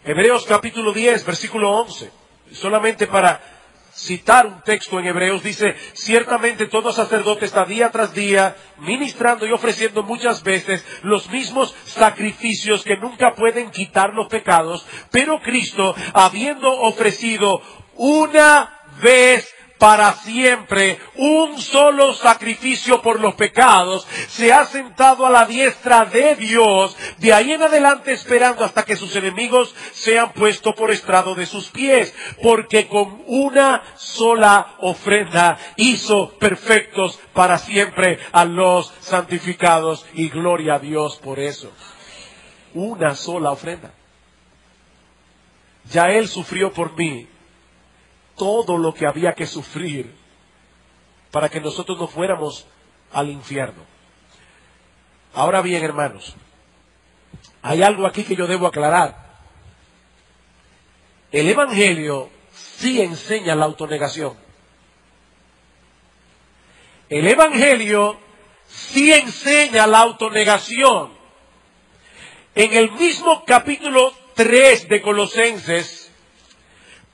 Hebreos 0.05 0.45
capítulo 0.47 0.93
10, 0.93 1.25
versículo 1.25 1.71
11. 1.71 2.11
Solamente 2.53 3.07
para 3.07 3.41
citar 3.95 4.47
un 4.47 4.61
texto 4.61 4.99
en 4.99 5.07
Hebreos, 5.07 5.43
dice, 5.43 5.75
ciertamente 5.95 6.67
todo 6.67 6.93
sacerdote 6.93 7.47
está 7.47 7.65
día 7.65 7.91
tras 7.91 8.13
día 8.13 8.55
ministrando 8.79 9.47
y 9.47 9.53
ofreciendo 9.53 10.03
muchas 10.03 10.43
veces 10.43 10.85
los 11.03 11.31
mismos 11.31 11.75
sacrificios 11.87 12.85
que 12.85 12.99
nunca 12.99 13.35
pueden 13.35 13.71
quitar 13.71 14.13
los 14.13 14.29
pecados, 14.29 14.87
pero 15.11 15.41
Cristo, 15.41 15.95
habiendo 16.13 16.71
ofrecido 16.71 17.63
una 17.97 18.81
vez 19.03 19.51
para 19.81 20.13
siempre 20.13 21.01
un 21.17 21.59
solo 21.59 22.13
sacrificio 22.13 23.01
por 23.01 23.19
los 23.19 23.35
pecados, 23.35 24.07
se 24.29 24.53
ha 24.53 24.67
sentado 24.67 25.25
a 25.25 25.31
la 25.31 25.47
diestra 25.47 26.05
de 26.05 26.37
Dios, 26.37 26.95
de 27.17 27.33
ahí 27.33 27.53
en 27.53 27.63
adelante 27.63 28.13
esperando 28.13 28.63
hasta 28.63 28.85
que 28.85 28.95
sus 28.95 29.17
enemigos 29.17 29.75
sean 29.93 30.35
puestos 30.35 30.75
por 30.75 30.91
estrado 30.91 31.35
de 31.35 31.47
sus 31.47 31.71
pies, 31.71 32.15
porque 32.43 32.89
con 32.89 33.23
una 33.27 33.83
sola 33.97 34.75
ofrenda 34.81 35.59
hizo 35.77 36.37
perfectos 36.39 37.19
para 37.33 37.57
siempre 37.57 38.19
a 38.33 38.45
los 38.45 38.93
santificados 39.01 40.05
y 40.13 40.29
gloria 40.29 40.75
a 40.75 40.79
Dios 40.79 41.17
por 41.17 41.39
eso. 41.41 41.73
Una 42.75 43.15
sola 43.15 43.51
ofrenda. 43.51 43.93
Ya 45.91 46.11
Él 46.11 46.29
sufrió 46.29 46.71
por 46.71 46.95
mí 46.99 47.30
todo 48.41 48.79
lo 48.79 48.95
que 48.95 49.07
había 49.07 49.35
que 49.35 49.47
sufrir 49.47 50.15
para 51.31 51.51
que 51.51 51.61
nosotros 51.61 51.99
no 51.99 52.09
fuéramos 52.09 52.67
al 53.13 53.29
infierno. 53.29 53.83
Ahora 55.35 55.61
bien, 55.61 55.85
hermanos, 55.85 56.35
hay 57.61 57.83
algo 57.83 58.07
aquí 58.07 58.25
que 58.25 58.35
yo 58.35 58.47
debo 58.47 58.67
aclarar. 58.67 59.43
El 61.31 61.51
Evangelio 61.51 62.31
sí 62.55 63.03
enseña 63.03 63.55
la 63.55 63.67
autonegación. 63.67 64.39
El 67.11 67.27
Evangelio 67.27 68.19
sí 68.69 69.13
enseña 69.13 69.87
la 69.87 69.99
autonegación. 69.99 71.13
En 72.55 72.73
el 72.73 72.91
mismo 72.93 73.45
capítulo 73.45 74.15
3 74.35 74.89
de 74.89 75.03
Colosenses, 75.03 76.00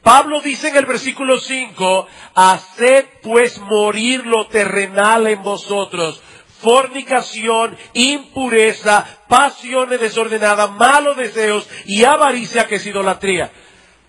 Pablo 0.07 0.41
dice 0.41 0.69
en 0.69 0.77
el 0.77 0.87
versículo 0.87 1.41
5, 1.41 2.07
haced 2.37 3.07
pues 3.25 3.59
morir 3.59 4.25
lo 4.25 4.47
terrenal 4.47 5.27
en 5.27 5.43
vosotros, 5.43 6.23
fornicación, 6.61 7.77
impureza, 7.93 9.05
pasiones 9.27 9.99
desordenadas, 9.99 10.71
malos 10.71 11.17
deseos 11.17 11.69
y 11.87 12.05
avaricia 12.05 12.69
que 12.69 12.77
es 12.77 12.87
idolatría. 12.87 13.51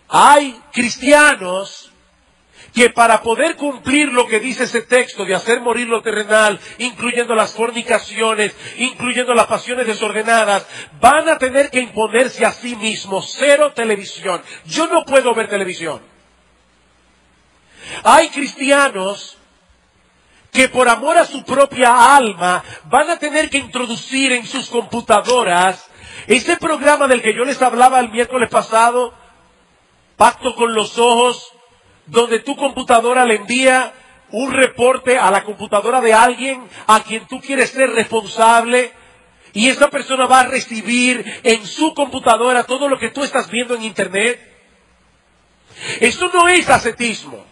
Hay 0.08 0.62
cristianos 0.72 1.87
que 2.78 2.92
para 2.92 3.24
poder 3.24 3.56
cumplir 3.56 4.14
lo 4.14 4.28
que 4.28 4.40
dice 4.40 4.66
ese 4.66 4.84
texto 4.84 5.26
de 5.26 5.34
hacer 5.34 5.62
morir 5.62 5.88
lo 5.88 6.04
terrenal, 6.04 6.60
incluyendo 6.78 7.34
las 7.34 7.54
fornicaciones, 7.54 8.56
incluyendo 8.78 9.34
las 9.34 9.48
pasiones 9.48 9.88
desordenadas, 9.88 10.68
van 11.02 11.28
a 11.28 11.40
tener 11.40 11.72
que 11.72 11.80
imponerse 11.80 12.46
a 12.46 12.52
sí 12.52 12.76
mismos 12.76 13.36
cero 13.36 13.74
televisión. 13.74 14.44
Yo 14.66 14.86
no 14.86 15.06
puedo 15.06 15.34
ver 15.34 15.50
televisión. 15.50 16.04
Hay 18.04 18.30
cristianos 18.30 19.40
que 20.52 20.70
por 20.70 20.88
amor 20.88 21.18
a 21.18 21.26
su 21.26 21.44
propia 21.44 22.16
alma 22.16 22.64
van 22.92 23.10
a 23.10 23.18
tener 23.18 23.50
que 23.50 23.58
introducir 23.58 24.34
en 24.34 24.46
sus 24.46 24.70
computadoras 24.70 25.84
ese 26.28 26.58
programa 26.58 27.08
del 27.08 27.24
que 27.24 27.34
yo 27.34 27.44
les 27.44 27.60
hablaba 27.60 28.00
el 28.00 28.12
miércoles 28.12 28.52
pasado, 28.52 29.16
Pacto 30.16 30.54
con 30.54 30.76
los 30.76 31.00
Ojos, 31.00 31.57
donde 32.08 32.40
tu 32.40 32.56
computadora 32.56 33.26
le 33.26 33.36
envía 33.36 33.94
un 34.32 34.52
reporte 34.52 35.18
a 35.18 35.32
la 35.32 35.44
computadora 35.44 36.02
de 36.02 36.14
alguien 36.14 36.68
a 36.88 37.02
quien 37.04 37.26
tú 37.28 37.40
quieres 37.40 37.70
ser 37.70 37.90
responsable 37.92 38.92
y 39.54 39.70
esa 39.70 39.90
persona 39.90 40.26
va 40.28 40.42
a 40.42 40.48
recibir 40.48 41.26
en 41.44 41.66
su 41.66 41.94
computadora 41.94 42.64
todo 42.64 42.90
lo 42.90 43.00
que 43.00 43.10
tú 43.10 43.24
estás 43.24 43.50
viendo 43.50 43.76
en 43.76 43.84
Internet. 43.84 44.40
Eso 46.00 46.30
no 46.34 46.48
es 46.48 46.70
ascetismo. 46.70 47.46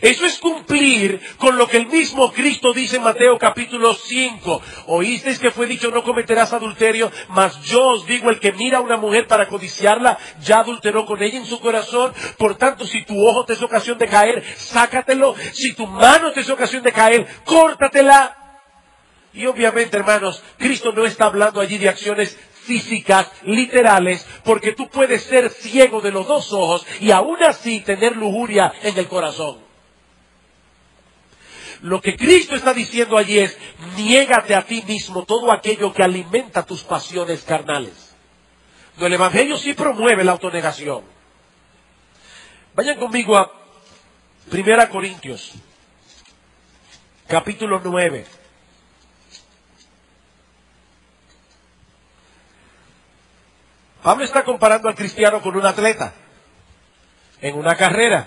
Eso 0.00 0.24
es 0.24 0.38
cumplir 0.38 1.20
con 1.36 1.58
lo 1.58 1.66
que 1.66 1.78
el 1.78 1.86
mismo 1.86 2.32
Cristo 2.32 2.72
dice 2.72 2.96
en 2.96 3.02
Mateo 3.02 3.38
capítulo 3.38 3.92
5. 3.94 4.62
Oísteis 4.86 5.38
que 5.38 5.50
fue 5.50 5.66
dicho 5.66 5.90
no 5.90 6.04
cometerás 6.04 6.52
adulterio, 6.52 7.10
mas 7.28 7.60
yo 7.62 7.84
os 7.88 8.06
digo 8.06 8.30
el 8.30 8.38
que 8.38 8.52
mira 8.52 8.78
a 8.78 8.82
una 8.82 8.96
mujer 8.96 9.26
para 9.26 9.48
codiciarla, 9.48 10.18
ya 10.40 10.60
adulteró 10.60 11.04
con 11.04 11.22
ella 11.22 11.38
en 11.38 11.46
su 11.46 11.60
corazón. 11.60 12.14
Por 12.38 12.56
tanto, 12.56 12.86
si 12.86 13.04
tu 13.04 13.26
ojo 13.26 13.44
te 13.44 13.54
es 13.54 13.62
ocasión 13.62 13.98
de 13.98 14.06
caer, 14.06 14.44
sácatelo. 14.56 15.34
Si 15.52 15.74
tu 15.74 15.86
mano 15.86 16.32
te 16.32 16.40
es 16.40 16.50
ocasión 16.50 16.82
de 16.82 16.92
caer, 16.92 17.26
córtatela. 17.44 18.36
Y 19.32 19.46
obviamente, 19.46 19.96
hermanos, 19.96 20.42
Cristo 20.58 20.92
no 20.92 21.04
está 21.04 21.24
hablando 21.24 21.60
allí 21.60 21.78
de 21.78 21.88
acciones 21.88 22.38
físicas, 22.64 23.30
literales, 23.42 24.26
porque 24.44 24.72
tú 24.72 24.88
puedes 24.88 25.24
ser 25.24 25.50
ciego 25.50 26.00
de 26.00 26.12
los 26.12 26.26
dos 26.26 26.52
ojos 26.52 26.86
y 27.00 27.10
aún 27.10 27.42
así 27.42 27.80
tener 27.80 28.16
lujuria 28.16 28.72
en 28.82 28.96
el 28.96 29.08
corazón. 29.08 29.63
Lo 31.84 32.00
que 32.00 32.16
Cristo 32.16 32.54
está 32.54 32.72
diciendo 32.72 33.18
allí 33.18 33.40
es, 33.40 33.58
niégate 33.98 34.54
a 34.54 34.64
ti 34.64 34.82
mismo 34.86 35.26
todo 35.26 35.52
aquello 35.52 35.92
que 35.92 36.02
alimenta 36.02 36.64
tus 36.64 36.82
pasiones 36.82 37.42
carnales. 37.42 38.16
el 38.98 39.12
Evangelio 39.12 39.58
sí 39.58 39.74
promueve 39.74 40.24
la 40.24 40.32
autonegación. 40.32 41.04
Vayan 42.74 42.98
conmigo 42.98 43.36
a 43.36 43.52
1 44.50 44.88
Corintios, 44.88 45.52
capítulo 47.28 47.78
9. 47.84 48.24
Pablo 54.02 54.24
está 54.24 54.42
comparando 54.42 54.88
al 54.88 54.94
cristiano 54.94 55.42
con 55.42 55.54
un 55.54 55.66
atleta 55.66 56.14
en 57.42 57.56
una 57.56 57.76
carrera. 57.76 58.26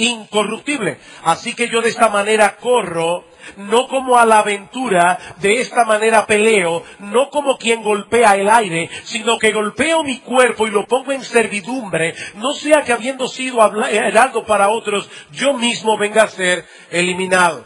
incorruptible. 0.00 0.98
Así 1.24 1.54
que 1.54 1.68
yo 1.68 1.82
de 1.82 1.90
esta 1.90 2.08
manera 2.08 2.56
corro, 2.56 3.24
no 3.56 3.86
como 3.88 4.18
a 4.18 4.24
la 4.24 4.38
aventura, 4.38 5.18
de 5.40 5.60
esta 5.60 5.84
manera 5.84 6.26
peleo, 6.26 6.82
no 6.98 7.30
como 7.30 7.58
quien 7.58 7.82
golpea 7.82 8.36
el 8.36 8.48
aire, 8.48 8.88
sino 9.04 9.38
que 9.38 9.52
golpeo 9.52 10.02
mi 10.02 10.18
cuerpo 10.20 10.66
y 10.66 10.70
lo 10.70 10.86
pongo 10.86 11.12
en 11.12 11.22
servidumbre, 11.22 12.14
no 12.36 12.52
sea 12.54 12.82
que 12.82 12.92
habiendo 12.92 13.28
sido 13.28 13.60
heraldo 13.88 14.44
para 14.44 14.70
otros, 14.70 15.10
yo 15.32 15.54
mismo 15.54 15.98
venga 15.98 16.24
a 16.24 16.28
ser 16.28 16.64
eliminado. 16.90 17.64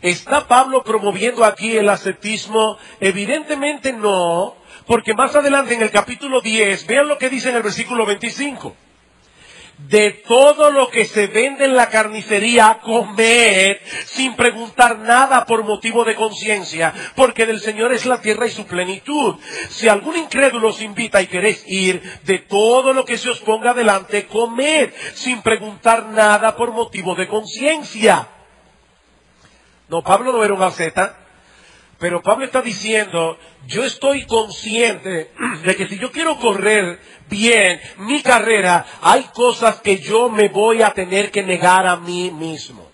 ¿Está 0.00 0.46
Pablo 0.46 0.82
promoviendo 0.84 1.44
aquí 1.44 1.76
el 1.76 1.88
ascetismo? 1.88 2.78
Evidentemente 3.00 3.92
no, 3.92 4.54
porque 4.86 5.14
más 5.14 5.34
adelante 5.34 5.74
en 5.74 5.82
el 5.82 5.90
capítulo 5.90 6.40
10, 6.40 6.86
vean 6.86 7.08
lo 7.08 7.18
que 7.18 7.30
dice 7.30 7.50
en 7.50 7.56
el 7.56 7.62
versículo 7.62 8.06
25 8.06 8.85
de 9.78 10.10
todo 10.26 10.70
lo 10.70 10.88
que 10.88 11.04
se 11.04 11.26
vende 11.26 11.66
en 11.66 11.76
la 11.76 11.90
carnicería, 11.90 12.80
comer 12.82 13.80
sin 14.06 14.34
preguntar 14.34 14.98
nada 14.98 15.44
por 15.44 15.64
motivo 15.64 16.04
de 16.04 16.14
conciencia, 16.14 16.92
porque 17.14 17.46
del 17.46 17.60
Señor 17.60 17.92
es 17.92 18.06
la 18.06 18.20
tierra 18.20 18.46
y 18.46 18.50
su 18.50 18.66
plenitud. 18.66 19.36
Si 19.68 19.88
algún 19.88 20.16
incrédulo 20.16 20.68
os 20.68 20.80
invita 20.80 21.20
y 21.20 21.26
queréis 21.26 21.62
ir, 21.66 22.02
de 22.24 22.38
todo 22.40 22.92
lo 22.92 23.04
que 23.04 23.18
se 23.18 23.30
os 23.30 23.40
ponga 23.40 23.74
delante, 23.74 24.26
comed 24.26 24.90
sin 25.14 25.42
preguntar 25.42 26.06
nada 26.06 26.56
por 26.56 26.72
motivo 26.72 27.14
de 27.14 27.28
conciencia. 27.28 28.28
No, 29.88 30.02
Pablo 30.02 30.32
no 30.32 30.42
era 30.42 30.54
un. 30.54 31.25
Pero 31.98 32.22
Pablo 32.22 32.44
está 32.44 32.60
diciendo, 32.60 33.38
yo 33.66 33.84
estoy 33.84 34.26
consciente 34.26 35.30
de 35.64 35.76
que 35.76 35.88
si 35.88 35.98
yo 35.98 36.12
quiero 36.12 36.38
correr 36.38 37.00
bien 37.28 37.80
mi 37.98 38.22
carrera, 38.22 38.84
hay 39.00 39.24
cosas 39.32 39.80
que 39.80 39.98
yo 39.98 40.28
me 40.28 40.48
voy 40.48 40.82
a 40.82 40.90
tener 40.90 41.30
que 41.30 41.42
negar 41.42 41.86
a 41.86 41.96
mí 41.96 42.30
mismo. 42.30 42.86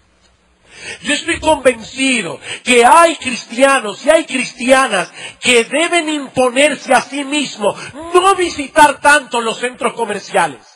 Yo 1.03 1.15
estoy 1.15 1.39
convencido 1.41 2.41
que 2.65 2.85
hay 2.85 3.17
cristianos 3.17 4.05
y 4.07 4.11
hay 4.11 4.25
cristianas 4.25 5.13
que 5.41 5.65
deben 5.65 6.09
imponerse 6.09 6.95
a 6.95 7.03
sí 7.03 7.25
mismos, 7.25 7.77
no 8.15 8.35
visitar 8.37 9.01
tanto 9.01 9.41
los 9.41 9.59
centros 9.59 9.93
comerciales 9.95 10.72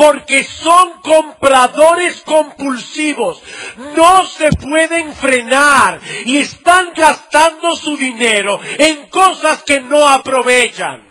porque 0.00 0.44
son 0.44 1.02
compradores 1.02 2.22
compulsivos, 2.22 3.42
no 3.94 4.24
se 4.24 4.48
pueden 4.50 5.12
frenar 5.12 6.00
y 6.24 6.38
están 6.38 6.94
gastando 6.94 7.76
su 7.76 7.98
dinero 7.98 8.58
en 8.78 9.08
cosas 9.08 9.62
que 9.62 9.82
no 9.82 10.08
aprovechan. 10.08 11.02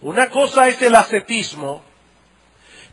Una 0.00 0.30
cosa 0.30 0.68
es 0.68 0.80
el 0.80 0.94
ascetismo 0.94 1.82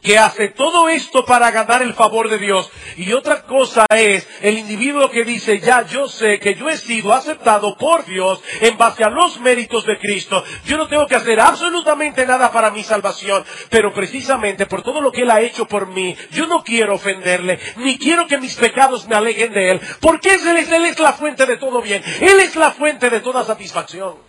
que 0.01 0.17
hace 0.17 0.49
todo 0.49 0.89
esto 0.89 1.25
para 1.25 1.51
ganar 1.51 1.81
el 1.81 1.93
favor 1.93 2.29
de 2.29 2.37
Dios. 2.37 2.69
Y 2.97 3.13
otra 3.13 3.43
cosa 3.43 3.85
es 3.89 4.27
el 4.41 4.57
individuo 4.57 5.09
que 5.09 5.23
dice, 5.23 5.59
ya 5.59 5.85
yo 5.85 6.07
sé 6.07 6.39
que 6.39 6.55
yo 6.55 6.69
he 6.69 6.77
sido 6.77 7.13
aceptado 7.13 7.75
por 7.77 8.05
Dios 8.05 8.41
en 8.61 8.77
base 8.77 9.03
a 9.03 9.09
los 9.09 9.39
méritos 9.39 9.85
de 9.85 9.97
Cristo. 9.97 10.43
Yo 10.65 10.77
no 10.77 10.87
tengo 10.87 11.07
que 11.07 11.15
hacer 11.15 11.39
absolutamente 11.39 12.25
nada 12.25 12.51
para 12.51 12.71
mi 12.71 12.83
salvación, 12.83 13.43
pero 13.69 13.93
precisamente 13.93 14.65
por 14.65 14.83
todo 14.83 15.01
lo 15.01 15.11
que 15.11 15.21
Él 15.21 15.31
ha 15.31 15.41
hecho 15.41 15.67
por 15.67 15.87
mí, 15.87 16.15
yo 16.31 16.47
no 16.47 16.63
quiero 16.63 16.95
ofenderle, 16.95 17.59
ni 17.77 17.97
quiero 17.97 18.27
que 18.27 18.37
mis 18.37 18.55
pecados 18.55 19.07
me 19.07 19.15
alejen 19.15 19.53
de 19.53 19.71
Él, 19.71 19.81
porque 19.99 20.33
Él 20.33 20.57
es, 20.57 20.71
él 20.71 20.85
es 20.85 20.99
la 20.99 21.13
fuente 21.13 21.45
de 21.45 21.57
todo 21.57 21.81
bien, 21.81 22.03
Él 22.21 22.39
es 22.39 22.55
la 22.55 22.71
fuente 22.71 23.09
de 23.09 23.19
toda 23.19 23.43
satisfacción. 23.43 24.28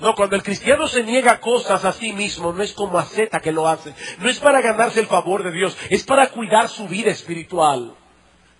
No, 0.00 0.14
cuando 0.14 0.36
el 0.36 0.42
cristiano 0.42 0.88
se 0.88 1.02
niega 1.02 1.40
cosas 1.40 1.84
a 1.84 1.92
sí 1.92 2.12
mismo, 2.12 2.52
no 2.52 2.62
es 2.62 2.72
como 2.72 2.98
a 2.98 3.04
Zeta 3.04 3.40
que 3.40 3.52
lo 3.52 3.68
hace. 3.68 3.94
No 4.18 4.28
es 4.28 4.38
para 4.38 4.60
ganarse 4.60 5.00
el 5.00 5.06
favor 5.06 5.42
de 5.42 5.52
Dios, 5.52 5.76
es 5.90 6.04
para 6.04 6.28
cuidar 6.30 6.68
su 6.68 6.88
vida 6.88 7.10
espiritual. 7.10 7.94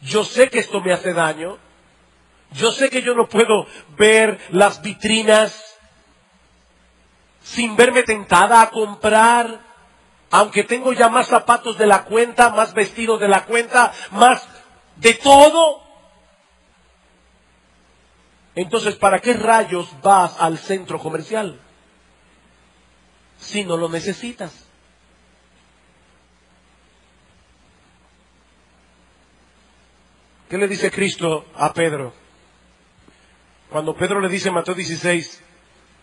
Yo 0.03 0.25
sé 0.25 0.51
que 0.51 0.59
esto 0.59 0.81
me 0.81 0.93
hace 0.93 1.13
daño. 1.13 1.59
Yo 2.53 2.73
sé 2.73 2.91
que 2.91 3.03
yo 3.03 3.15
no 3.15 3.29
puedo 3.29 3.67
ver 3.97 4.39
las 4.51 4.83
vitrinas 4.83 5.79
sin 7.43 7.77
verme 7.77 8.03
tentada 8.03 8.61
a 8.61 8.71
comprar, 8.71 9.61
aunque 10.31 10.65
tengo 10.65 10.93
ya 10.93 11.09
más 11.09 11.29
zapatos 11.29 11.79
de 11.79 11.87
la 11.87 12.05
cuenta, 12.05 12.51
más 12.51 12.75
vestidos 12.75 13.21
de 13.21 13.29
la 13.29 13.45
cuenta, 13.45 13.93
más 14.13 14.47
de 14.97 15.15
todo. 15.15 15.90
Entonces, 18.61 18.97
¿para 18.97 19.21
qué 19.21 19.33
rayos 19.33 19.89
vas 20.03 20.39
al 20.39 20.59
centro 20.59 20.99
comercial? 20.99 21.59
Si 23.39 23.65
no 23.65 23.79
lo 23.79 23.89
necesitas. 23.89 24.53
¿Qué 30.51 30.59
le 30.59 30.69
dice 30.69 30.91
Cristo 30.91 31.47
a 31.55 31.73
Pedro? 31.73 32.13
Cuando 33.71 33.97
Pedro 33.97 34.21
le 34.21 34.29
dice 34.29 34.49
en 34.49 34.55
Mateo 34.57 34.75
16, 34.75 35.43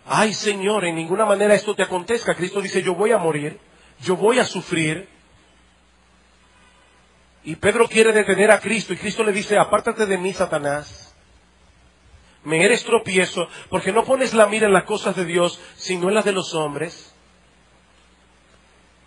ay 0.07 0.33
Señor, 0.33 0.83
en 0.85 0.95
ninguna 0.95 1.25
manera 1.25 1.53
esto 1.53 1.75
te 1.75 1.83
acontezca. 1.83 2.33
Cristo 2.33 2.59
dice, 2.59 2.81
yo 2.81 2.95
voy 2.95 3.11
a 3.11 3.19
morir, 3.19 3.59
yo 4.01 4.15
voy 4.15 4.39
a 4.39 4.45
sufrir. 4.45 5.07
Y 7.43 7.55
Pedro 7.57 7.87
quiere 7.87 8.11
detener 8.13 8.49
a 8.49 8.59
Cristo 8.59 8.93
y 8.93 8.97
Cristo 8.97 9.23
le 9.23 9.31
dice, 9.31 9.59
apártate 9.59 10.07
de 10.07 10.17
mí, 10.17 10.33
Satanás. 10.33 11.06
Me 12.47 12.63
eres 12.63 12.85
tropiezo 12.85 13.49
porque 13.69 13.91
no 13.91 14.05
pones 14.05 14.33
la 14.33 14.45
mira 14.45 14.67
en 14.67 14.71
las 14.71 14.85
cosas 14.85 15.17
de 15.17 15.25
Dios, 15.25 15.59
sino 15.75 16.07
en 16.07 16.15
las 16.15 16.23
de 16.23 16.31
los 16.31 16.53
hombres. 16.53 17.13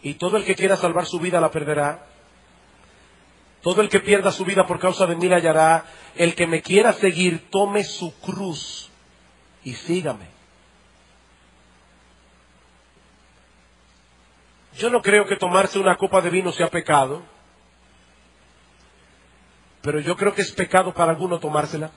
Y 0.03 0.14
todo 0.14 0.36
el 0.36 0.45
que 0.45 0.55
quiera 0.55 0.76
salvar 0.76 1.07
su 1.07 1.18
vida 1.18 1.41
la 1.41 1.51
perderá. 1.51 2.05
Todo 3.62 3.80
el 3.80 3.88
que 3.88 4.01
pierda 4.01 4.30
su 4.30 4.45
vida 4.45 4.66
por 4.66 4.78
causa 4.78 5.07
de 5.07 5.16
mí 5.16 5.26
la 5.26 5.36
hallará. 5.36 5.86
El 6.16 6.34
que 6.34 6.47
me 6.47 6.61
quiera 6.61 6.93
seguir, 6.93 7.49
tome 7.49 7.82
su 7.82 8.12
cruz 8.20 8.91
y 9.64 9.72
sígame. 9.72 10.26
Yo 14.76 14.91
no 14.91 15.01
creo 15.01 15.24
que 15.24 15.36
tomarse 15.36 15.78
una 15.78 15.97
copa 15.97 16.20
de 16.20 16.28
vino 16.28 16.53
sea 16.53 16.68
pecado, 16.68 17.22
pero 19.80 19.99
yo 20.01 20.14
creo 20.14 20.34
que 20.34 20.43
es 20.43 20.53
pecado 20.53 20.93
para 20.93 21.12
alguno 21.12 21.38
tomársela. 21.38 21.91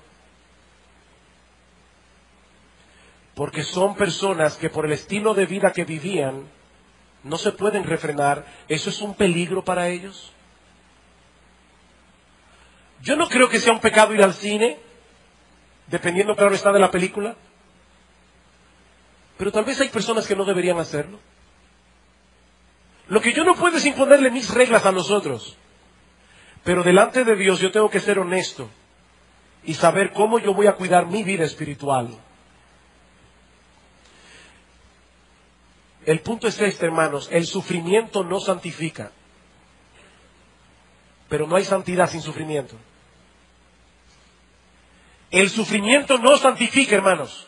Porque 3.36 3.64
son 3.64 3.96
personas 3.96 4.58
que 4.58 4.70
por 4.70 4.86
el 4.86 4.92
estilo 4.92 5.34
de 5.34 5.46
vida 5.46 5.74
que 5.74 5.86
vivían 5.86 6.48
no 7.24 7.38
se 7.38 7.52
pueden 7.52 7.84
refrenar. 7.84 8.46
¿Eso 8.68 8.90
es 8.90 9.02
un 9.02 9.16
peligro 9.16 9.64
para 9.64 9.88
ellos? 9.90 10.32
Yo 13.02 13.16
no 13.16 13.28
creo 13.28 13.50
que 13.50 13.60
sea 13.60 13.74
un 13.74 13.80
pecado 13.80 14.14
ir 14.14 14.24
al 14.24 14.34
cine, 14.34 14.80
dependiendo 15.88 16.36
claro 16.36 16.56
está 16.56 16.72
de 16.72 16.80
la 16.80 16.92
película. 16.92 17.36
Pero 19.38 19.52
tal 19.52 19.66
vez 19.66 19.80
hay 19.82 19.90
personas 19.90 20.28
que 20.28 20.36
no 20.36 20.46
deberían 20.46 20.78
hacerlo. 20.78 21.20
Lo 23.08 23.20
que 23.20 23.34
yo 23.34 23.44
no 23.44 23.56
puedo 23.56 23.78
es 23.78 23.86
imponerle 23.86 24.32
mis 24.32 24.54
reglas 24.54 24.86
a 24.86 24.92
los 24.92 25.12
otros. 25.12 25.58
Pero 26.64 26.84
delante 26.84 27.24
de 27.24 27.36
Dios 27.36 27.60
yo 27.60 27.72
tengo 27.72 27.90
que 27.90 28.00
ser 28.00 28.20
honesto 28.20 28.70
y 29.66 29.74
saber 29.74 30.14
cómo 30.14 30.40
yo 30.40 30.54
voy 30.54 30.68
a 30.68 30.76
cuidar 30.76 31.08
mi 31.08 31.24
vida 31.24 31.44
espiritual. 31.44 32.18
El 36.06 36.20
punto 36.22 36.48
es 36.48 36.60
este, 36.60 36.86
hermanos, 36.86 37.30
el 37.32 37.46
sufrimiento 37.46 38.24
no 38.24 38.40
santifica, 38.40 39.12
pero 41.30 41.48
no 41.48 41.56
hay 41.56 41.64
santidad 41.64 42.10
sin 42.10 42.22
sufrimiento. 42.22 42.76
El 45.32 45.50
sufrimiento 45.50 46.18
no 46.20 46.38
santifica, 46.38 46.96
hermanos. 46.96 47.48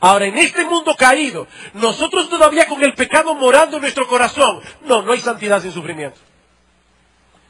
Ahora, 0.00 0.26
en 0.26 0.38
este 0.38 0.64
mundo 0.64 0.94
caído, 0.96 1.46
nosotros 1.74 2.30
todavía 2.30 2.66
con 2.66 2.82
el 2.82 2.94
pecado 2.94 3.34
morando 3.34 3.76
en 3.76 3.82
nuestro 3.82 4.06
corazón, 4.06 4.60
no, 4.82 5.02
no 5.02 5.12
hay 5.12 5.20
santidad 5.20 5.60
sin 5.60 5.72
sufrimiento. 5.72 6.18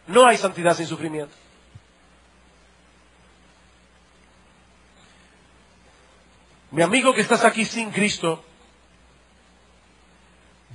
No 0.07 0.27
hay 0.27 0.39
santidad 0.39 0.75
sin 0.75 0.87
sufrimiento. 0.87 1.35
Mi 6.71 6.83
amigo 6.83 7.15
que 7.15 7.23
estás 7.23 7.45
aquí 7.45 7.65
sin 7.65 7.91
Cristo, 7.91 8.45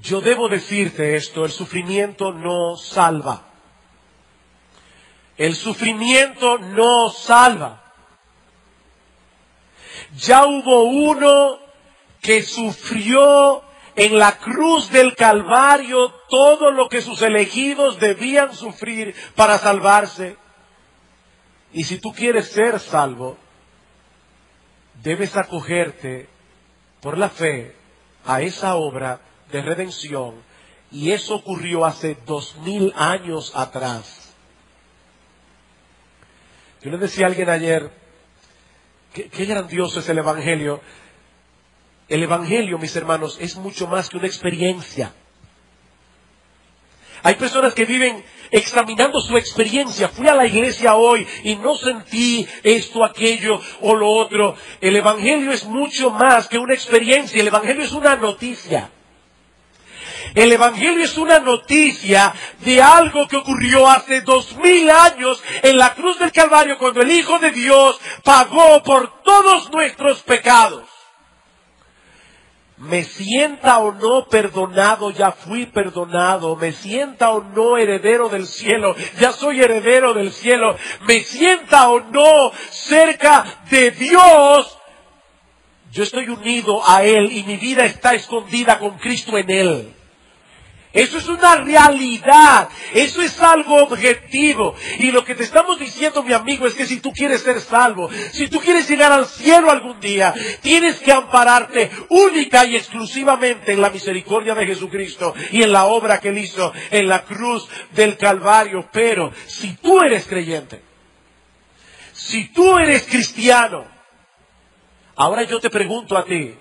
yo 0.04 0.20
debo 0.20 0.50
decirte 0.50 1.16
esto, 1.16 1.46
el 1.46 1.52
sufrimiento 1.52 2.34
no 2.34 2.76
salva. 2.76 3.46
El 5.38 5.56
sufrimiento 5.56 6.58
no 6.58 7.10
salva. 7.10 7.82
Ya 10.18 10.46
hubo 10.46 10.84
uno 10.84 11.58
que 12.20 12.42
sufrió 12.42 13.64
en 13.96 14.20
la 14.20 14.38
cruz 14.40 14.90
del 14.90 15.16
Calvario 15.16 16.14
todo 16.30 16.72
lo 16.72 16.90
que 16.90 17.02
sus 17.02 17.22
elegidos 17.22 17.98
debían 17.98 18.54
sufrir 18.54 19.16
para 19.36 19.58
salvarse. 19.58 20.36
Y 21.72 21.86
si 21.86 21.98
tú 22.00 22.12
quieres 22.12 22.50
ser 22.50 22.78
salvo, 22.82 23.38
debes 25.02 25.38
acogerte 25.38 26.28
por 27.00 27.18
la 27.18 27.30
fe 27.30 27.74
a 28.26 28.42
esa 28.42 28.76
obra 28.76 29.22
de 29.54 29.62
redención. 29.62 30.34
Y 30.92 31.12
eso 31.12 31.36
ocurrió 31.36 31.86
hace 31.86 32.18
dos 32.26 32.56
mil 32.58 32.92
años 32.96 33.54
atrás. 33.56 34.36
Yo 36.82 36.92
le 36.92 36.98
decía 36.98 37.26
a 37.26 37.30
alguien 37.30 37.50
ayer, 37.50 37.90
qué, 39.14 39.30
qué 39.30 39.46
grandioso 39.46 40.02
es 40.02 40.10
el 40.10 40.18
Evangelio. 40.18 40.82
El 42.10 42.24
Evangelio, 42.24 42.78
mis 42.78 42.96
hermanos, 42.96 43.38
es 43.40 43.56
mucho 43.56 43.88
más 43.88 44.10
que 44.10 44.18
una 44.18 44.28
experiencia. 44.28 45.14
Hay 47.26 47.36
personas 47.36 47.74
que 47.74 47.86
viven 47.86 48.24
examinando 48.52 49.22
su 49.22 49.38
experiencia. 49.38 50.10
Fui 50.10 50.28
a 50.28 50.36
la 50.36 50.46
iglesia 50.46 50.96
hoy 50.96 51.26
y 51.44 51.56
no 51.56 51.76
sentí 51.76 52.46
esto, 52.64 53.06
aquello 53.06 53.62
o 53.82 53.96
lo 53.96 54.10
otro. 54.10 54.56
El 54.82 54.96
Evangelio 54.98 55.52
es 55.52 55.64
mucho 55.64 56.10
más 56.10 56.50
que 56.50 56.58
una 56.58 56.74
experiencia. 56.74 57.40
El 57.40 57.48
Evangelio 57.48 57.84
es 57.84 57.94
una 57.94 58.18
noticia. 58.18 58.92
El 60.36 60.52
Evangelio 60.52 61.04
es 61.04 61.18
una 61.18 61.40
noticia 61.40 62.34
de 62.62 62.82
algo 62.82 63.28
que 63.28 63.38
ocurrió 63.38 63.88
hace 63.88 64.22
dos 64.22 64.56
mil 64.58 64.90
años 64.90 65.44
en 65.62 65.78
la 65.78 65.94
cruz 65.94 66.18
del 66.18 66.32
Calvario 66.32 66.78
cuando 66.80 67.02
el 67.02 67.12
Hijo 67.12 67.38
de 67.38 67.52
Dios 67.52 68.00
pagó 68.24 68.82
por 68.84 69.22
todos 69.22 69.70
nuestros 69.72 70.24
pecados. 70.24 70.84
Me 72.78 73.04
sienta 73.04 73.78
o 73.80 73.92
no 73.92 74.28
perdonado, 74.28 75.12
ya 75.12 75.32
fui 75.32 75.68
perdonado. 75.68 76.56
Me 76.56 76.74
sienta 76.74 77.30
o 77.30 77.44
no 77.44 77.78
heredero 77.78 78.28
del 78.28 78.48
cielo, 78.48 78.96
ya 79.20 79.32
soy 79.32 79.62
heredero 79.62 80.14
del 80.14 80.34
cielo. 80.34 80.76
Me 81.08 81.20
sienta 81.20 81.90
o 81.90 82.00
no 82.00 82.52
cerca 82.72 83.46
de 83.70 83.92
Dios, 83.92 84.78
yo 85.92 86.02
estoy 86.02 86.28
unido 86.28 86.82
a 86.86 87.04
Él 87.04 87.32
y 87.32 87.44
mi 87.44 87.58
vida 87.58 87.86
está 87.86 88.16
escondida 88.16 88.80
con 88.80 88.98
Cristo 88.98 89.38
en 89.38 89.50
Él. 89.52 89.94
Eso 90.94 91.18
es 91.18 91.28
una 91.28 91.56
realidad, 91.56 92.70
eso 92.94 93.24
es 93.24 93.42
algo 93.42 93.78
objetivo. 93.78 94.76
Y 95.00 95.12
lo 95.12 95.26
que 95.26 95.34
te 95.34 95.44
estamos 95.44 95.80
diciendo, 95.80 96.22
mi 96.22 96.34
amigo, 96.34 96.68
es 96.68 96.76
que 96.76 96.86
si 96.86 97.00
tú 97.00 97.12
quieres 97.12 97.42
ser 97.42 97.60
salvo, 97.62 98.12
si 98.32 98.48
tú 98.48 98.60
quieres 98.60 98.88
llegar 98.88 99.12
al 99.12 99.26
cielo 99.26 99.72
algún 99.72 100.00
día, 100.00 100.36
tienes 100.62 101.00
que 101.00 101.12
ampararte 101.12 101.90
única 102.10 102.66
y 102.66 102.76
exclusivamente 102.76 103.74
en 103.74 103.82
la 103.82 103.90
misericordia 103.90 104.54
de 104.54 104.68
Jesucristo 104.68 105.34
y 105.52 105.64
en 105.64 105.72
la 105.72 105.86
obra 105.86 106.20
que 106.20 106.30
él 106.30 106.38
hizo 106.38 106.72
en 106.92 107.08
la 107.08 107.24
cruz 107.24 107.68
del 107.94 108.16
Calvario. 108.16 108.88
Pero 108.92 109.34
si 109.48 109.74
tú 109.78 110.00
eres 110.00 110.28
creyente, 110.28 110.80
si 112.12 112.50
tú 112.50 112.78
eres 112.78 113.02
cristiano, 113.06 113.88
ahora 115.16 115.42
yo 115.42 115.60
te 115.60 115.72
pregunto 115.72 116.16
a 116.16 116.24
ti, 116.24 116.54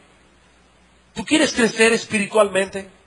¿tú 1.12 1.22
quieres 1.22 1.52
crecer 1.52 1.92
espiritualmente? 1.92 3.01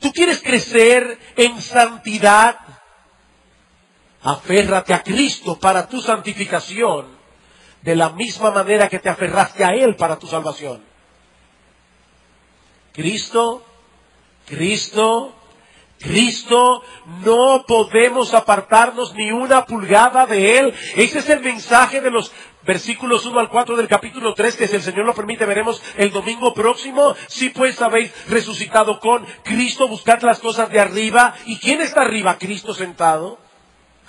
¿Tú 0.00 0.12
quieres 0.12 0.40
crecer 0.40 1.18
en 1.36 1.60
santidad? 1.60 2.56
Aférrate 4.22 4.92
a 4.92 5.02
Cristo 5.02 5.58
para 5.58 5.88
tu 5.88 6.00
santificación 6.00 7.06
de 7.82 7.96
la 7.96 8.10
misma 8.10 8.50
manera 8.50 8.88
que 8.88 8.98
te 8.98 9.08
aferraste 9.08 9.64
a 9.64 9.74
Él 9.74 9.96
para 9.96 10.18
tu 10.18 10.26
salvación. 10.26 10.82
Cristo, 12.92 13.64
Cristo, 14.46 15.34
Cristo, 15.98 16.82
no 17.24 17.64
podemos 17.66 18.34
apartarnos 18.34 19.14
ni 19.14 19.30
una 19.30 19.64
pulgada 19.64 20.26
de 20.26 20.58
Él. 20.58 20.74
Ese 20.96 21.20
es 21.20 21.28
el 21.28 21.40
mensaje 21.40 22.00
de 22.00 22.10
los 22.10 22.32
versículos 22.62 23.24
1 23.26 23.38
al 23.38 23.48
4 23.48 23.76
del 23.76 23.88
capítulo 23.88 24.34
3, 24.34 24.56
que 24.56 24.68
si 24.68 24.76
el 24.76 24.82
Señor 24.82 25.06
lo 25.06 25.14
permite 25.14 25.46
veremos 25.46 25.82
el 25.96 26.10
domingo 26.10 26.52
próximo. 26.54 27.14
Si 27.28 27.50
pues 27.50 27.80
habéis 27.80 28.12
resucitado 28.28 29.00
con 29.00 29.26
Cristo, 29.42 29.88
buscad 29.88 30.22
las 30.22 30.40
cosas 30.40 30.70
de 30.70 30.80
arriba. 30.80 31.34
¿Y 31.46 31.58
quién 31.58 31.80
está 31.80 32.02
arriba? 32.02 32.38
Cristo 32.38 32.74
sentado 32.74 33.38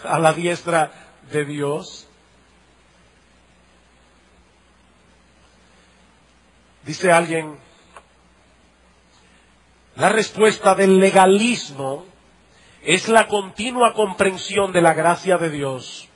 a 0.03 0.19
la 0.19 0.33
diestra 0.33 0.91
de 1.31 1.45
Dios. 1.45 2.07
Dice 6.83 7.11
alguien, 7.11 7.57
la 9.95 10.09
respuesta 10.09 10.73
del 10.73 10.99
legalismo 10.99 12.05
es 12.81 13.07
la 13.07 13.27
continua 13.27 13.93
comprensión 13.93 14.71
de 14.71 14.81
la 14.81 14.93
gracia 14.93 15.37
de 15.37 15.51
Dios 15.51 16.10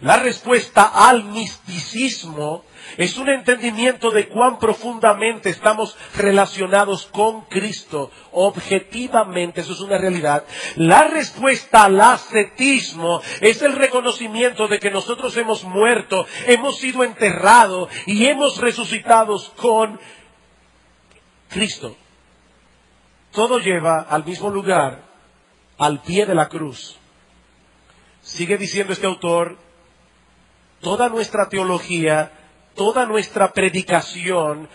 La 0.00 0.18
respuesta 0.18 0.84
al 1.08 1.24
misticismo 1.24 2.64
es 2.98 3.16
un 3.16 3.28
entendimiento 3.28 4.10
de 4.10 4.28
cuán 4.28 4.58
profundamente 4.58 5.50
estamos 5.50 5.96
relacionados 6.16 7.06
con 7.06 7.42
Cristo. 7.46 8.10
Objetivamente, 8.32 9.62
eso 9.62 9.72
es 9.72 9.80
una 9.80 9.98
realidad. 9.98 10.44
La 10.76 11.04
respuesta 11.04 11.84
al 11.84 12.00
ascetismo 12.00 13.22
es 13.40 13.62
el 13.62 13.74
reconocimiento 13.74 14.68
de 14.68 14.78
que 14.78 14.90
nosotros 14.90 15.36
hemos 15.36 15.64
muerto, 15.64 16.26
hemos 16.46 16.78
sido 16.78 17.02
enterrados 17.02 17.88
y 18.06 18.26
hemos 18.26 18.58
resucitado 18.58 19.36
con 19.56 19.98
Cristo. 21.48 21.96
Todo 23.32 23.58
lleva 23.58 24.06
al 24.08 24.24
mismo 24.24 24.50
lugar, 24.50 25.04
al 25.78 26.02
pie 26.02 26.26
de 26.26 26.34
la 26.34 26.48
cruz. 26.48 26.96
Sigue 28.22 28.56
diciendo 28.56 28.92
este 28.92 29.06
autor, 29.06 29.65
toda 30.80 31.08
nuestra 31.08 31.48
teología 31.48 32.32
toda 32.76 33.06
nuestra 33.06 33.52
predicación, 33.52 34.68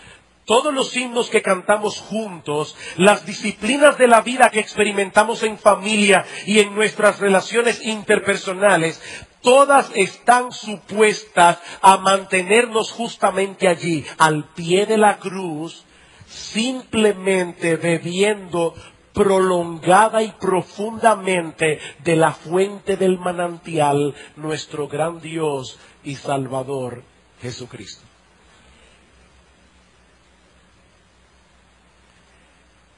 todos 0.44 0.74
los 0.74 0.94
himnos 0.94 1.30
que 1.30 1.40
cantamos 1.40 1.98
juntos, 1.98 2.76
las 2.96 3.24
disciplinas 3.24 3.96
de 3.96 4.08
la 4.08 4.20
vida 4.20 4.50
que 4.50 4.60
experimentamos 4.60 5.42
en 5.44 5.56
familia 5.56 6.26
y 6.44 6.58
en 6.58 6.74
nuestras 6.74 7.20
relaciones 7.20 7.80
interpersonales, 7.82 9.00
todas 9.40 9.90
están 9.94 10.52
supuestas 10.52 11.58
a 11.80 11.96
mantenernos 11.96 12.90
justamente 12.90 13.68
allí, 13.68 14.04
al 14.18 14.48
pie 14.52 14.84
de 14.84 14.98
la 14.98 15.18
cruz, 15.18 15.84
simplemente 16.26 17.76
bebiendo 17.76 18.74
prolongada 19.12 20.22
y 20.22 20.32
profundamente 20.32 21.78
de 22.02 22.16
la 22.16 22.32
fuente 22.32 22.96
del 22.96 23.18
manantial, 23.18 24.14
nuestro 24.36 24.88
gran 24.88 25.20
Dios 25.20 25.78
y 26.04 26.16
Salvador 26.16 27.02
Jesucristo. 27.40 28.02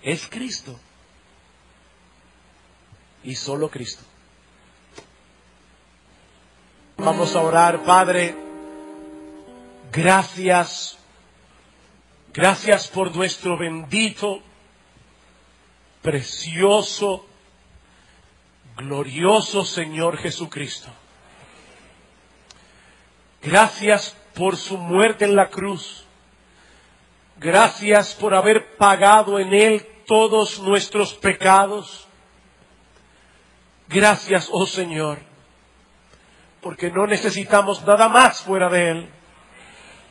Es 0.02 0.28
Cristo. 0.28 0.78
Y 3.22 3.34
solo 3.34 3.70
Cristo. 3.70 4.04
Vamos 6.98 7.34
a 7.34 7.40
orar, 7.40 7.82
Padre. 7.84 8.36
Gracias. 9.90 10.98
Gracias 12.34 12.88
por 12.88 13.14
nuestro 13.14 13.56
bendito, 13.56 14.42
precioso, 16.02 17.24
glorioso 18.76 19.64
Señor 19.64 20.18
Jesucristo. 20.18 20.90
Gracias 23.44 24.16
por 24.34 24.56
su 24.56 24.78
muerte 24.78 25.26
en 25.26 25.36
la 25.36 25.50
cruz. 25.50 26.06
Gracias 27.36 28.14
por 28.14 28.34
haber 28.34 28.76
pagado 28.76 29.38
en 29.38 29.52
Él 29.52 29.86
todos 30.06 30.60
nuestros 30.60 31.12
pecados. 31.12 32.08
Gracias, 33.88 34.48
oh 34.50 34.66
Señor, 34.66 35.18
porque 36.62 36.90
no 36.90 37.06
necesitamos 37.06 37.86
nada 37.86 38.08
más 38.08 38.40
fuera 38.40 38.70
de 38.70 38.90
Él. 38.90 39.10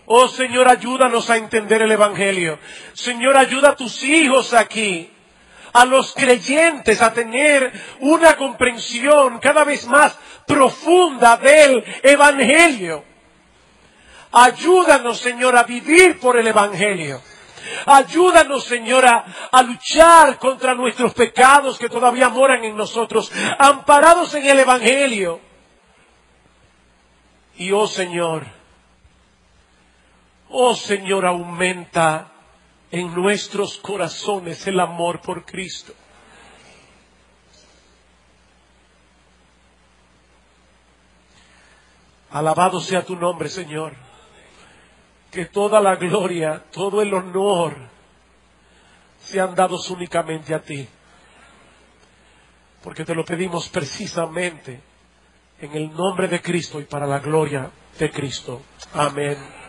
Oh 0.06 0.28
Señor, 0.28 0.68
ayúdanos 0.68 1.30
a 1.32 1.38
entender 1.38 1.82
el 1.82 1.92
Evangelio. 1.92 2.60
Señor, 2.94 3.36
ayuda 3.36 3.70
a 3.70 3.76
tus 3.76 4.04
hijos 4.04 4.54
aquí, 4.54 5.10
a 5.72 5.86
los 5.86 6.14
creyentes, 6.14 7.02
a 7.02 7.12
tener 7.14 7.72
una 8.00 8.36
comprensión 8.36 9.40
cada 9.40 9.64
vez 9.64 9.88
más 9.88 10.16
profunda 10.46 11.38
del 11.38 11.84
Evangelio. 12.04 13.13
Ayúdanos, 14.34 15.20
Señor, 15.20 15.56
a 15.56 15.64
vivir 15.64 16.20
por 16.20 16.38
el 16.38 16.48
Evangelio. 16.48 17.22
Ayúdanos, 17.86 18.64
Señora, 18.64 19.26
a 19.52 19.62
luchar 19.62 20.40
contra 20.40 20.74
nuestros 20.74 21.14
pecados 21.14 21.78
que 21.78 21.88
todavía 21.88 22.30
moran 22.30 22.64
en 22.64 22.76
nosotros, 22.76 23.32
amparados 23.60 24.34
en 24.34 24.48
el 24.48 24.60
Evangelio. 24.60 25.40
Y 27.58 27.72
oh 27.72 27.86
Señor, 27.86 28.48
oh 30.50 30.74
Señor, 30.74 31.28
aumenta 31.28 32.32
en 32.90 33.14
nuestros 33.14 33.78
corazones 33.78 34.66
el 34.66 34.80
amor 34.80 35.22
por 35.22 35.46
Cristo. 35.46 35.94
Alabado 42.32 42.82
sea 42.82 43.06
tu 43.06 43.16
nombre, 43.16 43.48
Señor 43.48 44.13
que 45.34 45.46
toda 45.46 45.82
la 45.82 45.96
gloria, 45.96 46.64
todo 46.72 47.02
el 47.02 47.12
honor 47.12 47.76
sean 49.20 49.56
dados 49.56 49.90
únicamente 49.90 50.54
a 50.54 50.62
ti. 50.62 50.88
Porque 52.84 53.04
te 53.04 53.16
lo 53.16 53.26
pedimos 53.26 53.68
precisamente 53.70 54.80
en 55.60 55.72
el 55.74 55.92
nombre 55.92 56.28
de 56.28 56.40
Cristo 56.40 56.80
y 56.80 56.84
para 56.84 57.08
la 57.08 57.20
gloria 57.20 57.72
de 57.98 58.12
Cristo. 58.12 58.62
Amén. 58.94 59.63